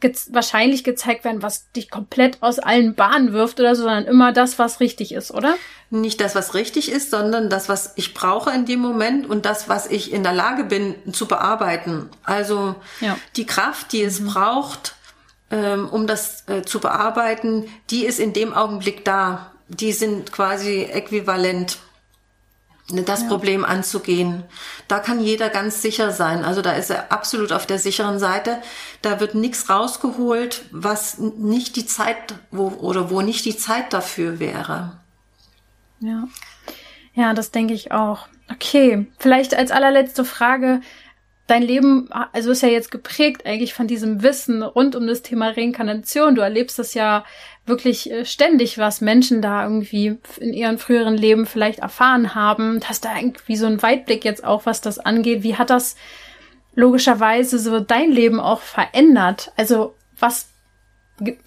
ge 0.00 0.14
wahrscheinlich 0.30 0.84
gezeigt 0.84 1.24
werden, 1.24 1.42
was 1.42 1.70
dich 1.72 1.90
komplett 1.90 2.42
aus 2.42 2.58
allen 2.58 2.94
Bahnen 2.94 3.32
wirft 3.32 3.58
oder 3.58 3.74
so, 3.74 3.82
sondern 3.82 4.04
immer 4.04 4.32
das, 4.32 4.58
was 4.58 4.80
richtig 4.80 5.12
ist, 5.12 5.30
oder? 5.30 5.54
Nicht 5.90 6.20
das, 6.20 6.34
was 6.34 6.54
richtig 6.54 6.90
ist, 6.90 7.10
sondern 7.10 7.48
das, 7.48 7.68
was 7.68 7.92
ich 7.96 8.14
brauche 8.14 8.50
in 8.50 8.66
dem 8.66 8.80
Moment 8.80 9.28
und 9.28 9.46
das, 9.46 9.68
was 9.68 9.86
ich 9.86 10.12
in 10.12 10.22
der 10.22 10.34
Lage 10.34 10.64
bin 10.64 10.94
zu 11.12 11.26
bearbeiten. 11.26 12.10
Also 12.22 12.74
ja. 13.00 13.16
die 13.36 13.46
Kraft, 13.46 13.92
die 13.92 14.02
es 14.02 14.20
mhm. 14.20 14.26
braucht, 14.28 14.94
ähm, 15.50 15.88
um 15.88 16.06
das 16.06 16.48
äh, 16.48 16.62
zu 16.62 16.80
bearbeiten, 16.80 17.66
die 17.90 18.04
ist 18.04 18.20
in 18.20 18.32
dem 18.32 18.52
Augenblick 18.52 19.04
da. 19.04 19.52
Die 19.68 19.92
sind 19.92 20.32
quasi 20.32 20.82
äquivalent, 20.84 21.78
ne, 22.90 23.02
das 23.02 23.22
ja. 23.22 23.28
Problem 23.28 23.64
anzugehen. 23.64 24.44
Da 24.88 24.98
kann 24.98 25.20
jeder 25.20 25.50
ganz 25.50 25.82
sicher 25.82 26.10
sein. 26.10 26.44
Also 26.44 26.62
da 26.62 26.72
ist 26.72 26.90
er 26.90 27.12
absolut 27.12 27.52
auf 27.52 27.66
der 27.66 27.78
sicheren 27.78 28.18
Seite. 28.18 28.60
Da 29.02 29.20
wird 29.20 29.34
nichts 29.34 29.68
rausgeholt, 29.68 30.64
was 30.70 31.18
nicht 31.18 31.76
die 31.76 31.86
Zeit 31.86 32.34
wo, 32.50 32.68
oder 32.68 33.10
wo 33.10 33.20
nicht 33.20 33.44
die 33.44 33.56
Zeit 33.56 33.92
dafür 33.92 34.38
wäre. 34.40 34.92
Ja. 36.00 36.28
Ja, 37.14 37.34
das 37.34 37.50
denke 37.50 37.74
ich 37.74 37.90
auch. 37.90 38.28
Okay, 38.50 39.06
vielleicht 39.18 39.54
als 39.54 39.70
allerletzte 39.72 40.24
Frage, 40.24 40.80
dein 41.48 41.62
Leben, 41.62 42.08
also 42.32 42.52
ist 42.52 42.62
ja 42.62 42.68
jetzt 42.68 42.90
geprägt 42.90 43.44
eigentlich 43.46 43.74
von 43.74 43.88
diesem 43.88 44.22
Wissen 44.22 44.62
rund 44.62 44.94
um 44.94 45.06
das 45.06 45.22
Thema 45.22 45.48
Reinkarnation. 45.48 46.34
Du 46.34 46.42
erlebst 46.42 46.78
das 46.78 46.94
ja 46.94 47.24
wirklich 47.66 48.10
äh, 48.10 48.24
ständig, 48.24 48.78
was 48.78 49.00
Menschen 49.00 49.42
da 49.42 49.64
irgendwie 49.64 50.18
in 50.38 50.52
ihren 50.52 50.78
früheren 50.78 51.16
Leben 51.16 51.46
vielleicht 51.46 51.80
erfahren 51.80 52.34
haben. 52.34 52.80
Hast 52.84 53.04
da 53.04 53.16
irgendwie 53.16 53.56
so 53.56 53.66
einen 53.66 53.82
Weitblick 53.82 54.24
jetzt 54.24 54.44
auch, 54.44 54.66
was 54.66 54.82
das 54.82 54.98
angeht. 54.98 55.42
Wie 55.42 55.56
hat 55.56 55.70
das 55.70 55.96
logischerweise 56.74 57.58
so 57.58 57.80
dein 57.80 58.12
Leben 58.12 58.40
auch 58.40 58.60
verändert? 58.60 59.50
Also 59.56 59.94
was, 60.18 60.50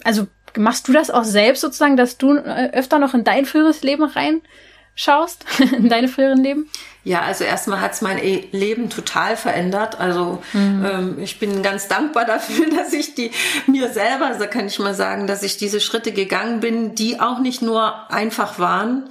also 0.02 0.26
machst 0.56 0.88
du 0.88 0.92
das 0.92 1.10
auch 1.10 1.24
selbst 1.24 1.60
sozusagen, 1.60 1.96
dass 1.96 2.18
du 2.18 2.36
äh, 2.36 2.70
öfter 2.72 2.98
noch 2.98 3.14
in 3.14 3.22
dein 3.22 3.46
früheres 3.46 3.82
Leben 3.82 4.04
reinschaust, 4.04 5.44
in 5.76 5.88
deine 5.88 6.08
früheren 6.08 6.42
Leben? 6.42 6.68
Ja, 7.04 7.22
also 7.22 7.42
erstmal 7.42 7.80
hat's 7.80 8.00
mein 8.00 8.18
e 8.18 8.48
Leben 8.52 8.88
total 8.88 9.36
verändert. 9.36 9.98
Also 9.98 10.42
mhm. 10.52 10.84
ähm, 10.84 11.18
ich 11.18 11.40
bin 11.40 11.62
ganz 11.62 11.88
dankbar 11.88 12.24
dafür, 12.24 12.66
dass 12.76 12.92
ich 12.92 13.14
die 13.14 13.32
mir 13.66 13.92
selber, 13.92 14.38
so 14.38 14.46
kann 14.46 14.66
ich 14.66 14.78
mal 14.78 14.94
sagen, 14.94 15.26
dass 15.26 15.42
ich 15.42 15.56
diese 15.56 15.80
Schritte 15.80 16.12
gegangen 16.12 16.60
bin, 16.60 16.94
die 16.94 17.20
auch 17.20 17.40
nicht 17.40 17.60
nur 17.60 18.10
einfach 18.10 18.60
waren 18.60 19.08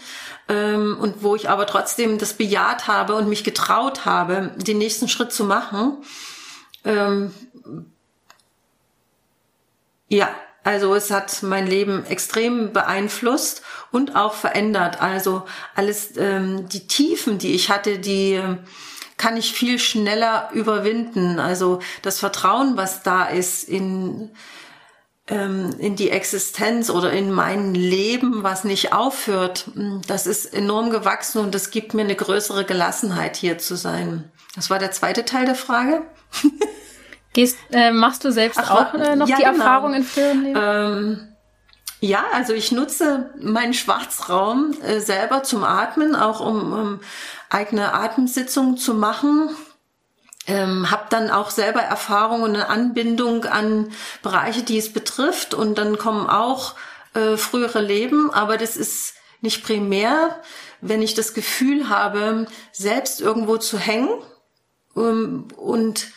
ähm, 0.48 0.98
und 1.00 1.22
wo 1.22 1.36
ich 1.36 1.50
aber 1.50 1.66
trotzdem 1.66 2.18
das 2.18 2.34
bejaht 2.34 2.88
habe 2.88 3.16
und 3.16 3.28
mich 3.28 3.44
getraut 3.44 4.06
habe, 4.06 4.52
den 4.56 4.78
nächsten 4.78 5.10
Schritt 5.10 5.34
zu 5.34 5.44
machen. 5.44 5.98
Ähm, 6.86 7.34
ja, 10.08 10.30
also 10.64 10.94
es 10.94 11.10
hat 11.10 11.42
mein 11.42 11.68
Leben 11.68 12.06
extrem 12.06 12.72
beeinflusst 12.72 13.64
und 13.92 14.16
auch 14.16 14.34
verändert. 14.34 15.02
Also 15.02 15.44
alles, 15.76 16.18
ähm, 16.18 16.68
die 16.70 16.88
Tiefen, 16.88 17.38
die 17.38 17.54
ich 17.54 17.70
hatte, 17.70 18.00
die 18.00 18.34
äh, 18.34 18.58
kann 19.18 19.38
ich 19.38 19.54
viel 19.54 19.78
schneller 19.78 20.50
überwinden. 20.54 21.40
Also 21.40 21.80
das 22.02 22.20
Vertrauen, 22.20 22.78
was 22.78 23.04
da 23.04 23.26
ist 23.26 23.64
in 23.64 24.32
ähm, 25.28 25.76
in 25.78 25.96
die 25.96 26.10
Existenz 26.10 26.90
oder 26.90 27.12
in 27.12 27.32
mein 27.32 27.74
Leben, 27.74 28.44
was 28.44 28.64
nicht 28.64 28.94
aufhört, 28.94 29.70
hm, 29.74 30.02
das 30.08 30.28
ist 30.28 30.54
enorm 30.54 30.90
gewachsen 30.90 31.40
und 31.40 31.56
das 31.56 31.72
gibt 31.72 31.94
mir 31.94 32.02
eine 32.02 32.16
größere 32.16 32.66
Gelassenheit, 32.66 33.38
hier 33.38 33.58
zu 33.58 33.76
sein. 33.76 34.30
Das 34.56 34.70
war 34.70 34.80
der 34.80 34.92
zweite 34.92 35.24
Teil 35.24 35.46
der 35.46 35.56
Frage. 35.56 36.02
Gehst, 37.34 37.58
äh, 37.72 37.92
machst 37.92 38.26
du 38.26 38.32
selbst 38.32 38.60
Ach, 38.62 38.72
auch 38.72 38.94
äh, 38.94 39.16
noch 39.16 39.30
ja, 39.30 39.38
die 39.38 39.44
genau. 39.44 39.58
Erfahrung 39.58 39.94
in 39.94 40.04
Firmenleben? 40.04 40.62
Ähm, 40.62 41.31
ja, 42.04 42.26
also 42.34 42.54
ich 42.54 42.72
nutze 42.72 43.30
meinen 43.40 43.76
Schwarzraum 43.76 44.76
äh, 44.82 45.00
selber 45.00 45.44
zum 45.44 45.64
Atmen, 45.64 46.16
auch 46.16 46.40
um, 46.40 46.74
um 46.74 47.00
eigene 47.50 47.94
Atemsitzungen 47.94 48.76
zu 48.76 48.96
machen. 48.96 49.56
Ähm, 50.48 50.90
habe 50.90 51.06
dann 51.12 51.30
auch 51.30 51.52
selber 51.52 51.82
Erfahrungen 51.82 52.44
und 52.44 52.56
eine 52.56 52.70
Anbindung 52.70 53.46
an 53.46 53.92
Bereiche, 54.24 54.64
die 54.64 54.80
es 54.80 54.92
betrifft. 54.92 55.54
Und 55.54 55.78
dann 55.78 56.00
kommen 56.00 56.28
auch 56.28 56.74
äh, 57.14 57.38
frühere 57.38 57.82
Leben, 57.82 58.34
aber 58.34 58.58
das 58.58 58.78
ist 58.78 59.14
nicht 59.42 59.64
primär, 59.64 60.42
wenn 60.82 61.04
ich 61.04 61.14
das 61.14 61.36
Gefühl 61.36 61.88
habe, 61.88 62.48
selbst 62.72 63.22
irgendwo 63.22 63.58
zu 63.58 63.78
hängen 63.78 64.10
ähm, 64.96 65.50
und 65.56 66.08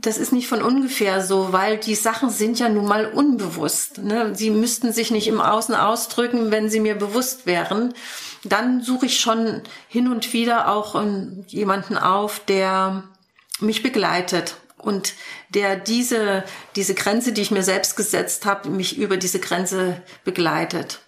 das 0.00 0.16
ist 0.16 0.32
nicht 0.32 0.46
von 0.46 0.62
ungefähr 0.62 1.20
so, 1.20 1.52
weil 1.52 1.76
die 1.76 1.96
Sachen 1.96 2.30
sind 2.30 2.60
ja 2.60 2.68
nun 2.68 2.86
mal 2.86 3.06
unbewusst. 3.06 3.98
Ne? 3.98 4.32
Sie 4.34 4.50
müssten 4.50 4.92
sich 4.92 5.10
nicht 5.10 5.26
im 5.26 5.40
Außen 5.40 5.74
ausdrücken, 5.74 6.52
wenn 6.52 6.70
sie 6.70 6.78
mir 6.78 6.94
bewusst 6.94 7.46
wären. 7.46 7.94
Dann 8.44 8.80
suche 8.80 9.06
ich 9.06 9.18
schon 9.18 9.62
hin 9.88 10.06
und 10.06 10.32
wieder 10.32 10.68
auch 10.68 10.94
ähm, 10.94 11.44
jemanden 11.48 11.98
auf, 11.98 12.38
der 12.38 13.02
mich 13.58 13.82
begleitet 13.82 14.54
und 14.76 15.14
der 15.48 15.74
diese, 15.74 16.44
diese 16.76 16.94
Grenze, 16.94 17.32
die 17.32 17.42
ich 17.42 17.50
mir 17.50 17.64
selbst 17.64 17.96
gesetzt 17.96 18.46
habe, 18.46 18.70
mich 18.70 18.98
über 18.98 19.16
diese 19.16 19.40
Grenze 19.40 20.00
begleitet. 20.22 21.00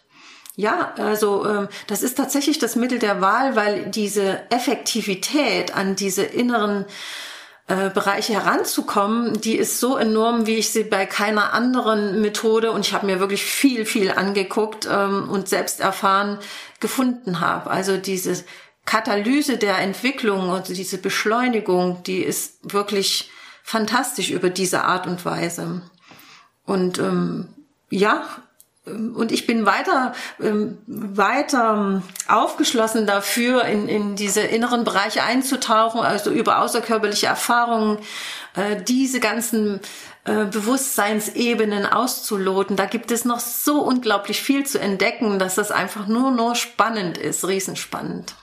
Ja, 0.57 0.95
also 0.97 1.47
ähm, 1.47 1.69
das 1.87 2.03
ist 2.03 2.17
tatsächlich 2.17 2.59
das 2.59 2.75
Mittel 2.75 2.99
der 2.99 3.21
Wahl, 3.21 3.55
weil 3.55 3.87
diese 3.87 4.51
Effektivität 4.51 5.77
an 5.77 5.95
diese 5.95 6.25
inneren 6.25 6.87
äh, 7.71 7.89
Bereiche 7.89 8.33
heranzukommen, 8.33 9.41
die 9.41 9.57
ist 9.57 9.79
so 9.79 9.97
enorm, 9.97 10.47
wie 10.47 10.57
ich 10.57 10.71
sie 10.71 10.83
bei 10.83 11.07
keiner 11.07 11.53
anderen 11.53 12.21
Methode 12.21 12.73
und 12.73 12.85
ich 12.85 12.93
habe 12.93 13.07
mir 13.07 13.21
wirklich 13.21 13.45
viel, 13.45 13.87
viel 13.87 14.11
angeguckt 14.11 14.89
ähm, 14.91 15.31
und 15.31 15.49
selbst 15.49 15.79
erfahren 15.79 16.41
gefunden 16.81 17.39
habe. 17.39 17.71
Also 17.71 17.97
diese 17.97 18.45
Katalyse 18.87 19.57
der 19.57 19.79
Entwicklung, 19.79 20.51
also 20.51 20.75
diese 20.75 20.99
Beschleunigung, 20.99 22.03
die 22.03 22.25
ist 22.25 22.73
wirklich 22.73 23.31
fantastisch 23.63 24.31
über 24.31 24.51
diese 24.51 24.83
Art 24.83 25.07
und 25.07 25.25
Weise. 25.25 25.83
Und 26.65 26.99
ähm, 26.99 27.55
ja, 27.89 28.25
und 28.87 29.31
ich 29.31 29.47
bin 29.47 29.67
weiter, 29.67 30.15
ähm, 30.41 30.79
weiter 30.87 31.75
ähm, 31.75 32.03
aufgeschlossen 32.29 33.07
dafür, 33.07 33.65
in, 33.65 33.89
in 33.89 34.17
diese 34.17 34.41
inneren 34.41 34.85
Bereiche 34.85 35.23
einzutauchen, 35.23 36.01
also 36.01 36.31
über 36.31 36.61
außerkörperliche 36.63 37.27
Erfahrungen, 37.27 37.99
äh, 38.57 38.83
diese 38.83 39.21
ganzen 39.21 39.81
äh, 40.25 40.47
Bewusstseinsebenen 40.47 41.85
auszuloten. 41.85 42.77
Da 42.77 42.87
gibt 42.87 43.11
es 43.11 43.27
noch 43.27 43.41
so 43.41 43.83
unglaublich 43.83 44.41
viel 44.41 44.65
zu 44.65 44.81
entdecken, 44.81 45.39
dass 45.39 45.57
das 45.57 45.71
einfach 45.71 46.07
nur, 46.07 46.31
nur 46.31 46.55
spannend 46.55 47.19
ist, 47.19 47.47
riesenspannend. 47.47 48.35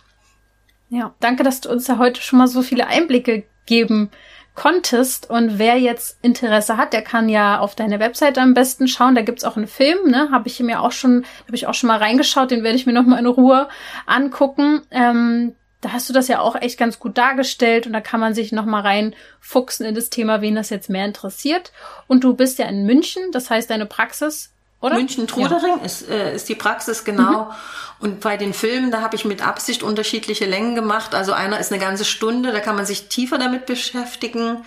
Ja, 0.90 1.16
danke, 1.20 1.44
dass 1.44 1.62
du 1.62 1.70
uns 1.70 1.88
ja 1.88 1.98
heute 1.98 2.22
schon 2.22 2.40
mal 2.40 2.48
so 2.48 2.62
viele 2.62 2.88
Einblicke 2.88 3.44
geben 3.66 4.12
konntest. 4.58 5.30
Und 5.30 5.60
wer 5.60 5.78
jetzt 5.78 6.18
Interesse 6.22 6.76
hat, 6.76 6.92
der 6.92 7.04
kann 7.04 7.30
ja 7.30 7.60
auf 7.60 7.76
deine 7.76 8.00
Webseite 8.00 8.42
am 8.42 8.56
besten 8.56 8.88
schauen. 8.88 9.16
Da 9.16 9.22
gibt's 9.22 9.46
auch 9.46 9.56
einen 9.56 9.68
Film, 9.68 10.10
ne? 10.10 10.30
Habe 10.32 10.50
ich 10.50 10.60
mir 10.60 10.82
auch 10.82 10.92
schon, 10.92 11.26
habe 11.46 11.56
ich 11.56 11.68
auch 11.68 11.76
schon 11.76 11.88
mal 11.88 12.00
reingeschaut, 12.00 12.52
den 12.52 12.64
werde 12.64 12.76
ich 12.76 12.88
mir 12.88 12.94
noch 12.94 13.06
mal 13.06 13.20
in 13.20 13.28
Ruhe 13.28 13.70
angucken. 14.08 14.82
Ähm, 14.92 15.56
da 15.82 15.92
hast 15.92 16.10
du 16.10 16.14
das 16.14 16.28
ja 16.28 16.40
auch 16.40 16.56
echt 16.56 16.80
ganz 16.80 16.98
gut 16.98 17.20
dargestellt 17.20 17.86
und 17.86 17.94
da 17.94 18.02
kann 18.02 18.20
man 18.20 18.34
sich 18.34 18.52
noch 18.52 18.66
mal 18.66 18.82
reinfuchsen 18.82 19.86
in 19.86 19.94
das 19.94 20.10
Thema, 20.10 20.42
wen 20.42 20.56
das 20.56 20.72
jetzt 20.72 20.90
mehr 20.90 21.06
interessiert. 21.06 21.72
Und 22.08 22.24
du 22.24 22.34
bist 22.34 22.58
ja 22.58 22.66
in 22.66 22.86
München, 22.86 23.32
das 23.32 23.52
heißt, 23.52 23.70
deine 23.70 23.86
Praxis 23.86 24.52
oder? 24.80 24.96
München-Trudering 24.96 25.80
ja. 25.80 25.86
ist, 25.86 26.08
äh, 26.08 26.36
ist 26.36 26.48
die 26.50 26.56
Praxis, 26.56 27.04
genau. 27.04 27.46
Mhm. 27.46 27.52
Und 28.00 28.20
bei 28.20 28.38
den 28.38 28.54
Filmen, 28.54 28.92
da 28.92 29.02
habe 29.02 29.16
ich 29.16 29.26
mit 29.26 29.46
Absicht 29.46 29.82
unterschiedliche 29.82 30.46
Längen 30.46 30.76
gemacht. 30.76 31.16
Also 31.16 31.34
einer 31.34 31.60
ist 31.60 31.72
eine 31.72 31.82
ganze 31.82 32.06
Stunde, 32.06 32.52
da 32.52 32.60
kann 32.60 32.76
man 32.76 32.86
sich 32.86 33.08
tiefer 33.08 33.40
damit 33.40 33.66
beschäftigen. 33.66 34.64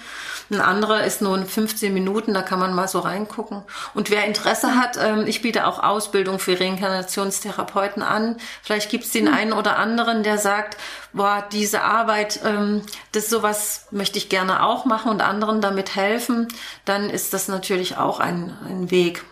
Ein 0.50 0.60
anderer 0.60 1.04
ist 1.04 1.22
nur 1.22 1.38
15 1.38 1.94
Minuten, 1.94 2.34
da 2.34 2.42
kann 2.42 2.58
man 2.58 2.74
mal 2.74 2.88
so 2.88 2.98
reingucken. 2.98 3.62
Und 3.94 4.10
wer 4.10 4.24
Interesse 4.24 4.74
hat, 4.74 4.98
ähm, 5.00 5.26
ich 5.28 5.42
biete 5.42 5.64
auch 5.68 5.80
Ausbildung 5.80 6.40
für 6.40 6.58
Reinkarnationstherapeuten 6.58 8.02
an. 8.02 8.36
Vielleicht 8.64 8.90
gibt 8.90 9.04
es 9.04 9.12
den 9.12 9.26
mhm. 9.26 9.34
einen 9.34 9.52
oder 9.52 9.78
anderen, 9.78 10.24
der 10.24 10.38
sagt, 10.38 10.76
boah, 11.12 11.46
diese 11.52 11.82
Arbeit, 11.82 12.40
ähm, 12.44 12.82
das 13.12 13.30
sowas 13.30 13.86
möchte 13.92 14.18
ich 14.18 14.28
gerne 14.28 14.64
auch 14.64 14.86
machen 14.86 15.12
und 15.12 15.22
anderen 15.22 15.60
damit 15.60 15.94
helfen. 15.94 16.48
Dann 16.84 17.10
ist 17.10 17.32
das 17.32 17.46
natürlich 17.46 17.96
auch 17.96 18.18
ein, 18.18 18.56
ein 18.68 18.90
Weg. 18.90 19.24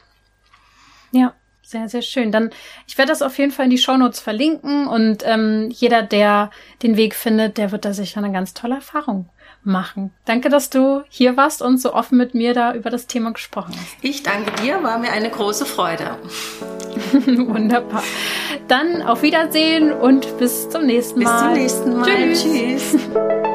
Ja. 1.12 1.34
Sehr, 1.62 1.86
sehr 1.90 2.00
schön. 2.00 2.32
Dann, 2.32 2.48
ich 2.86 2.96
werde 2.96 3.10
das 3.10 3.20
auf 3.20 3.36
jeden 3.36 3.50
Fall 3.50 3.66
in 3.66 3.70
die 3.70 3.76
Shownotes 3.76 4.20
verlinken 4.20 4.86
und 4.86 5.22
ähm, 5.26 5.68
jeder, 5.70 6.02
der 6.02 6.50
den 6.82 6.96
Weg 6.96 7.14
findet, 7.14 7.58
der 7.58 7.72
wird 7.72 7.84
da 7.84 7.92
sicher 7.92 8.24
eine 8.24 8.32
ganz 8.32 8.54
tolle 8.54 8.76
Erfahrung 8.76 9.28
machen. 9.64 10.10
Danke, 10.24 10.48
dass 10.48 10.70
du 10.70 11.02
hier 11.10 11.36
warst 11.36 11.60
und 11.60 11.78
so 11.78 11.92
offen 11.92 12.16
mit 12.16 12.34
mir 12.34 12.54
da 12.54 12.72
über 12.72 12.88
das 12.88 13.06
Thema 13.06 13.32
gesprochen 13.32 13.74
hast. 13.76 13.96
Ich 14.00 14.22
danke 14.22 14.50
dir, 14.62 14.82
war 14.82 14.98
mir 14.98 15.12
eine 15.12 15.28
große 15.30 15.66
Freude. 15.66 16.16
Wunderbar. 17.12 18.02
Dann 18.66 19.02
auf 19.02 19.20
Wiedersehen 19.22 19.92
und 19.92 20.38
bis 20.38 20.70
zum 20.70 20.86
nächsten 20.86 21.22
Mal. 21.22 21.54
Bis 21.54 21.82
zum 21.82 21.90
nächsten 21.90 21.98
Mal. 21.98 22.32
Tschüss. 22.32 22.92
Tschüss. 22.92 23.47